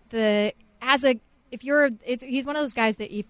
the 0.09 0.55
as 0.81 1.05
a 1.05 1.21
if 1.51 1.63
you're 1.63 1.91
it's, 2.05 2.25
he's 2.25 2.47
one 2.47 2.57
of 2.57 2.63
those 2.63 2.75
guys 2.75 2.97
that 2.97 3.15
if 3.15 3.27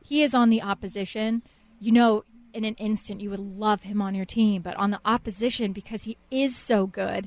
he 0.00 0.22
is 0.22 0.34
on 0.34 0.50
the 0.50 0.62
opposition, 0.62 1.42
you 1.80 1.90
know 1.90 2.24
in 2.52 2.64
an 2.64 2.74
instant 2.74 3.20
you 3.20 3.30
would 3.30 3.40
love 3.40 3.82
him 3.82 4.00
on 4.00 4.14
your 4.14 4.24
team, 4.24 4.62
but 4.62 4.76
on 4.76 4.92
the 4.92 5.00
opposition 5.04 5.72
because 5.72 6.04
he 6.04 6.16
is 6.30 6.56
so 6.56 6.86
good, 6.86 7.26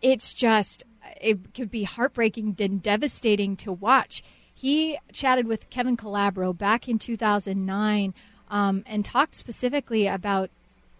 it's 0.00 0.32
just 0.32 0.84
it 1.20 1.52
could 1.52 1.70
be 1.70 1.82
heartbreaking 1.82 2.54
and 2.60 2.80
devastating 2.80 3.56
to 3.56 3.72
watch. 3.72 4.22
He 4.54 4.98
chatted 5.12 5.48
with 5.48 5.68
Kevin 5.70 5.96
Calabro 5.96 6.56
back 6.56 6.88
in 6.88 6.98
2009 6.98 8.14
um, 8.50 8.84
and 8.86 9.04
talked 9.04 9.34
specifically 9.34 10.06
about 10.06 10.50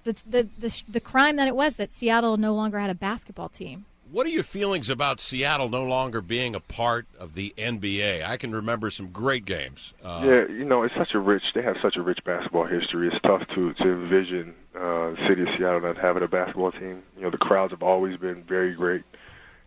the, 0.05 0.13
the 0.29 0.49
the 0.59 0.83
the 0.89 1.01
crime 1.01 1.37
that 1.37 1.49
it 1.49 1.57
was 1.57 1.77
that 1.77 1.93
Seattle 1.93 2.37
no 2.37 2.55
longer 2.55 2.79
had 2.79 2.91
a 2.91 2.95
basketball 2.95 3.49
team. 3.49 3.85
What 4.11 4.27
are 4.27 4.31
your 4.31 4.43
feelings 4.43 4.91
about 4.91 5.21
Seattle 5.21 5.69
no 5.69 5.85
longer 5.85 6.21
being 6.21 6.57
a 6.57 6.61
part 6.61 7.07
of 7.17 7.35
the 7.35 7.55
NBA? 7.57 8.25
I 8.25 8.37
can 8.39 8.53
remember 8.53 8.91
some 8.91 9.11
great 9.11 9.45
games. 9.45 9.95
Uh, 10.03 10.23
yeah, 10.25 10.49
you 10.49 10.65
know, 10.65 10.83
it's 10.83 10.97
such 10.97 11.15
a 11.15 11.21
rich. 11.21 11.45
They 11.55 11.63
have 11.63 11.77
such 11.81 11.97
a 11.97 12.03
rich 12.03 12.25
basketball 12.25 12.65
history. 12.65 13.09
It's 13.09 13.21
tough 13.23 13.47
to 13.51 13.73
to 13.75 13.85
envision 13.85 14.55
uh, 14.75 15.11
the 15.11 15.19
city 15.29 15.43
of 15.43 15.49
Seattle 15.57 15.81
not 15.81 15.97
having 15.97 16.25
a 16.25 16.29
basketball 16.29 16.73
team. 16.73 17.03
You 17.17 17.23
know, 17.23 17.31
the 17.31 17.39
crowds 17.39 17.73
have 17.73 17.85
always 17.85 18.17
been 18.17 18.43
very 18.43 18.75
great, 18.75 19.05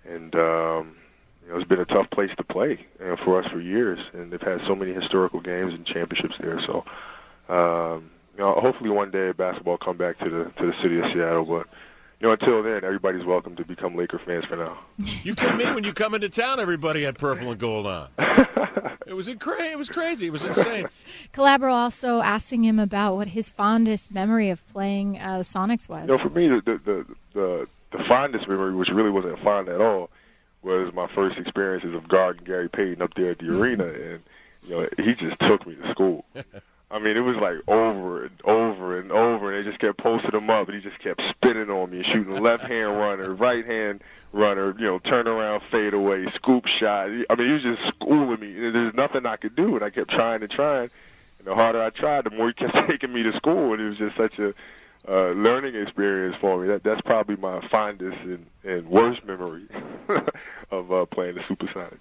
and 0.06 0.36
um, 0.36 0.98
you 1.46 1.52
know, 1.52 1.58
it's 1.58 1.68
been 1.68 1.80
a 1.80 1.86
tough 1.86 2.10
place 2.10 2.32
to 2.38 2.44
play 2.44 2.86
you 3.00 3.06
know, 3.06 3.16
for 3.18 3.42
us 3.42 3.50
for 3.50 3.60
years. 3.60 4.00
And 4.14 4.32
they've 4.32 4.42
had 4.42 4.62
so 4.66 4.76
many 4.76 4.94
historical 4.94 5.40
games 5.40 5.74
and 5.74 5.86
championships 5.86 6.36
there. 6.40 6.60
So, 6.62 6.86
um, 7.50 8.12
you 8.36 8.44
know, 8.44 8.54
hopefully 8.54 8.90
one 8.90 9.12
day 9.12 9.32
basketball 9.32 9.78
come 9.78 9.98
back 9.98 10.18
to 10.20 10.30
the 10.30 10.44
to 10.62 10.68
the 10.68 10.74
city 10.82 11.00
of 11.00 11.12
Seattle, 11.12 11.46
but 11.46 11.68
you 12.20 12.28
know, 12.28 12.34
until 12.34 12.64
then, 12.64 12.86
everybody's 12.86 13.26
welcome 13.26 13.56
to 13.58 13.66
become 13.66 13.96
Laker 13.96 14.18
fans 14.18 14.46
for 14.46 14.56
now. 14.56 14.80
You 14.98 15.36
kidding 15.36 15.60
in 15.60 15.76
When 15.76 15.84
you 15.84 15.92
come 15.92 16.16
into 16.16 16.30
town, 16.30 16.60
everybody 16.60 17.04
had 17.04 17.18
purple 17.18 17.52
and 17.52 17.60
gold 17.60 17.86
on. 17.86 18.08
it 19.06 19.14
was 19.14 19.28
crazy. 19.40 19.72
It 19.72 19.78
was 19.78 19.90
crazy. 19.90 20.28
It 20.28 20.32
was 20.32 20.46
insane. 20.46 20.88
Calabro 21.34 21.74
also 21.74 22.22
asking 22.22 22.64
him 22.64 22.80
about 22.80 23.16
what 23.16 23.28
his 23.28 23.52
fondest 23.52 24.12
memory 24.12 24.50
of 24.50 24.66
playing 24.72 25.20
uh, 25.20 25.40
the 25.40 25.44
Sonics 25.44 25.90
was. 25.90 26.04
You 26.04 26.08
know, 26.08 26.18
for 26.18 26.30
me, 26.30 26.48
the 26.48 26.62
the 26.62 27.06
the, 27.34 27.68
the 27.92 28.04
fondest 28.06 28.48
memory, 28.48 28.74
which 28.74 28.90
really 28.90 29.12
wasn't 29.12 29.40
fond 29.40 29.68
at 29.68 29.82
all, 29.82 30.10
was 30.62 30.94
my 30.94 31.08
first 31.14 31.38
experiences 31.38 31.94
of 31.94 32.08
guarding 32.08 32.46
Gary 32.46 32.70
Payton 32.70 33.02
up 33.02 33.14
there 33.16 33.32
at 33.32 33.40
the 33.40 33.50
arena, 33.50 33.86
and 33.86 34.22
you 34.66 34.76
know, 34.76 34.88
he 34.98 35.14
just 35.14 35.38
took 35.42 35.68
me 35.68 35.76
to 35.76 35.92
school. 35.92 36.24
I 36.94 37.00
mean, 37.00 37.18
it 37.18 37.22
was 37.22 37.38
like 37.38 37.58
over 37.68 38.26
and 38.26 38.42
over 38.44 39.00
and 39.00 39.12
over, 39.12 39.52
and 39.52 39.66
they 39.66 39.68
just 39.68 39.82
kept 39.82 39.98
posting 39.98 40.30
him 40.30 40.48
up, 40.52 40.70
and 40.70 40.78
he 40.78 40.88
just 40.88 41.02
kept 41.02 41.24
spinning 41.28 41.72
on 41.72 41.90
me 41.90 41.98
and 41.98 42.06
shooting 42.06 42.38
left 42.38 42.66
hand 42.66 42.98
runner, 43.00 43.34
right 43.34 43.66
hand 43.66 44.04
runner, 44.32 44.76
you 44.78 44.86
know, 44.86 45.00
turn 45.00 45.28
around, 45.28 45.64
fade 45.72 45.96
away, 45.96 46.28
scoop 46.36 46.68
shot. 46.68 47.08
I 47.08 47.36
mean, 47.36 47.48
he 47.48 47.54
was 47.54 47.64
just 47.64 47.82
schooling 47.88 48.40
me. 48.40 48.54
There's 48.70 48.94
nothing 48.94 49.26
I 49.26 49.38
could 49.38 49.56
do, 49.56 49.76
and 49.76 49.84
I 49.84 49.90
kept 49.90 50.12
trying 50.12 50.44
and 50.44 50.52
trying. 50.52 50.92
And 51.40 51.48
the 51.48 51.56
harder 51.56 51.82
I 51.82 51.90
tried, 51.90 52.26
the 52.26 52.30
more 52.30 52.50
he 52.50 52.54
kept 52.54 52.76
taking 52.88 53.12
me 53.12 53.24
to 53.24 53.36
school, 53.38 53.74
and 53.74 53.82
it 53.82 53.90
was 53.90 53.98
just 53.98 54.16
such 54.16 54.38
a 54.38 54.54
uh, 55.08 55.32
learning 55.32 55.76
experience 55.76 56.36
for 56.40 56.62
me. 56.62 56.68
That 56.68 56.84
that's 56.84 57.02
probably 57.02 57.38
my 57.38 57.68
fondest 57.70 58.20
and, 58.22 58.46
and 58.64 58.88
worst 58.88 59.26
memory 59.26 59.66
of 60.70 60.92
uh, 60.94 61.06
playing 61.06 61.36
the 61.36 61.42
Supersonics. 61.42 61.98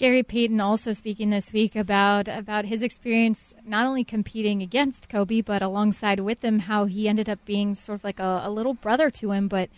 Gary 0.00 0.22
Payton 0.22 0.62
also 0.62 0.94
speaking 0.94 1.28
this 1.28 1.52
week 1.52 1.76
about 1.76 2.26
about 2.26 2.64
his 2.64 2.80
experience 2.80 3.54
not 3.66 3.84
only 3.84 4.02
competing 4.02 4.62
against 4.62 5.10
Kobe 5.10 5.42
but 5.42 5.60
alongside 5.60 6.20
with 6.20 6.42
him, 6.42 6.60
how 6.60 6.86
he 6.86 7.06
ended 7.06 7.28
up 7.28 7.44
being 7.44 7.74
sort 7.74 7.96
of 7.96 8.04
like 8.04 8.18
a, 8.18 8.40
a 8.44 8.50
little 8.50 8.72
brother 8.72 9.10
to 9.10 9.32
him. 9.32 9.46
But 9.46 9.68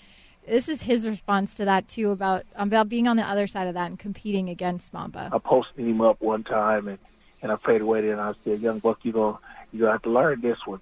this 0.46 0.68
is 0.68 0.82
his 0.82 1.08
response 1.08 1.56
to 1.56 1.64
that 1.64 1.88
too 1.88 2.12
about 2.12 2.44
about 2.54 2.88
being 2.88 3.08
on 3.08 3.16
the 3.16 3.24
other 3.24 3.48
side 3.48 3.66
of 3.66 3.74
that 3.74 3.90
and 3.90 3.98
competing 3.98 4.48
against 4.48 4.92
Mamba. 4.92 5.28
I 5.32 5.38
posted 5.38 5.84
him 5.84 6.00
up 6.00 6.22
one 6.22 6.44
time 6.44 6.86
and 6.86 6.98
and 7.42 7.50
I 7.50 7.56
prayed 7.56 7.80
away 7.80 8.08
and 8.08 8.20
I 8.20 8.34
said, 8.44 8.60
"Young 8.60 8.78
buck, 8.78 9.00
you 9.02 9.10
go 9.10 9.40
you 9.72 9.80
gonna 9.80 9.90
have 9.90 10.02
to 10.02 10.10
learn 10.10 10.40
this 10.40 10.64
one." 10.64 10.78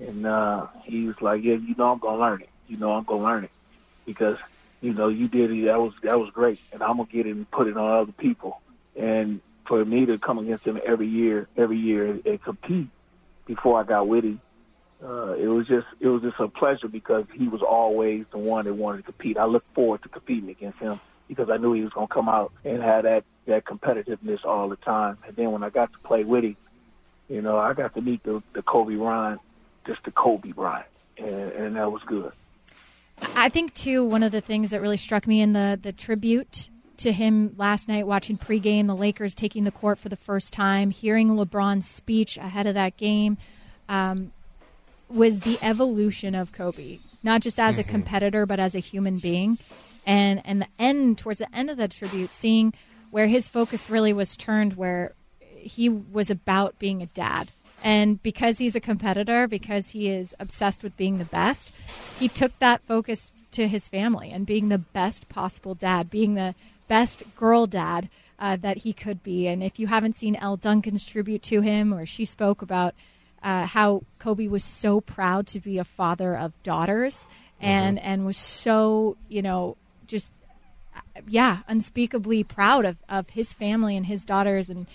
And 0.00 0.26
uh, 0.26 0.66
he 0.82 1.06
was 1.06 1.22
like, 1.22 1.44
"Yeah, 1.44 1.54
you 1.54 1.76
know 1.78 1.92
I'm 1.92 2.00
gonna 2.00 2.18
learn 2.18 2.40
it. 2.42 2.48
You 2.66 2.76
know 2.76 2.90
I'm 2.94 3.04
gonna 3.04 3.22
learn 3.22 3.44
it 3.44 3.52
because." 4.04 4.38
You 4.82 4.94
know, 4.94 5.08
you 5.08 5.28
did 5.28 5.50
it. 5.50 5.66
That 5.66 5.78
was 5.78 5.92
that 6.02 6.18
was 6.18 6.30
great, 6.30 6.58
and 6.72 6.82
I'm 6.82 6.96
gonna 6.96 7.04
get 7.12 7.26
it 7.26 7.32
and 7.32 7.50
put 7.50 7.68
it 7.68 7.76
on 7.76 7.90
other 7.90 8.12
people 8.12 8.62
and 8.96 9.40
for 9.66 9.84
me 9.84 10.06
to 10.06 10.18
come 10.18 10.38
against 10.38 10.66
him 10.66 10.80
every 10.84 11.06
year, 11.06 11.48
every 11.56 11.78
year 11.78 12.18
and 12.24 12.42
compete 12.42 12.88
before 13.46 13.80
I 13.80 13.84
got 13.84 14.08
with 14.08 14.24
him, 14.24 14.40
uh, 15.02 15.32
it 15.32 15.46
was 15.46 15.66
just 15.66 15.86
it 15.98 16.08
was 16.08 16.22
just 16.22 16.38
a 16.38 16.48
pleasure 16.48 16.88
because 16.88 17.24
he 17.32 17.48
was 17.48 17.62
always 17.62 18.26
the 18.30 18.38
one 18.38 18.66
that 18.66 18.74
wanted 18.74 18.98
to 18.98 19.04
compete. 19.04 19.38
I 19.38 19.44
looked 19.44 19.66
forward 19.68 20.02
to 20.02 20.08
competing 20.08 20.50
against 20.50 20.78
him 20.78 21.00
because 21.26 21.48
I 21.48 21.56
knew 21.56 21.72
he 21.72 21.82
was 21.82 21.92
going 21.92 22.08
to 22.08 22.12
come 22.12 22.28
out 22.28 22.52
and 22.64 22.82
have 22.82 23.04
that 23.04 23.24
that 23.46 23.64
competitiveness 23.64 24.44
all 24.44 24.68
the 24.68 24.76
time. 24.76 25.16
And 25.26 25.34
then 25.36 25.52
when 25.52 25.62
I 25.62 25.70
got 25.70 25.92
to 25.92 25.98
play 26.00 26.24
with 26.24 26.44
him, 26.44 26.56
you 27.28 27.40
know, 27.40 27.58
I 27.58 27.72
got 27.72 27.94
to 27.94 28.02
meet 28.02 28.22
the 28.24 28.42
the 28.52 28.62
Kobe 28.62 28.96
Bryant, 28.96 29.40
just 29.86 30.04
the 30.04 30.10
Kobe 30.10 30.52
Bryant, 30.52 30.86
and, 31.16 31.30
and 31.30 31.76
that 31.76 31.90
was 31.90 32.02
good. 32.02 32.32
I 33.36 33.48
think 33.48 33.74
too 33.74 34.04
one 34.04 34.22
of 34.22 34.32
the 34.32 34.40
things 34.40 34.70
that 34.70 34.80
really 34.80 34.96
struck 34.96 35.26
me 35.26 35.40
in 35.40 35.52
the 35.54 35.78
the 35.80 35.92
tribute 35.92 36.68
to 37.00 37.12
him 37.12 37.54
last 37.56 37.88
night 37.88 38.06
watching 38.06 38.38
pregame, 38.38 38.86
the 38.86 38.96
Lakers 38.96 39.34
taking 39.34 39.64
the 39.64 39.70
court 39.70 39.98
for 39.98 40.08
the 40.08 40.16
first 40.16 40.52
time, 40.52 40.90
hearing 40.90 41.30
LeBron's 41.30 41.88
speech 41.88 42.36
ahead 42.36 42.66
of 42.66 42.74
that 42.74 42.96
game, 42.96 43.36
um, 43.88 44.32
was 45.08 45.40
the 45.40 45.58
evolution 45.62 46.34
of 46.34 46.52
Kobe, 46.52 46.98
not 47.22 47.40
just 47.42 47.58
as 47.58 47.78
mm-hmm. 47.78 47.88
a 47.88 47.92
competitor, 47.92 48.46
but 48.46 48.60
as 48.60 48.74
a 48.74 48.80
human 48.80 49.18
being. 49.18 49.58
And 50.06 50.40
and 50.44 50.62
the 50.62 50.68
end 50.78 51.18
towards 51.18 51.40
the 51.40 51.54
end 51.54 51.68
of 51.68 51.76
the 51.76 51.88
tribute, 51.88 52.30
seeing 52.30 52.72
where 53.10 53.26
his 53.26 53.48
focus 53.48 53.90
really 53.90 54.12
was 54.12 54.36
turned, 54.36 54.74
where 54.74 55.12
he 55.38 55.88
was 55.88 56.30
about 56.30 56.78
being 56.78 57.02
a 57.02 57.06
dad. 57.06 57.50
And 57.82 58.22
because 58.22 58.58
he's 58.58 58.76
a 58.76 58.80
competitor, 58.80 59.48
because 59.48 59.90
he 59.90 60.08
is 60.08 60.34
obsessed 60.38 60.82
with 60.82 60.96
being 60.96 61.18
the 61.18 61.24
best, 61.24 61.72
he 62.18 62.28
took 62.28 62.58
that 62.58 62.82
focus 62.82 63.32
to 63.52 63.66
his 63.66 63.88
family 63.88 64.30
and 64.30 64.46
being 64.46 64.68
the 64.68 64.78
best 64.78 65.28
possible 65.28 65.74
dad, 65.74 66.10
being 66.10 66.34
the 66.34 66.54
best 66.90 67.22
girl 67.36 67.66
dad 67.66 68.10
uh, 68.40 68.56
that 68.56 68.78
he 68.78 68.92
could 68.92 69.22
be. 69.22 69.46
And 69.46 69.62
if 69.62 69.78
you 69.78 69.86
haven't 69.86 70.16
seen 70.16 70.34
Elle 70.34 70.56
Duncan's 70.56 71.04
tribute 71.04 71.42
to 71.44 71.60
him, 71.60 71.94
or 71.94 72.04
she 72.04 72.24
spoke 72.24 72.62
about 72.62 72.94
uh, 73.42 73.64
how 73.66 74.02
Kobe 74.18 74.48
was 74.48 74.64
so 74.64 75.00
proud 75.00 75.46
to 75.48 75.60
be 75.60 75.78
a 75.78 75.84
father 75.84 76.36
of 76.36 76.52
daughters, 76.64 77.26
and 77.60 77.96
mm-hmm. 77.96 78.06
and 78.06 78.26
was 78.26 78.36
so 78.36 79.16
you 79.28 79.40
know 79.40 79.76
just 80.06 80.32
yeah 81.28 81.58
unspeakably 81.68 82.42
proud 82.42 82.84
of 82.84 82.96
of 83.08 83.30
his 83.30 83.54
family 83.54 83.96
and 83.96 84.06
his 84.06 84.24
daughters 84.24 84.68
and 84.68 84.86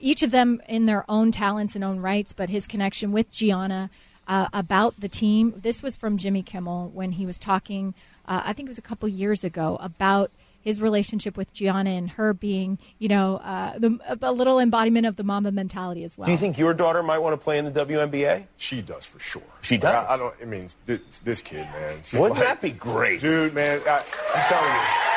each 0.00 0.22
of 0.22 0.30
them 0.30 0.62
in 0.68 0.86
their 0.86 1.04
own 1.08 1.32
talents 1.32 1.74
and 1.74 1.84
own 1.84 1.98
rights, 1.98 2.32
but 2.32 2.48
his 2.48 2.66
connection 2.66 3.12
with 3.12 3.30
Gianna. 3.30 3.90
Uh, 4.26 4.46
about 4.52 5.00
the 5.00 5.08
team. 5.08 5.54
This 5.56 5.82
was 5.82 5.96
from 5.96 6.18
Jimmy 6.18 6.42
Kimmel 6.42 6.90
when 6.92 7.12
he 7.12 7.24
was 7.24 7.38
talking, 7.38 7.94
uh, 8.26 8.42
I 8.44 8.52
think 8.52 8.66
it 8.66 8.68
was 8.68 8.76
a 8.76 8.82
couple 8.82 9.08
years 9.08 9.42
ago, 9.42 9.78
about 9.80 10.30
his 10.60 10.80
relationship 10.80 11.36
with 11.36 11.52
Gianna 11.52 11.90
and 11.90 12.10
her 12.10 12.34
being, 12.34 12.78
you 12.98 13.08
know, 13.08 13.36
uh, 13.36 13.78
the, 13.78 13.98
a 14.20 14.32
little 14.32 14.58
embodiment 14.58 15.06
of 15.06 15.16
the 15.16 15.24
mama 15.24 15.52
mentality 15.52 16.04
as 16.04 16.18
well. 16.18 16.26
Do 16.26 16.32
you 16.32 16.38
think 16.38 16.58
your 16.58 16.74
daughter 16.74 17.02
might 17.02 17.18
want 17.18 17.32
to 17.34 17.42
play 17.42 17.58
in 17.58 17.64
the 17.64 17.86
WNBA? 17.86 18.46
She 18.56 18.82
does 18.82 19.04
for 19.04 19.18
sure. 19.18 19.42
She 19.62 19.78
does. 19.78 19.94
I, 19.94 20.14
I 20.14 20.16
don't. 20.16 20.34
I 20.42 20.44
mean, 20.44 20.68
this, 20.86 21.00
this 21.24 21.42
kid, 21.42 21.66
man. 21.72 21.98
Wouldn't 22.12 22.38
like, 22.38 22.48
that 22.48 22.60
be 22.60 22.70
great, 22.70 23.20
dude? 23.20 23.54
Man, 23.54 23.80
I, 23.86 23.98
am 23.98 24.44
telling 24.46 24.74
you. 24.74 25.08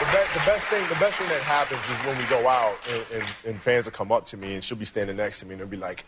The, 0.00 0.04
be, 0.06 0.38
the, 0.38 0.44
best 0.44 0.66
thing, 0.66 0.82
the 0.88 0.96
best 0.96 1.16
thing 1.18 1.28
that 1.28 1.40
happens 1.42 1.80
is 1.88 1.96
when 2.04 2.18
we 2.18 2.24
go 2.24 2.48
out 2.48 2.76
and, 2.90 3.04
and, 3.14 3.34
and 3.46 3.62
fans 3.62 3.84
will 3.84 3.92
come 3.92 4.10
up 4.10 4.26
to 4.26 4.36
me 4.36 4.54
and 4.54 4.64
she'll 4.64 4.76
be 4.76 4.84
standing 4.84 5.16
next 5.16 5.38
to 5.40 5.46
me 5.46 5.52
and 5.52 5.60
they'll 5.60 5.68
be 5.68 5.76
like, 5.76 6.04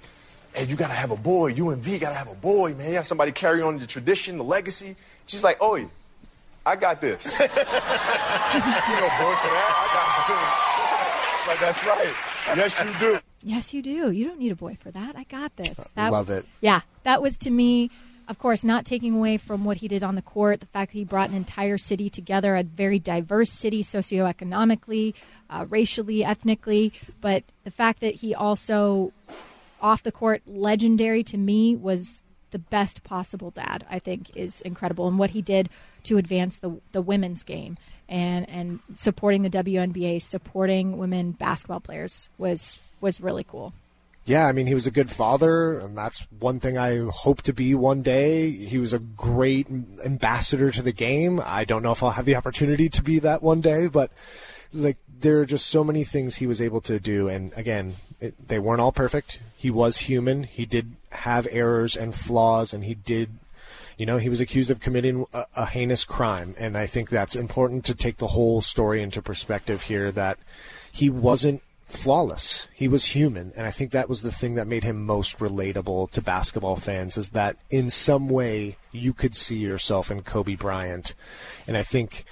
"Hey, 0.54 0.64
you 0.64 0.74
gotta 0.74 0.92
have 0.92 1.12
a 1.12 1.16
boy. 1.16 1.48
You 1.48 1.70
and 1.70 1.80
V 1.80 1.98
gotta 1.98 2.16
have 2.16 2.30
a 2.30 2.34
boy, 2.34 2.74
man. 2.74 2.90
You 2.90 2.96
have 2.96 3.06
somebody 3.06 3.30
carry 3.30 3.62
on 3.62 3.78
the 3.78 3.86
tradition, 3.86 4.38
the 4.38 4.44
legacy." 4.44 4.96
She's 5.26 5.44
like, 5.44 5.58
"Oh, 5.60 5.88
I 6.66 6.74
got 6.74 7.00
this. 7.00 7.26
you 7.40 7.46
know, 7.46 7.48
boy 7.48 9.34
for 9.38 9.50
that. 9.54 9.72
I 9.78 9.86
got 9.94 10.26
this. 10.26 11.46
like 11.46 11.60
that's 11.60 11.86
right. 11.86 12.14
Yes, 12.56 12.80
you 12.84 12.94
do. 12.98 13.20
Yes, 13.44 13.72
you 13.74 13.82
do. 13.82 14.10
You 14.10 14.26
don't 14.26 14.40
need 14.40 14.50
a 14.50 14.56
boy 14.56 14.76
for 14.80 14.90
that. 14.90 15.14
I 15.14 15.22
got 15.24 15.54
this. 15.54 15.78
That, 15.94 16.10
Love 16.10 16.28
it. 16.28 16.44
Yeah, 16.60 16.80
that 17.04 17.22
was 17.22 17.36
to 17.38 17.50
me. 17.50 17.90
Of 18.28 18.40
course, 18.40 18.64
not 18.64 18.84
taking 18.84 19.14
away 19.14 19.36
from 19.36 19.64
what 19.64 19.76
he 19.76 19.86
did 19.86 20.02
on 20.02 20.16
the 20.16 20.22
court, 20.22 20.58
the 20.58 20.66
fact 20.66 20.90
that 20.90 20.98
he 20.98 21.04
brought 21.04 21.28
an 21.28 21.36
entire 21.36 21.78
city 21.78 22.10
together, 22.10 22.56
a 22.56 22.64
very 22.64 22.98
diverse 22.98 23.52
city 23.52 23.84
socioeconomically, 23.84 25.14
uh, 25.48 25.66
racially, 25.68 26.24
ethnically, 26.24 26.92
but 27.20 27.44
the 27.62 27.70
fact 27.70 28.00
that 28.00 28.16
he 28.16 28.34
also, 28.34 29.12
off 29.80 30.02
the 30.02 30.10
court, 30.10 30.42
legendary 30.44 31.22
to 31.22 31.38
me 31.38 31.76
was 31.76 32.24
the 32.50 32.58
best 32.58 33.04
possible 33.04 33.50
dad, 33.50 33.84
I 33.90 33.98
think, 33.98 34.34
is 34.34 34.60
incredible. 34.62 35.06
And 35.06 35.18
what 35.18 35.30
he 35.30 35.42
did 35.42 35.68
to 36.06 36.18
advance 36.18 36.56
the, 36.58 36.80
the 36.92 37.02
women's 37.02 37.42
game 37.42 37.76
and, 38.08 38.48
and 38.48 38.80
supporting 38.96 39.42
the 39.42 39.50
WNBA, 39.50 40.22
supporting 40.22 40.98
women 40.98 41.32
basketball 41.32 41.80
players 41.80 42.30
was 42.38 42.78
was 43.00 43.20
really 43.20 43.44
cool. 43.44 43.72
Yeah, 44.24 44.46
I 44.48 44.52
mean, 44.52 44.66
he 44.66 44.74
was 44.74 44.88
a 44.88 44.90
good 44.90 45.08
father, 45.08 45.78
and 45.78 45.96
that's 45.96 46.26
one 46.40 46.58
thing 46.58 46.76
I 46.76 46.98
hope 47.12 47.42
to 47.42 47.52
be 47.52 47.76
one 47.76 48.02
day. 48.02 48.50
He 48.50 48.78
was 48.78 48.92
a 48.92 48.98
great 48.98 49.68
ambassador 50.04 50.72
to 50.72 50.82
the 50.82 50.92
game. 50.92 51.40
I 51.44 51.64
don't 51.64 51.82
know 51.84 51.92
if 51.92 52.02
I'll 52.02 52.10
have 52.10 52.24
the 52.24 52.34
opportunity 52.34 52.88
to 52.88 53.02
be 53.04 53.20
that 53.20 53.40
one 53.40 53.60
day, 53.60 53.86
but 53.86 54.10
like 54.72 54.96
there 55.20 55.40
are 55.40 55.46
just 55.46 55.66
so 55.66 55.84
many 55.84 56.02
things 56.02 56.36
he 56.36 56.46
was 56.46 56.60
able 56.60 56.80
to 56.82 56.98
do. 56.98 57.28
And 57.28 57.52
again, 57.54 57.94
it, 58.20 58.48
they 58.48 58.58
weren't 58.58 58.80
all 58.80 58.90
perfect. 58.90 59.38
He 59.56 59.70
was 59.70 59.98
human. 59.98 60.42
He 60.42 60.66
did 60.66 60.92
have 61.10 61.46
errors 61.50 61.96
and 61.96 62.12
flaws, 62.12 62.72
and 62.72 62.82
he 62.82 62.94
did, 62.94 63.30
you 63.96 64.06
know, 64.06 64.18
he 64.18 64.28
was 64.28 64.40
accused 64.40 64.70
of 64.70 64.80
committing 64.80 65.26
a, 65.32 65.44
a 65.56 65.66
heinous 65.66 66.04
crime. 66.04 66.54
And 66.58 66.76
I 66.76 66.86
think 66.86 67.08
that's 67.08 67.36
important 67.36 67.84
to 67.86 67.94
take 67.94 68.18
the 68.18 68.28
whole 68.28 68.60
story 68.60 69.02
into 69.02 69.22
perspective 69.22 69.82
here 69.82 70.12
that 70.12 70.38
he 70.92 71.08
wasn't 71.10 71.62
flawless. 71.86 72.68
He 72.74 72.88
was 72.88 73.06
human, 73.06 73.52
and 73.56 73.66
I 73.66 73.70
think 73.70 73.92
that 73.92 74.08
was 74.08 74.22
the 74.22 74.32
thing 74.32 74.56
that 74.56 74.66
made 74.66 74.82
him 74.82 75.04
most 75.04 75.38
relatable 75.38 76.10
to 76.10 76.20
basketball 76.20 76.76
fans 76.76 77.16
is 77.16 77.30
that 77.30 77.56
in 77.70 77.90
some 77.90 78.28
way 78.28 78.76
you 78.92 79.12
could 79.12 79.36
see 79.36 79.56
yourself 79.56 80.10
in 80.10 80.22
Kobe 80.22 80.56
Bryant. 80.56 81.14
And 81.66 81.76
I 81.76 81.82
think 81.82 82.24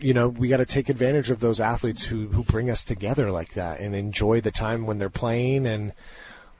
you 0.00 0.14
know, 0.14 0.28
we 0.28 0.48
got 0.48 0.58
to 0.58 0.66
take 0.66 0.88
advantage 0.88 1.30
of 1.30 1.40
those 1.40 1.60
athletes 1.60 2.04
who 2.04 2.28
who 2.28 2.44
bring 2.44 2.70
us 2.70 2.84
together 2.84 3.32
like 3.32 3.54
that 3.54 3.80
and 3.80 3.94
enjoy 3.94 4.40
the 4.40 4.50
time 4.50 4.86
when 4.86 4.98
they're 4.98 5.10
playing 5.10 5.66
and 5.66 5.92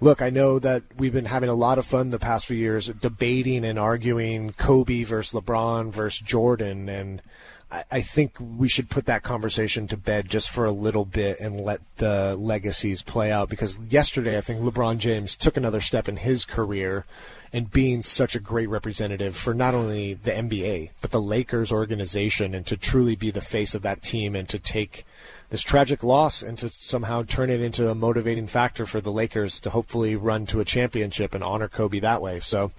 look, 0.00 0.22
I 0.22 0.30
know 0.30 0.58
that 0.58 0.82
we've 0.96 1.12
been 1.12 1.26
having 1.26 1.48
a 1.48 1.54
lot 1.54 1.78
of 1.78 1.86
fun 1.86 2.10
the 2.10 2.18
past 2.18 2.46
few 2.46 2.56
years 2.56 2.88
debating 2.88 3.64
and 3.64 3.78
arguing 3.78 4.52
Kobe 4.52 5.02
versus 5.02 5.40
LeBron 5.40 5.90
versus 5.90 6.20
Jordan 6.20 6.88
and 6.88 7.22
I, 7.70 8.00
think 8.00 8.36
we 8.40 8.66
should 8.66 8.88
put 8.88 9.04
that 9.06 9.22
conversation 9.22 9.88
to 9.88 9.96
bed 9.98 10.28
just 10.28 10.48
for 10.48 10.64
a 10.64 10.72
little 10.72 11.04
bit 11.04 11.38
and 11.38 11.60
let 11.60 11.80
the 11.98 12.34
legacies 12.34 13.02
play 13.02 13.30
out 13.30 13.50
because 13.50 13.78
yesterday 13.90 14.38
I 14.38 14.40
think 14.40 14.60
LeBron 14.60 14.96
James 14.96 15.36
took 15.36 15.58
another 15.58 15.82
step 15.82 16.08
in 16.08 16.16
his 16.16 16.46
career 16.46 17.04
and 17.52 17.70
being 17.70 18.00
such 18.00 18.34
a 18.34 18.40
great 18.40 18.70
representative 18.70 19.36
for 19.36 19.52
not 19.52 19.74
only 19.74 20.14
the 20.14 20.30
NBA 20.30 20.92
but 21.02 21.10
the 21.10 21.20
Lakers 21.20 21.70
organization 21.70 22.54
and 22.54 22.64
to 22.64 22.76
truly 22.78 23.16
be 23.16 23.30
the 23.30 23.42
face 23.42 23.74
of 23.74 23.82
that 23.82 24.00
team 24.00 24.34
and 24.34 24.48
to 24.48 24.58
take 24.58 25.04
this 25.50 25.62
tragic 25.62 26.02
loss 26.02 26.42
and 26.42 26.58
to 26.58 26.68
somehow 26.68 27.22
turn 27.22 27.48
it 27.50 27.60
into 27.60 27.88
a 27.90 27.94
motivating 27.94 28.46
factor 28.46 28.84
for 28.84 29.00
the 29.00 29.10
Lakers 29.10 29.58
to 29.60 29.70
hopefully 29.70 30.14
run 30.14 30.44
to 30.46 30.60
a 30.60 30.64
championship 30.64 31.34
and 31.34 31.42
honor 31.42 31.68
Kobe 31.68 32.00
that 32.00 32.20
way. 32.20 32.40
So, 32.40 32.70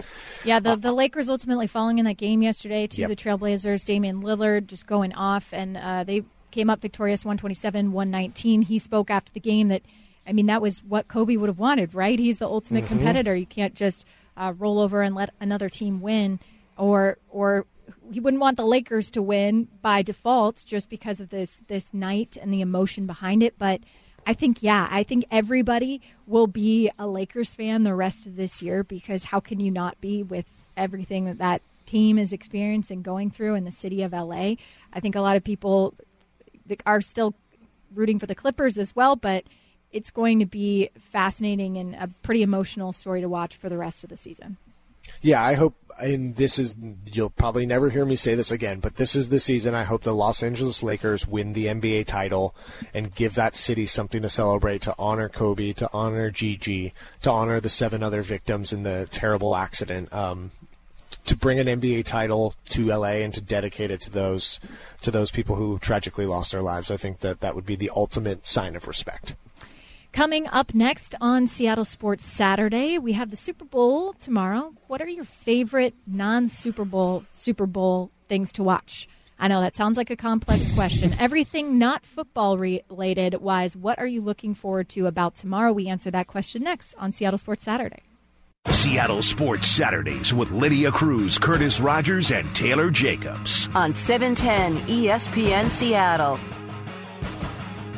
yeah, 0.45 0.59
the 0.59 0.75
the 0.75 0.93
Lakers 0.93 1.29
ultimately 1.29 1.67
falling 1.67 1.97
in 1.97 2.05
that 2.05 2.17
game 2.17 2.41
yesterday 2.41 2.85
to 2.87 3.01
Yep. 3.01 3.09
the 3.09 3.15
Trailblazers. 3.15 3.85
Damian 3.85 4.21
Lillard 4.21 4.67
just 4.67 4.85
going 4.85 5.13
off, 5.13 5.51
and 5.53 5.77
uh, 5.77 6.03
they 6.03 6.23
came 6.51 6.69
up 6.69 6.81
victorious, 6.81 7.25
one 7.25 7.37
twenty 7.37 7.55
seven, 7.55 7.91
one 7.91 8.11
nineteen. 8.11 8.61
He 8.61 8.77
spoke 8.79 9.09
after 9.09 9.31
the 9.33 9.39
game 9.39 9.69
that, 9.69 9.81
I 10.27 10.33
mean, 10.33 10.45
that 10.47 10.61
was 10.61 10.83
what 10.83 11.07
Kobe 11.07 11.35
would 11.37 11.49
have 11.49 11.59
wanted, 11.59 11.93
right? 11.95 12.19
He's 12.19 12.37
the 12.39 12.47
ultimate 12.47 12.85
Mhm. 12.85 12.89
competitor. 12.89 13.35
You 13.35 13.45
can't 13.47 13.73
just 13.73 14.05
uh, 14.37 14.53
roll 14.57 14.79
over 14.79 15.01
and 15.01 15.15
let 15.15 15.31
another 15.41 15.69
team 15.69 16.01
win, 16.01 16.39
or 16.77 17.17
or 17.29 17.65
he 18.11 18.19
wouldn't 18.19 18.41
want 18.41 18.57
the 18.57 18.65
Lakers 18.65 19.11
to 19.11 19.21
win 19.21 19.67
by 19.81 20.01
default 20.01 20.63
just 20.65 20.89
because 20.89 21.19
of 21.19 21.29
this 21.29 21.61
this 21.67 21.93
night 21.93 22.37
and 22.39 22.53
the 22.53 22.61
emotion 22.61 23.05
behind 23.05 23.43
it. 23.43 23.55
But 23.57 23.81
I 24.25 24.33
think 24.33 24.61
yeah, 24.61 24.87
I 24.91 25.03
think 25.03 25.25
everybody 25.31 26.01
will 26.27 26.47
be 26.47 26.89
a 26.99 27.07
Lakers 27.07 27.55
fan 27.55 27.83
the 27.83 27.95
rest 27.95 28.25
of 28.25 28.35
this 28.35 28.61
year 28.61 28.83
because 28.83 29.25
how 29.25 29.39
can 29.39 29.59
you 29.59 29.71
not 29.71 29.99
be 30.01 30.23
with 30.23 30.45
everything 30.75 31.25
that 31.25 31.37
that 31.37 31.61
team 31.85 32.17
is 32.17 32.33
experiencing 32.33 33.01
going 33.01 33.31
through 33.31 33.55
in 33.55 33.63
the 33.63 33.71
city 33.71 34.03
of 34.03 34.11
LA? 34.13 34.55
I 34.93 34.99
think 34.99 35.15
a 35.15 35.21
lot 35.21 35.35
of 35.35 35.43
people 35.43 35.93
are 36.85 37.01
still 37.01 37.33
rooting 37.93 38.19
for 38.19 38.27
the 38.27 38.35
Clippers 38.35 38.77
as 38.77 38.95
well, 38.95 39.15
but 39.15 39.45
it's 39.91 40.11
going 40.11 40.39
to 40.39 40.45
be 40.45 40.89
fascinating 40.99 41.77
and 41.77 41.95
a 41.95 42.09
pretty 42.21 42.43
emotional 42.43 42.93
story 42.93 43.21
to 43.21 43.29
watch 43.29 43.55
for 43.55 43.69
the 43.69 43.77
rest 43.77 44.03
of 44.03 44.09
the 44.09 44.17
season. 44.17 44.57
Yeah, 45.21 45.43
I 45.43 45.53
hope, 45.53 45.75
and 46.01 46.35
this 46.35 46.59
is, 46.59 46.75
you'll 47.11 47.29
probably 47.29 47.65
never 47.65 47.89
hear 47.89 48.05
me 48.05 48.15
say 48.15 48.35
this 48.35 48.51
again, 48.51 48.79
but 48.79 48.95
this 48.95 49.15
is 49.15 49.29
the 49.29 49.39
season 49.39 49.75
I 49.75 49.83
hope 49.83 50.03
the 50.03 50.13
Los 50.13 50.41
Angeles 50.41 50.81
Lakers 50.81 51.27
win 51.27 51.53
the 51.53 51.65
NBA 51.65 52.05
title 52.05 52.55
and 52.93 53.13
give 53.13 53.35
that 53.35 53.55
city 53.55 53.85
something 53.85 54.21
to 54.21 54.29
celebrate 54.29 54.81
to 54.83 54.95
honor 54.97 55.29
Kobe, 55.29 55.73
to 55.73 55.89
honor 55.91 56.29
Gigi, 56.31 56.93
to 57.21 57.31
honor 57.31 57.59
the 57.59 57.69
seven 57.69 58.01
other 58.01 58.21
victims 58.21 58.71
in 58.71 58.83
the 58.83 59.07
terrible 59.11 59.55
accident. 59.55 60.13
Um, 60.13 60.51
to 61.25 61.35
bring 61.35 61.59
an 61.59 61.67
NBA 61.67 62.05
title 62.05 62.55
to 62.69 62.87
LA 62.87 63.21
and 63.23 63.33
to 63.33 63.41
dedicate 63.41 63.91
it 63.91 64.01
to 64.01 64.09
those 64.09 64.59
to 65.01 65.11
those 65.11 65.31
people 65.31 65.55
who 65.55 65.79
tragically 65.79 66.25
lost 66.25 66.51
their 66.51 66.61
lives, 66.61 66.91
I 66.91 66.97
think 66.97 67.19
that 67.19 67.41
that 67.41 67.55
would 67.55 67.65
be 67.65 67.75
the 67.75 67.91
ultimate 67.95 68.47
sign 68.47 68.75
of 68.75 68.87
respect. 68.87 69.35
Coming 70.11 70.47
up 70.47 70.73
next 70.73 71.15
on 71.21 71.47
Seattle 71.47 71.85
Sports 71.85 72.25
Saturday, 72.25 72.97
we 72.97 73.13
have 73.13 73.29
the 73.29 73.37
Super 73.37 73.63
Bowl 73.63 74.13
tomorrow. 74.13 74.73
What 74.87 75.01
are 75.01 75.07
your 75.07 75.23
favorite 75.23 75.93
non 76.05 76.49
Super 76.49 76.83
Bowl 76.83 77.23
Super 77.29 77.65
Bowl 77.65 78.11
things 78.27 78.51
to 78.53 78.63
watch? 78.63 79.07
I 79.39 79.47
know 79.47 79.61
that 79.61 79.75
sounds 79.75 79.95
like 79.95 80.09
a 80.09 80.17
complex 80.17 80.71
question. 80.73 81.13
Everything 81.19 81.77
not 81.77 82.03
football 82.03 82.57
related 82.57 83.35
wise, 83.35 83.77
what 83.77 83.97
are 83.99 84.07
you 84.07 84.19
looking 84.19 84.53
forward 84.53 84.89
to 84.89 85.05
about 85.05 85.35
tomorrow? 85.35 85.71
We 85.71 85.87
answer 85.87 86.11
that 86.11 86.27
question 86.27 86.63
next 86.63 86.95
on 86.97 87.13
Seattle 87.13 87.37
Sports 87.37 87.63
Saturday. 87.63 88.01
Seattle 88.67 89.21
Sports 89.21 89.67
Saturdays 89.67 90.33
with 90.33 90.51
Lydia 90.51 90.91
Cruz, 90.91 91.37
Curtis 91.37 91.79
Rogers, 91.79 92.31
and 92.31 92.53
Taylor 92.53 92.91
Jacobs. 92.91 93.69
On 93.73 93.91
E 93.91 93.95
710 93.95 94.75
ESPN 94.87 95.69
Seattle. 95.69 96.37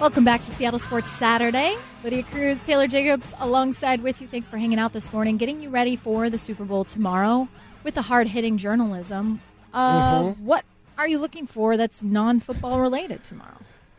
Welcome 0.01 0.25
back 0.25 0.41
to 0.43 0.51
Seattle 0.51 0.79
Sports 0.79 1.11
Saturday. 1.11 1.77
Lydia 2.03 2.23
Cruz, 2.23 2.57
Taylor 2.65 2.87
Jacobs 2.87 3.35
alongside 3.39 4.01
with 4.01 4.19
you. 4.19 4.27
Thanks 4.27 4.47
for 4.47 4.57
hanging 4.57 4.79
out 4.79 4.93
this 4.93 5.13
morning, 5.13 5.37
getting 5.37 5.61
you 5.61 5.69
ready 5.69 5.95
for 5.95 6.27
the 6.27 6.39
Super 6.39 6.65
Bowl 6.65 6.83
tomorrow 6.83 7.47
with 7.83 7.93
the 7.93 8.01
hard 8.01 8.25
hitting 8.27 8.57
journalism. 8.57 9.39
Uh, 9.71 10.23
Mhm. 10.23 10.39
What 10.39 10.65
are 10.97 11.07
you 11.07 11.19
looking 11.19 11.45
for 11.45 11.77
that's 11.77 12.01
non 12.01 12.39
football 12.39 12.81
related 12.81 13.23
tomorrow? 13.23 13.57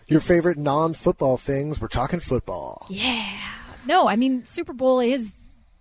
Your 0.08 0.18
favorite 0.18 0.58
non 0.58 0.92
football 0.92 1.36
things? 1.36 1.80
We're 1.80 1.86
talking 1.86 2.18
football. 2.18 2.84
Yeah. 2.90 3.38
No, 3.86 4.08
I 4.08 4.16
mean, 4.16 4.44
Super 4.44 4.72
Bowl 4.72 4.98
is 4.98 5.30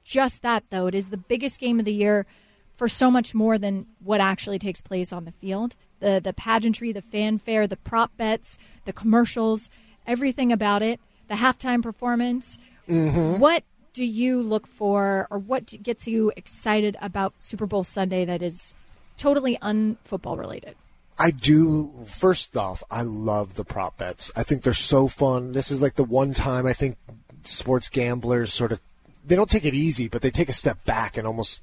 just 0.03 0.43
that, 0.43 0.63
though. 0.69 0.85
It 0.85 0.93
is 0.93 1.09
the 1.09 1.17
biggest 1.17 1.59
game 1.59 1.79
of 1.79 1.85
the 1.85 1.93
year 1.93 2.27
for 2.75 2.87
so 2.87 3.09
much 3.09 3.33
more 3.33 3.57
than 3.57 3.87
what 4.03 4.21
actually 4.21 4.59
takes 4.59 4.81
place 4.81 5.11
on 5.11 5.25
the 5.25 5.31
field. 5.31 5.75
The, 5.99 6.21
the 6.23 6.33
pageantry, 6.33 6.91
the 6.91 7.01
fanfare, 7.01 7.65
the 7.67 7.77
prop 7.77 8.15
bets, 8.17 8.57
the 8.85 8.93
commercials, 8.93 9.69
everything 10.07 10.51
about 10.51 10.81
it, 10.81 10.99
the 11.27 11.35
halftime 11.35 11.81
performance. 11.81 12.57
Mhm. 12.87 13.39
What 13.39 13.63
do 13.93 14.05
you 14.05 14.41
look 14.41 14.67
for, 14.67 15.27
or 15.29 15.37
what 15.37 15.81
gets 15.83 16.07
you 16.07 16.31
excited 16.35 16.95
about 17.01 17.33
Super 17.39 17.65
Bowl 17.65 17.83
Sunday 17.83 18.25
that 18.25 18.41
is 18.41 18.73
totally 19.17 19.57
unfootball 19.61 20.37
related? 20.37 20.75
I 21.19 21.31
do. 21.31 21.91
First 22.07 22.55
off, 22.57 22.83
I 22.89 23.01
love 23.03 23.55
the 23.55 23.65
prop 23.65 23.97
bets. 23.97 24.31
I 24.35 24.43
think 24.43 24.63
they're 24.63 24.73
so 24.73 25.07
fun. 25.07 25.51
This 25.51 25.69
is 25.69 25.81
like 25.81 25.95
the 25.95 26.03
one 26.03 26.33
time 26.33 26.65
I 26.65 26.73
think 26.73 26.97
sports 27.43 27.89
gamblers 27.89 28.53
sort 28.53 28.71
of 28.71 28.79
they 29.23 29.35
don't 29.35 29.49
take 29.49 29.65
it 29.65 29.75
easy, 29.75 30.07
but 30.07 30.21
they 30.23 30.31
take 30.31 30.49
a 30.49 30.53
step 30.53 30.83
back 30.83 31.15
and 31.17 31.27
almost 31.27 31.61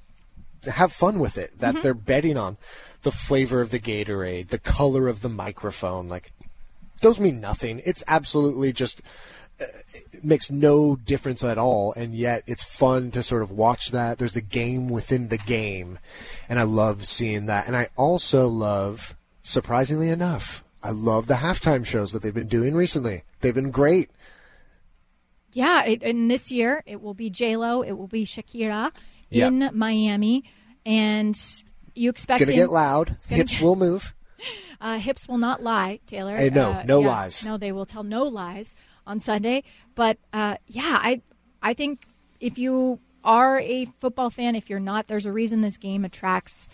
have 0.66 0.92
fun 0.92 1.18
with 1.18 1.36
it. 1.36 1.58
That 1.58 1.76
Mhm. 1.76 1.82
they're 1.82 1.94
betting 1.94 2.36
on 2.36 2.56
the 3.02 3.10
flavor 3.10 3.60
of 3.60 3.70
the 3.70 3.80
Gatorade, 3.80 4.48
the 4.48 4.58
color 4.60 5.08
of 5.08 5.22
the 5.22 5.28
microphone. 5.28 6.08
Like 6.08 6.32
those 7.00 7.20
mean 7.20 7.40
nothing. 7.40 7.82
It's 7.84 8.04
absolutely 8.06 8.72
just 8.72 9.02
uh, 9.60 9.64
it 9.92 10.24
makes 10.24 10.50
no 10.50 10.96
difference 10.96 11.42
at 11.42 11.58
all, 11.58 11.92
and 11.94 12.14
yet 12.14 12.44
it's 12.46 12.64
fun 12.64 13.10
to 13.12 13.22
sort 13.22 13.42
of 13.42 13.50
watch 13.50 13.90
that. 13.90 14.18
There's 14.18 14.32
the 14.32 14.40
game 14.40 14.88
within 14.88 15.28
the 15.28 15.38
game, 15.38 15.98
and 16.48 16.58
I 16.58 16.62
love 16.62 17.06
seeing 17.06 17.46
that. 17.46 17.66
And 17.66 17.76
I 17.76 17.88
also 17.96 18.46
love, 18.46 19.16
surprisingly 19.42 20.10
enough, 20.10 20.62
I 20.82 20.90
love 20.90 21.26
the 21.26 21.34
halftime 21.34 21.84
shows 21.84 22.12
that 22.12 22.22
they've 22.22 22.32
been 22.32 22.46
doing 22.46 22.74
recently. 22.74 23.24
They've 23.40 23.54
been 23.54 23.70
great. 23.70 24.10
Yeah, 25.52 25.84
it, 25.84 26.02
and 26.02 26.30
this 26.30 26.52
year 26.52 26.82
it 26.86 27.00
will 27.02 27.14
be 27.14 27.30
J 27.30 27.56
Lo, 27.56 27.82
it 27.82 27.92
will 27.92 28.06
be 28.06 28.24
Shakira 28.24 28.92
in 29.30 29.70
Miami, 29.74 30.44
and 30.86 31.36
you 31.94 32.10
expect 32.10 32.44
Gonna 32.44 32.52
get 32.52 32.70
loud. 32.70 33.16
Hips 33.28 33.54
get- 33.54 33.62
will 33.62 33.76
move. 33.76 34.14
Uh, 34.80 34.98
hips 34.98 35.26
will 35.26 35.38
not 35.38 35.60
lie, 35.60 35.98
Taylor. 36.06 36.36
Hey, 36.36 36.50
no, 36.50 36.70
Uh, 36.70 36.82
no 36.86 37.00
yeah, 37.00 37.08
lies. 37.08 37.44
No, 37.44 37.56
they 37.56 37.72
will 37.72 37.84
tell 37.84 38.04
no 38.04 38.22
lies 38.22 38.76
on 39.08 39.18
Sunday. 39.18 39.64
But 39.96 40.18
uh, 40.32 40.56
yeah, 40.68 41.00
I 41.02 41.20
I 41.60 41.74
think 41.74 42.06
if 42.38 42.58
you 42.58 43.00
are 43.24 43.58
a 43.58 43.86
football 43.98 44.30
fan, 44.30 44.54
if 44.54 44.70
you're 44.70 44.78
not, 44.78 45.08
there's 45.08 45.26
a 45.26 45.32
reason 45.32 45.62
this 45.62 45.76
game 45.76 46.04
attracts 46.04 46.68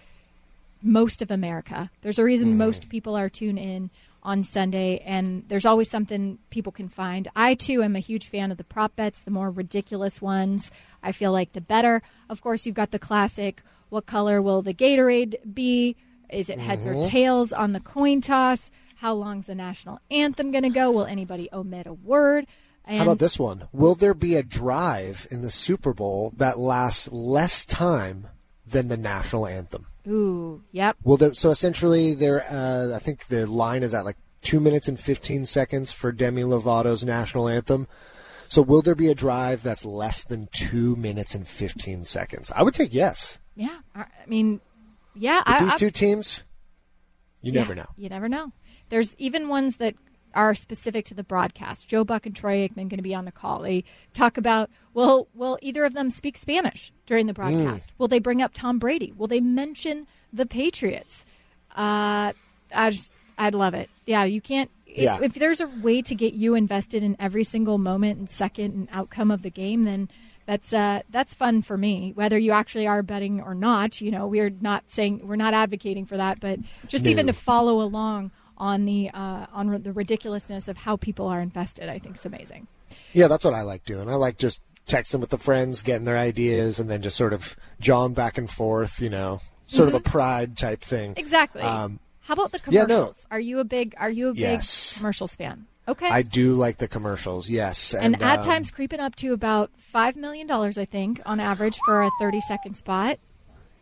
most 0.83 1.23
of 1.23 1.31
America. 1.31 1.91
There's 2.03 2.19
a 2.19 2.25
reason 2.25 2.59
most 2.59 2.91
people 2.91 3.17
are 3.17 3.31
tuned 3.31 3.59
in 3.59 3.89
on 4.23 4.43
Sunday, 4.43 4.99
and 4.99 5.45
there's 5.49 5.65
always 5.65 5.89
something 5.89 6.39
people 6.51 6.73
can 6.73 6.89
find. 6.89 7.29
I 7.35 7.55
too 7.55 7.83
am 7.83 7.97
a 7.97 8.01
huge 8.01 8.27
fan 8.27 8.51
of 8.51 8.59
the 8.59 8.65
prop 8.65 8.97
bets, 8.97 9.23
the 9.23 9.31
more 9.31 9.51
ridiculous 9.51 10.21
ones. 10.21 10.71
I 11.03 11.13
feel 11.13 11.33
like 11.33 11.55
the 11.55 11.63
better. 11.63 12.03
Of 12.29 12.43
course, 12.43 12.67
you've 12.67 12.75
got 12.75 12.91
the 12.91 12.99
classic: 12.99 13.63
what 13.89 14.05
color 14.05 14.43
will 14.43 14.61
the 14.61 14.75
Gatorade 14.75 15.55
be? 15.55 15.97
Is 16.35 16.51
it 16.51 16.59
heads 16.59 16.87
or 16.87 16.95
Mhm. 16.95 17.09
tails 17.09 17.53
on 17.53 17.73
the 17.73 17.81
coin 17.81 18.21
toss? 18.21 18.71
How 18.97 19.15
long's 19.15 19.47
the 19.47 19.55
national 19.55 20.01
anthem 20.11 20.51
going 20.51 20.65
to 20.65 20.71
go? 20.71 20.91
Will 20.91 21.05
anybody 21.07 21.49
omit 21.53 21.87
a 21.87 21.93
word? 21.93 22.47
And 22.85 22.99
How 22.99 23.05
about 23.05 23.19
this 23.19 23.39
one? 23.39 23.69
Will 23.73 23.95
there 23.95 24.13
be 24.15 24.35
a 24.35 24.43
drive 24.43 25.27
in 25.31 25.43
the 25.43 25.51
Super 25.51 25.95
Bowl 25.95 26.33
that 26.37 26.59
lasts 26.59 27.09
less 27.11 27.65
time 27.65 28.27
than 28.67 28.89
the 28.89 28.97
national 28.97 29.47
anthem? 29.47 29.87
Ooh, 30.07 30.63
yep. 30.71 30.97
Will 31.03 31.17
there, 31.17 31.33
so 31.33 31.51
essentially, 31.51 32.15
there. 32.15 32.45
Uh, 32.51 32.95
I 32.95 32.99
think 32.99 33.29
the 33.29 33.47
line 33.47 33.83
is 33.83 33.95
at 33.95 34.05
like 34.05 34.17
two 34.43 34.61
minutes 34.61 34.87
and 34.87 35.01
fifteen 35.01 35.47
seconds 35.47 35.93
for 35.93 36.13
Demi 36.13 36.43
Lovato's 36.43 37.05
national 37.05 37.49
anthem. 37.49 37.89
So 38.49 38.61
will 38.61 38.83
there 38.83 38.95
be 38.95 39.09
a 39.09 39.15
drive 39.15 39.63
that's 39.63 39.87
less 39.87 40.23
than 40.23 40.49
two 40.53 40.95
minutes 40.97 41.35
and 41.35 41.49
fifteen 41.49 42.05
seconds? 42.05 42.53
I 42.55 42.63
would 42.63 42.75
take 42.75 42.93
yes. 42.93 43.39
Yeah, 43.57 43.79
I 43.95 44.05
mean, 44.27 44.61
yeah. 45.15 45.43
I, 45.47 45.63
these 45.65 45.75
I- 45.75 45.79
two 45.79 45.91
teams, 45.91 46.43
you 47.43 47.53
Yeah, 47.53 47.61
never 47.61 47.75
know. 47.75 47.87
You 47.97 48.09
never 48.09 48.29
know. 48.29 48.53
There's 48.89 49.15
even 49.17 49.49
ones 49.49 49.79
that 49.79 49.95
are 50.35 50.55
specific 50.55 51.05
to 51.07 51.15
the 51.15 51.23
broadcast. 51.23 51.89
Joe 51.89 52.05
Buck 52.05 52.27
and 52.27 52.35
Troy 52.35 52.67
Aikman 52.67 52.89
going 52.89 52.97
to 52.97 53.03
be 53.03 53.15
on 53.15 53.25
the 53.25 53.33
call. 53.33 53.61
They 53.63 53.85
talk 54.15 54.37
about 54.37 54.69
will 54.93 55.29
will 55.35 55.59
either 55.63 55.85
of 55.85 55.95
them 55.95 56.11
speak 56.11 56.37
Spanish 56.37 56.93
during 57.07 57.27
the 57.27 57.33
broadcast? 57.35 57.93
Will 57.99 58.09
they 58.09 58.19
bring 58.19 58.43
up 58.43 58.51
Tom 58.53 58.79
Brady? 58.79 59.13
Will 59.17 59.29
they 59.29 59.41
mention 59.41 60.07
the 60.33 60.45
Patriots? 60.47 61.25
Uh, 61.77 62.33
I 62.75 62.91
just 62.91 63.13
I'd 63.39 63.55
love 63.55 63.75
it. 63.75 63.89
Yeah, 64.07 64.25
you 64.25 64.41
can't. 64.41 64.71
Yeah. 64.87 65.19
If 65.23 65.35
there's 65.35 65.61
a 65.61 65.67
way 65.69 66.03
to 66.03 66.15
get 66.15 66.35
you 66.35 66.55
invested 66.55 67.03
in 67.03 67.17
every 67.19 67.43
single 67.45 67.79
moment 67.79 68.19
and 68.19 68.29
second 68.31 68.75
and 68.75 68.89
outcome 68.93 69.31
of 69.31 69.43
the 69.43 69.51
game, 69.51 69.85
then 69.85 70.09
that's 70.47 70.73
uh, 70.73 71.01
that's 71.11 71.33
fun 71.35 71.63
for 71.63 71.77
me. 71.79 72.13
Whether 72.15 72.39
you 72.39 72.53
actually 72.53 72.87
are 72.87 73.03
betting 73.03 73.41
or 73.41 73.55
not, 73.55 74.01
you 74.01 74.11
know, 74.11 74.27
we're 74.27 74.51
not 74.51 74.85
saying 74.91 75.27
we're 75.27 75.37
not 75.37 75.55
advocating 75.55 76.05
for 76.07 76.17
that, 76.17 76.41
but 76.41 76.59
just 76.87 77.05
No. 77.05 77.11
even 77.11 77.27
to 77.29 77.33
follow 77.33 77.81
along 77.81 78.31
on 78.59 78.85
the 78.85 79.11
uh, 79.13 79.47
on 79.53 79.83
the 79.83 79.93
ridiculousness 79.93 80.69
of 80.69 80.77
how 80.79 80.97
people 80.97 81.27
are 81.27 81.41
invested, 81.41 81.89
I 81.89 81.99
think 81.99 82.17
is 82.17 82.27
amazing. 82.27 82.67
Yeah, 83.13 83.27
that's 83.29 83.45
what 83.45 83.55
I 83.55 83.63
like 83.63 83.85
doing. 83.85 84.09
I 84.09 84.15
like 84.15 84.37
just 84.39 84.61
texting 84.87 85.21
with 85.21 85.31
the 85.31 85.39
friends, 85.39 85.83
getting 85.83 86.05
their 86.05 86.19
ideas, 86.19 86.79
and 86.79 86.91
then 86.91 87.01
just 87.03 87.17
sort 87.17 87.33
of 87.33 87.57
jawing 87.81 88.13
back 88.15 88.37
and 88.39 88.51
forth. 88.51 89.01
You 89.01 89.11
know, 89.11 89.41
sort 89.67 89.89
of 89.89 89.95
a 89.95 90.01
pride 90.01 90.57
type 90.59 90.83
thing. 90.83 91.15
Exactly. 91.17 91.63
Um, 91.63 92.01
how 92.21 92.35
about 92.35 92.53
the 92.53 92.61
yeah, 92.71 92.83
no. 92.83 92.87
commercials? 92.87 93.27
Are 93.31 93.41
you 93.41 93.59
a 93.61 93.65
big 93.65 93.95
Are 93.99 94.11
you 94.11 94.29
a 94.29 94.35
big 94.35 94.41
Yes. 94.41 94.99
commercials 94.99 95.35
fan? 95.37 95.67
Okay. 95.87 96.09
I 96.09 96.23
do 96.23 96.55
like 96.55 96.79
the 96.79 96.89
commercials. 96.89 97.49
Yes, 97.51 97.93
and, 97.95 98.21
ad 98.23 98.39
um, 98.41 98.45
times 98.45 98.71
creeping 98.71 99.01
up 99.01 99.17
to 99.17 99.33
about 99.33 99.71
five 99.77 100.17
million 100.17 100.47
dollars, 100.47 100.79
I 100.79 100.87
think, 100.87 101.21
on 101.27 101.41
average 101.41 101.79
for 101.85 102.03
a 102.03 102.11
thirty 102.19 102.41
second 102.41 102.77
spot. 102.77 103.19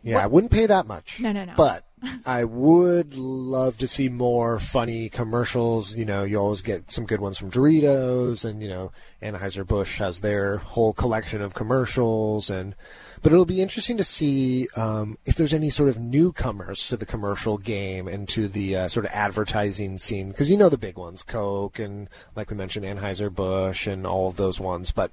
Yeah, 0.03 0.19
I 0.19 0.27
wouldn't 0.27 0.51
pay 0.51 0.65
that 0.65 0.85
much. 0.85 1.21
No, 1.21 1.31
no, 1.31 1.45
no. 1.45 1.53
But 1.55 1.85
I 2.25 2.43
would 2.43 3.15
love 3.15 3.77
to 3.77 3.87
see 3.87 4.09
more 4.09 4.59
funny 4.59 5.09
commercials. 5.09 5.95
You 5.95 6.05
know, 6.05 6.23
you 6.23 6.37
always 6.37 6.61
get 6.61 6.91
some 6.91 7.05
good 7.05 7.21
ones 7.21 7.37
from 7.37 7.51
Doritos, 7.51 8.45
and 8.45 8.61
you 8.61 8.69
know, 8.69 8.91
Anheuser 9.21 9.65
Busch 9.65 9.97
has 9.99 10.19
their 10.19 10.57
whole 10.57 10.93
collection 10.93 11.41
of 11.41 11.53
commercials, 11.53 12.49
and 12.49 12.75
but 13.21 13.31
it'll 13.31 13.45
be 13.45 13.61
interesting 13.61 13.97
to 13.97 14.03
see 14.03 14.67
um, 14.75 15.17
if 15.25 15.35
there's 15.35 15.53
any 15.53 15.69
sort 15.69 15.89
of 15.89 15.97
newcomers 15.97 16.87
to 16.89 16.97
the 16.97 17.05
commercial 17.05 17.57
game 17.57 18.07
and 18.07 18.27
to 18.29 18.47
the 18.47 18.75
uh, 18.75 18.87
sort 18.87 19.05
of 19.05 19.11
advertising 19.13 19.97
scene 19.97 20.29
because 20.29 20.49
you 20.49 20.57
know 20.57 20.69
the 20.69 20.77
big 20.77 20.97
ones, 20.97 21.23
Coke 21.23 21.79
and 21.79 22.09
like 22.35 22.49
we 22.49 22.57
mentioned, 22.57 22.85
Anheuser 22.85 23.33
Busch 23.33 23.87
and 23.87 24.05
all 24.05 24.27
of 24.27 24.35
those 24.35 24.59
ones. 24.59 24.91
But 24.91 25.11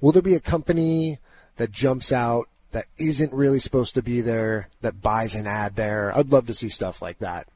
will 0.00 0.12
there 0.12 0.22
be 0.22 0.34
a 0.34 0.40
company 0.40 1.18
that 1.56 1.72
jumps 1.72 2.12
out 2.12 2.48
that 2.76 2.86
isn't 2.98 3.32
really 3.32 3.58
supposed 3.58 3.94
to 3.94 4.02
be 4.02 4.20
there 4.20 4.68
that 4.82 5.00
buys 5.02 5.34
an 5.34 5.46
ad 5.46 5.74
there? 5.76 6.16
I'd 6.16 6.30
love 6.30 6.46
to 6.46 6.54
see 6.54 6.68
stuff 6.68 7.02
like 7.02 7.18
that. 7.18 7.48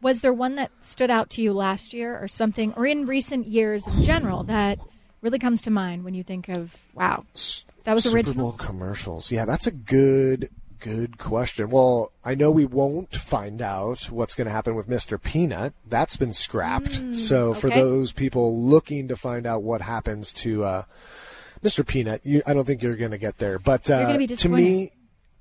Was 0.00 0.20
there 0.20 0.32
one 0.32 0.54
that 0.56 0.70
stood 0.82 1.10
out 1.10 1.30
to 1.30 1.42
you 1.42 1.52
last 1.52 1.92
year, 1.94 2.18
or 2.22 2.28
something, 2.28 2.72
or 2.76 2.86
in 2.86 3.06
recent 3.06 3.46
years 3.46 3.86
in 3.86 4.02
general 4.02 4.44
that 4.44 4.78
really 5.22 5.38
comes 5.38 5.62
to 5.62 5.70
mind 5.70 6.04
when 6.04 6.12
you 6.14 6.22
think 6.22 6.48
of 6.48 6.76
wow, 6.94 7.24
that 7.84 7.94
was 7.94 8.04
Super 8.04 8.16
original? 8.16 8.50
Bowl 8.50 8.58
commercials. 8.58 9.30
Yeah, 9.32 9.44
that's 9.46 9.66
a 9.66 9.70
good 9.72 10.50
good 10.78 11.16
question. 11.16 11.70
Well, 11.70 12.12
I 12.22 12.34
know 12.34 12.50
we 12.50 12.66
won't 12.66 13.16
find 13.16 13.62
out 13.62 14.10
what's 14.10 14.34
going 14.34 14.44
to 14.46 14.52
happen 14.52 14.74
with 14.74 14.86
Mr. 14.86 15.20
Peanut. 15.22 15.72
That's 15.88 16.18
been 16.18 16.34
scrapped. 16.34 17.14
so 17.16 17.54
for 17.54 17.68
Mm, 17.68 17.72
okay. 17.72 17.80
those 17.80 18.12
people 18.12 18.60
looking 18.62 19.08
to 19.08 19.16
find 19.16 19.46
out 19.46 19.62
what 19.62 19.80
happens 19.80 20.30
to 20.34 20.64
uh, 20.64 20.82
Mr. 21.64 21.86
Peanut, 21.86 22.20
you, 22.24 22.42
I 22.46 22.54
don't 22.54 22.64
think 22.64 22.82
you're 22.82 22.96
going 22.96 23.10
to 23.10 23.18
get 23.18 23.38
there. 23.38 23.58
But 23.58 23.90
uh, 23.90 23.96
You're 23.96 24.06
gonna 24.06 24.18
be 24.18 24.26
to 24.28 24.48
me, 24.48 24.92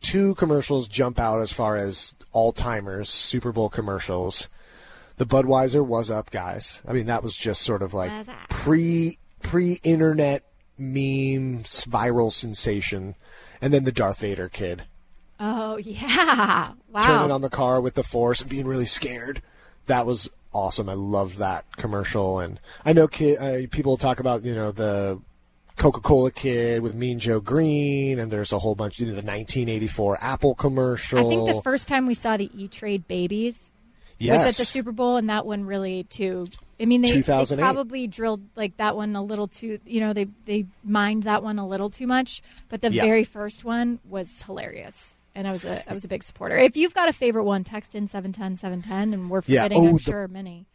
two 0.01 0.35
commercials 0.35 0.87
jump 0.87 1.19
out 1.19 1.41
as 1.41 1.53
far 1.53 1.77
as 1.77 2.15
all 2.31 2.51
timers 2.51 3.09
Super 3.09 3.51
Bowl 3.51 3.69
commercials. 3.69 4.47
The 5.17 5.25
Budweiser 5.25 5.85
was 5.85 6.09
up, 6.09 6.31
guys. 6.31 6.81
I 6.87 6.93
mean, 6.93 7.05
that 7.05 7.21
was 7.21 7.35
just 7.35 7.61
sort 7.61 7.83
of 7.83 7.93
like 7.93 8.25
pre 8.49 9.19
pre 9.43 9.79
internet 9.83 10.43
meme 10.77 11.63
viral 11.63 12.31
sensation, 12.31 13.13
and 13.61 13.71
then 13.71 13.83
the 13.83 13.91
Darth 13.91 14.19
Vader 14.19 14.49
kid 14.49 14.83
Oh 15.39 15.77
yeah, 15.83 16.71
wow. 16.89 17.01
turning 17.01 17.31
on 17.31 17.41
the 17.41 17.49
car 17.49 17.81
with 17.81 17.95
the 17.95 18.03
Force 18.03 18.41
and 18.41 18.49
being 18.49 18.65
really 18.65 18.85
scared. 18.85 19.41
That 19.87 20.05
was 20.05 20.29
awesome. 20.53 20.87
I 20.87 20.93
loved 20.93 21.37
that 21.37 21.65
commercial, 21.75 22.39
and 22.39 22.59
I 22.85 22.93
know 22.93 23.07
kid, 23.09 23.37
uh, 23.39 23.67
people 23.69 23.97
talk 23.97 24.19
about 24.21 24.45
you 24.45 24.55
know 24.55 24.71
the 24.71 25.19
Coca 25.75 25.99
Cola 26.01 26.31
kid 26.31 26.81
with 26.81 26.93
Mean 26.95 27.19
Joe 27.19 27.39
Greene, 27.39 28.19
and 28.19 28.31
there's 28.31 28.51
a 28.51 28.59
whole 28.59 28.75
bunch. 28.75 28.99
You 28.99 29.07
know, 29.07 29.11
the 29.13 29.17
1984 29.25 30.17
Apple 30.21 30.55
commercial. 30.55 31.19
I 31.19 31.29
think 31.29 31.47
the 31.47 31.61
first 31.61 31.87
time 31.87 32.05
we 32.07 32.13
saw 32.13 32.37
the 32.37 32.49
E 32.55 32.67
Trade 32.67 33.07
babies 33.07 33.71
was 34.21 34.29
at 34.41 34.55
the 34.55 34.65
Super 34.65 34.91
Bowl, 34.91 35.17
and 35.17 35.29
that 35.29 35.45
one 35.45 35.65
really 35.65 36.03
too. 36.05 36.47
I 36.79 36.85
mean, 36.85 37.01
they, 37.01 37.21
they 37.21 37.55
probably 37.57 38.07
drilled 38.07 38.41
like 38.55 38.77
that 38.77 38.95
one 38.95 39.15
a 39.15 39.23
little 39.23 39.47
too. 39.47 39.79
You 39.85 39.99
know, 40.01 40.13
they 40.13 40.27
they 40.45 40.65
mined 40.83 41.23
that 41.23 41.43
one 41.43 41.57
a 41.59 41.67
little 41.67 41.89
too 41.89 42.07
much. 42.07 42.41
But 42.69 42.81
the 42.81 42.91
Yeah. 42.91 43.03
very 43.03 43.23
first 43.23 43.65
one 43.65 43.99
was 44.07 44.41
hilarious, 44.43 45.15
and 45.33 45.47
I 45.47 45.51
was 45.51 45.65
a 45.65 45.89
I 45.89 45.93
was 45.93 46.05
a 46.05 46.07
big 46.07 46.23
supporter. 46.23 46.55
If 46.57 46.77
you've 46.77 46.93
got 46.93 47.09
a 47.09 47.13
favorite 47.13 47.43
one, 47.45 47.63
text 47.63 47.95
in 47.95 48.07
710-710, 48.07 49.13
and 49.13 49.29
we're 49.29 49.39
Yeah. 49.47 49.63
forgetting, 49.63 49.77
Oh, 49.79 49.87
I'm 49.87 49.93
the- 49.95 49.99
sure 50.01 50.27
many. 50.27 50.65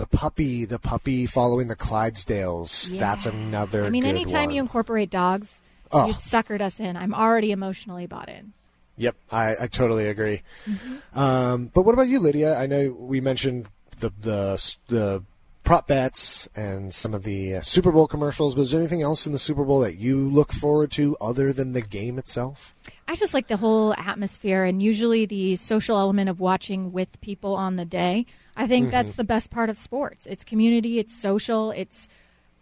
The 0.00 0.06
puppy, 0.06 0.64
the 0.64 0.78
puppy 0.78 1.26
following 1.26 1.68
the 1.68 1.76
Clydesdales. 1.76 2.98
That's 2.98 3.26
another. 3.26 3.84
I 3.84 3.90
mean, 3.90 4.06
anytime 4.06 4.46
one. 4.46 4.54
you 4.54 4.62
incorporate 4.62 5.10
dogs, 5.10 5.60
Oh. 5.92 6.06
you've 6.06 6.18
suckered 6.18 6.62
us 6.62 6.80
in. 6.80 6.96
I'm 6.96 7.12
already 7.12 7.52
emotionally 7.52 8.06
bought 8.06 8.30
in. 8.30 8.54
Yep, 8.96 9.16
I, 9.30 9.56
I 9.62 9.66
totally 9.66 10.08
agree. 10.08 10.42
Mm-hmm. 10.66 11.18
Um, 11.18 11.70
but 11.74 11.82
what 11.82 11.92
about 11.92 12.08
you, 12.08 12.18
Lydia? 12.18 12.56
I 12.56 12.66
know 12.66 12.96
we 12.98 13.20
mentioned 13.20 13.66
the 13.98 14.10
the 14.20 14.74
the 14.88 15.22
prop 15.64 15.86
bets 15.86 16.48
and 16.56 16.94
some 16.94 17.12
of 17.12 17.22
the 17.22 17.56
uh, 17.56 17.60
Super 17.60 17.92
Bowl 17.92 18.06
commercials. 18.08 18.54
But 18.54 18.62
is 18.62 18.70
there 18.70 18.80
anything 18.80 19.02
else 19.02 19.26
in 19.26 19.32
the 19.32 19.38
Super 19.38 19.64
Bowl 19.64 19.80
that 19.80 19.98
you 19.98 20.16
look 20.16 20.52
forward 20.52 20.90
to 20.92 21.16
other 21.20 21.52
than 21.52 21.72
the 21.72 21.82
game 21.82 22.18
itself? 22.18 22.74
I 23.10 23.16
just 23.16 23.34
like 23.34 23.48
the 23.48 23.56
whole 23.56 23.92
atmosphere 23.94 24.64
and 24.64 24.80
usually 24.80 25.26
the 25.26 25.56
social 25.56 25.98
element 25.98 26.28
of 26.28 26.38
watching 26.38 26.92
with 26.92 27.20
people 27.20 27.54
on 27.56 27.74
the 27.74 27.84
day. 27.84 28.24
I 28.56 28.66
think 28.68 28.86
Mm-hmm. 28.86 28.92
that's 28.92 29.12
the 29.16 29.24
best 29.24 29.50
part 29.50 29.68
of 29.68 29.76
sports. 29.76 30.26
It's 30.26 30.44
community, 30.44 30.98
it's 31.00 31.14
social, 31.14 31.72
it's 31.72 32.06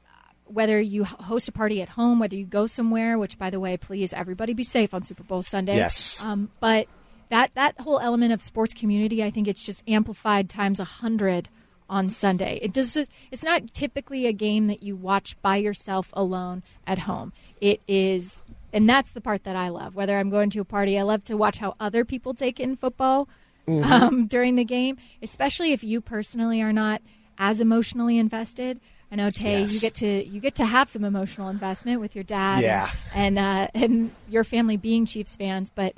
uh, 0.06 0.32
whether 0.46 0.80
you 0.80 1.04
host 1.04 1.48
a 1.48 1.52
party 1.52 1.82
at 1.82 1.90
home, 1.90 2.18
whether 2.18 2.34
you 2.36 2.46
go 2.46 2.66
somewhere, 2.66 3.18
which 3.18 3.38
by 3.38 3.50
the 3.50 3.60
way, 3.60 3.76
please 3.76 4.12
everybody 4.14 4.54
be 4.54 4.62
safe 4.62 4.94
on 4.94 5.02
Super 5.02 5.22
Bowl 5.22 5.42
Sunday. 5.42 5.76
Yes. 5.76 6.22
Um, 6.24 6.50
but 6.60 6.86
that 7.28 7.52
that 7.54 7.78
whole 7.80 8.00
element 8.00 8.32
of 8.32 8.40
sports 8.40 8.72
community, 8.72 9.22
I 9.22 9.28
think 9.30 9.48
it's 9.48 9.64
just 9.66 9.82
amplified 9.86 10.48
times 10.48 10.80
a 10.80 10.84
hundred 10.84 11.50
on 11.90 12.08
Sunday. 12.08 12.58
It 12.62 12.72
does. 12.72 12.96
It's 13.30 13.44
not 13.44 13.74
typically 13.74 14.26
a 14.26 14.32
game 14.32 14.66
that 14.68 14.82
you 14.82 14.96
watch 14.96 15.36
by 15.42 15.56
yourself 15.56 16.10
alone 16.14 16.62
at 16.86 17.00
home. 17.00 17.32
It 17.60 17.80
is, 17.86 18.42
and 18.72 18.88
that's 18.88 19.12
the 19.12 19.20
part 19.20 19.44
that 19.44 19.56
I 19.56 19.68
love. 19.68 19.94
Whether 19.96 20.18
I'm 20.18 20.30
going 20.30 20.50
to 20.50 20.60
a 20.60 20.64
party, 20.64 20.98
I 20.98 21.02
love 21.02 21.24
to 21.24 21.36
watch 21.36 21.58
how 21.58 21.74
other 21.80 22.04
people 22.04 22.34
take 22.34 22.58
in 22.60 22.76
football 22.76 23.28
um, 23.66 24.26
during 24.26 24.56
the 24.56 24.64
game, 24.64 24.96
especially 25.22 25.72
if 25.72 25.84
you 25.84 26.00
personally 26.00 26.62
are 26.62 26.72
not 26.72 27.02
as 27.38 27.60
emotionally 27.60 28.18
invested. 28.18 28.80
I 29.10 29.16
know 29.16 29.30
Tay, 29.30 29.64
you 29.64 29.80
get 29.80 29.94
to 29.96 30.06
you 30.26 30.38
get 30.40 30.54
to 30.56 30.66
have 30.66 30.88
some 30.88 31.04
emotional 31.04 31.48
investment 31.48 32.00
with 32.00 32.14
your 32.14 32.24
dad, 32.24 32.62
Yeah. 32.62 32.90
and 33.14 33.38
and, 33.38 33.68
uh, 33.74 33.80
and 33.84 34.10
your 34.28 34.44
family 34.44 34.76
being 34.76 35.06
Chiefs 35.06 35.34
fans, 35.36 35.70
but 35.74 35.94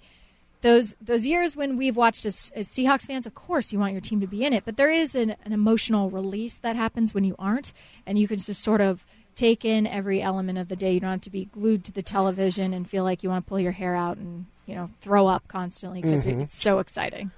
those 0.62 0.94
those 1.00 1.26
years 1.26 1.56
when 1.56 1.76
we've 1.76 1.96
watched 1.96 2.26
as, 2.26 2.52
as 2.54 2.68
Seahawks 2.68 3.06
fans, 3.06 3.26
of 3.26 3.34
course 3.34 3.72
you 3.72 3.78
want 3.78 3.92
your 3.92 4.00
team 4.00 4.20
to 4.20 4.26
be 4.26 4.44
in 4.44 4.52
it, 4.52 4.64
but 4.64 4.76
there 4.76 4.90
is 4.90 5.14
an, 5.14 5.34
an 5.44 5.52
emotional 5.52 6.10
release 6.10 6.58
that 6.58 6.76
happens 6.76 7.14
when 7.14 7.24
you 7.24 7.34
aren't, 7.38 7.72
and 8.06 8.18
you 8.18 8.28
can 8.28 8.38
just 8.38 8.62
sort 8.62 8.80
of 8.80 9.04
take 9.40 9.64
in 9.64 9.86
every 9.86 10.22
element 10.22 10.58
of 10.58 10.68
the 10.68 10.76
day. 10.76 10.92
You 10.92 11.00
don't 11.00 11.10
have 11.10 11.20
to 11.22 11.30
be 11.30 11.46
glued 11.46 11.84
to 11.86 11.92
the 11.92 12.02
television 12.02 12.72
and 12.74 12.88
feel 12.88 13.04
like 13.04 13.22
you 13.22 13.28
want 13.30 13.44
to 13.44 13.48
pull 13.48 13.58
your 13.60 13.72
hair 13.72 13.96
out 13.96 14.16
and 14.18 14.46
you 14.66 14.74
know 14.74 14.90
throw 15.00 15.26
up 15.26 15.48
constantly 15.48 16.00
because 16.02 16.26
Mhm. 16.26 16.42
it's 16.42 16.56
so 16.56 16.78
exciting. 16.78 17.30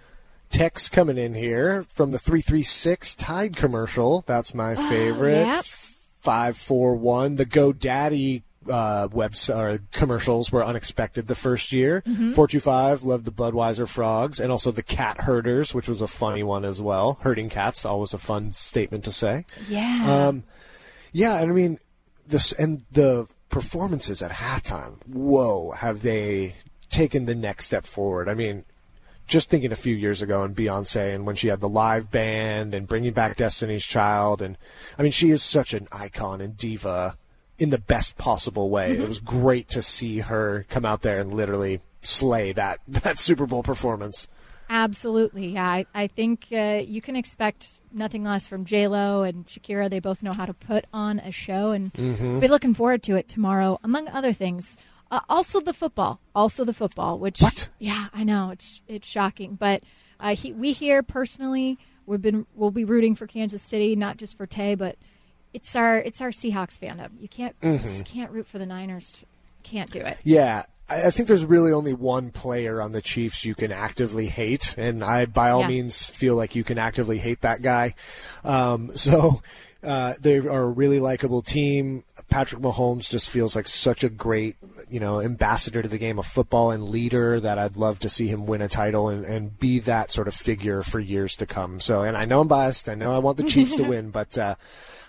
Text 0.50 0.92
coming 0.92 1.16
in 1.16 1.32
here 1.34 1.84
from 1.94 2.10
the 2.10 2.18
three 2.18 2.42
three 2.42 2.62
six 2.62 3.14
Tide 3.14 3.56
commercial. 3.56 4.22
That's 4.26 4.52
my 4.52 4.74
favorite. 4.74 5.46
yep. 5.46 5.64
Five 6.20 6.56
four 6.58 6.94
one. 6.96 7.36
The 7.36 7.46
GoDaddy 7.46 8.42
uh, 8.70 9.08
webs 9.10 9.50
or 9.50 9.80
commercials 9.90 10.52
were 10.52 10.64
unexpected 10.64 11.26
the 11.26 11.34
first 11.34 11.72
year. 11.72 12.02
Mhm. 12.06 12.34
Four 12.34 12.46
two 12.46 12.60
five 12.60 13.02
loved 13.02 13.24
the 13.24 13.32
Budweiser 13.32 13.88
frogs 13.88 14.38
and 14.38 14.52
also 14.52 14.70
the 14.70 14.84
cat 14.84 15.22
herders, 15.22 15.74
which 15.74 15.88
was 15.88 16.00
a 16.00 16.06
funny 16.06 16.42
one 16.44 16.64
as 16.64 16.80
well. 16.80 17.18
Herding 17.22 17.48
cats 17.48 17.84
always 17.84 18.12
a 18.14 18.18
fun 18.18 18.52
statement 18.52 19.02
to 19.04 19.10
say. 19.10 19.46
Yeah. 19.68 20.28
Um, 20.28 20.44
yeah, 21.12 21.40
and 21.40 21.50
I 21.50 21.54
mean 21.54 21.78
this 22.32 22.50
and 22.52 22.82
the 22.90 23.28
performances 23.48 24.20
at 24.22 24.32
halftime. 24.32 24.96
Whoa, 25.06 25.70
have 25.72 26.02
they 26.02 26.56
taken 26.90 27.26
the 27.26 27.34
next 27.34 27.66
step 27.66 27.86
forward? 27.86 28.28
I 28.28 28.34
mean, 28.34 28.64
just 29.26 29.50
thinking 29.50 29.70
a 29.70 29.76
few 29.76 29.94
years 29.94 30.20
ago 30.20 30.42
and 30.42 30.56
Beyonce 30.56 31.14
and 31.14 31.24
when 31.24 31.36
she 31.36 31.48
had 31.48 31.60
the 31.60 31.68
live 31.68 32.10
band 32.10 32.74
and 32.74 32.88
bringing 32.88 33.12
back 33.12 33.36
Destiny's 33.36 33.84
Child 33.84 34.42
and 34.42 34.58
I 34.98 35.02
mean 35.02 35.12
she 35.12 35.30
is 35.30 35.42
such 35.42 35.72
an 35.74 35.86
icon 35.92 36.40
and 36.40 36.56
diva 36.56 37.16
in 37.58 37.70
the 37.70 37.78
best 37.78 38.18
possible 38.18 38.68
way. 38.68 38.96
Mhm. 38.96 39.00
It 39.00 39.08
was 39.08 39.20
great 39.20 39.68
to 39.68 39.82
see 39.82 40.18
her 40.20 40.66
come 40.68 40.84
out 40.84 41.02
there 41.02 41.20
and 41.20 41.30
literally 41.30 41.80
slay 42.02 42.50
that 42.52 42.80
that 42.88 43.18
Super 43.18 43.46
Bowl 43.46 43.62
performance. 43.62 44.26
Absolutely, 44.74 45.48
yeah. 45.48 45.68
I, 45.68 45.86
I 45.94 46.06
think 46.06 46.46
uh, 46.50 46.80
you 46.84 47.02
can 47.02 47.14
expect 47.14 47.80
nothing 47.92 48.24
less 48.24 48.46
from 48.46 48.64
J 48.64 48.88
Lo 48.88 49.22
and 49.22 49.44
Shakira. 49.44 49.90
They 49.90 50.00
both 50.00 50.22
know 50.22 50.32
how 50.32 50.46
to 50.46 50.54
put 50.54 50.86
on 50.94 51.18
a 51.18 51.30
show, 51.30 51.72
and 51.72 51.92
Mhm. 51.92 52.40
be 52.40 52.48
looking 52.48 52.72
forward 52.72 53.02
to 53.02 53.16
it 53.16 53.28
tomorrow. 53.28 53.78
Among 53.84 54.08
other 54.08 54.32
things, 54.32 54.78
uh, 55.10 55.20
also 55.28 55.60
the 55.60 55.74
football, 55.74 56.20
also 56.34 56.64
the 56.64 56.72
football. 56.72 57.18
Which, 57.18 57.42
yeah, 57.78 58.06
I 58.14 58.24
know 58.24 58.48
it's 58.50 58.80
it's 58.88 59.06
shocking, 59.06 59.56
but 59.56 59.82
uh, 60.18 60.34
he, 60.34 60.54
we 60.54 60.72
here 60.72 61.02
personally, 61.02 61.76
we've 62.06 62.22
been 62.22 62.46
we'll 62.54 62.70
be 62.70 62.84
rooting 62.84 63.14
for 63.14 63.26
Kansas 63.26 63.60
City, 63.62 63.94
not 63.94 64.16
just 64.16 64.38
for 64.38 64.46
Tay, 64.46 64.74
but 64.74 64.96
it's 65.52 65.76
our 65.76 65.98
it's 65.98 66.22
our 66.22 66.30
Seahawks 66.30 66.78
fandom. 66.80 67.10
You 67.20 67.28
can't 67.28 67.54
you 67.62 67.72
Mhm. 67.72 67.82
just 67.82 68.06
can't 68.06 68.30
root 68.30 68.46
for 68.46 68.58
the 68.58 68.66
Niners. 68.66 69.22
Can't 69.64 69.90
do 69.90 70.00
it. 70.00 70.16
Yeah, 70.24 70.64
I 70.92 71.06
I 71.06 71.10
think 71.10 71.28
there's 71.28 71.44
really 71.44 71.72
only 71.72 71.92
one 71.94 72.30
player 72.30 72.80
on 72.80 72.92
the 72.92 73.02
Chiefs 73.02 73.44
you 73.44 73.54
can 73.54 73.72
actively 73.72 74.26
hate, 74.28 74.74
and 74.76 75.02
I, 75.02 75.26
by 75.26 75.50
all 75.50 75.62
Yeah. 75.62 75.68
means, 75.68 76.06
feel 76.06 76.34
like 76.36 76.54
you 76.56 76.64
can 76.64 76.78
actively 76.78 77.18
hate 77.18 77.40
that 77.42 77.62
guy. 77.62 77.94
Um, 78.44 78.90
so 78.96 79.42
uh, 79.82 80.14
they 80.20 80.36
are 80.38 80.62
a 80.62 80.68
really 80.70 81.00
likable 81.00 81.42
team. 81.42 82.04
Patrick 82.30 82.62
Mahomes 82.62 83.10
just 83.10 83.28
feels 83.30 83.56
like 83.56 83.66
such 83.66 84.04
a 84.04 84.08
great, 84.08 84.56
you 84.88 85.00
know, 85.00 85.20
ambassador 85.20 85.82
to 85.82 85.88
the 85.88 85.98
game 85.98 86.18
of 86.18 86.26
football 86.26 86.70
and 86.70 86.88
leader 86.88 87.40
that 87.40 87.58
I'd 87.58 87.76
love 87.76 87.98
to 88.00 88.08
see 88.08 88.28
him 88.28 88.46
win 88.46 88.62
a 88.62 88.68
title 88.68 89.08
and, 89.08 89.24
and 89.24 89.58
be 89.58 89.78
that 89.80 90.10
sort 90.12 90.28
of 90.28 90.34
figure 90.34 90.82
for 90.82 91.00
years 91.00 91.36
to 91.36 91.46
come. 91.46 91.80
So, 91.80 92.02
and 92.02 92.16
I 92.16 92.24
know 92.24 92.40
I'm 92.40 92.48
biased. 92.48 92.88
I 92.88 92.94
know 92.94 93.12
I 93.14 93.18
want 93.18 93.36
the 93.38 93.42
Chiefs 93.44 93.74
to 93.76 93.82
win, 93.88 94.10
but. 94.10 94.36
Uh, 94.38 94.54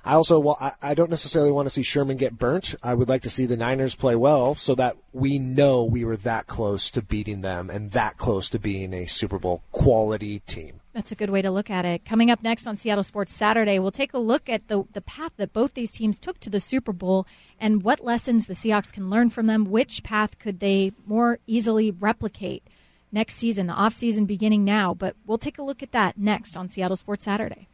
I 0.06 0.16
also 0.16 0.38
wa- 0.38 0.58
I- 0.60 0.74
I 0.82 0.94
don't 0.96 1.10
necessarily 1.10 1.50
want 1.54 1.68
to 1.68 1.70
see 1.70 1.82
Sherman 1.82 2.18
get 2.18 2.38
burnt. 2.38 2.76
I 2.84 2.94
would 2.94 3.08
like 3.08 3.22
to 3.22 3.30
see 3.30 3.46
the 3.46 3.56
Niners 3.56 3.96
play 3.96 4.18
well 4.18 4.54
so 4.56 4.76
that 4.76 4.98
we 5.14 5.40
know 5.40 5.86
we 5.86 6.04
were 6.04 6.18
that 6.18 6.46
close 6.46 6.92
to 6.92 7.02
beating 7.02 7.40
them 7.40 7.70
and 7.70 7.92
that 7.92 8.18
close 8.18 8.50
to 8.50 8.60
being 8.60 8.94
a 8.94 9.06
Super 9.06 9.40
Bowl 9.40 9.64
quality 9.72 10.40
team. 10.40 10.82
That's 10.94 11.12
a 11.12 11.16
good 11.16 11.32
way 11.32 11.42
to 11.42 11.50
look 11.50 11.72
at 11.72 11.86
it. 11.86 12.06
Coming 12.06 12.30
up 12.30 12.44
next 12.44 12.68
on 12.68 12.78
Seattle 12.78 13.04
Sports 13.04 13.34
Saturday, 13.34 13.80
we'll 13.80 13.90
take 13.90 14.14
a 14.14 14.20
look 14.20 14.48
at 14.48 14.68
the, 14.68 14.84
the 14.94 15.02
path 15.02 15.32
that 15.38 15.52
both 15.52 15.74
these 15.74 15.90
teams 15.90 16.20
took 16.20 16.40
to 16.42 16.52
the 16.52 16.60
Super 16.60 16.94
Bowl 16.94 17.26
and 17.60 17.82
what 17.82 18.04
lessons 18.04 18.46
the 18.46 18.54
Seahawks 18.54 18.94
can 18.94 19.10
learn 19.10 19.32
from 19.32 19.48
them. 19.48 19.66
Which 19.66 20.04
path 20.04 20.38
could 20.38 20.60
they 20.60 20.92
more 21.08 21.40
easily 21.48 21.90
replicate 21.90 22.68
next 23.12 23.36
season, 23.38 23.66
the 23.66 23.74
offseason 23.74 24.28
beginning 24.28 24.64
now? 24.64 24.94
But 24.94 25.16
we'll 25.26 25.40
take 25.40 25.58
a 25.58 25.64
look 25.64 25.82
at 25.82 25.94
that 25.94 26.16
next 26.16 26.56
on 26.56 26.70
Seattle 26.70 26.98
Sports 26.98 27.24
Saturday. 27.24 27.68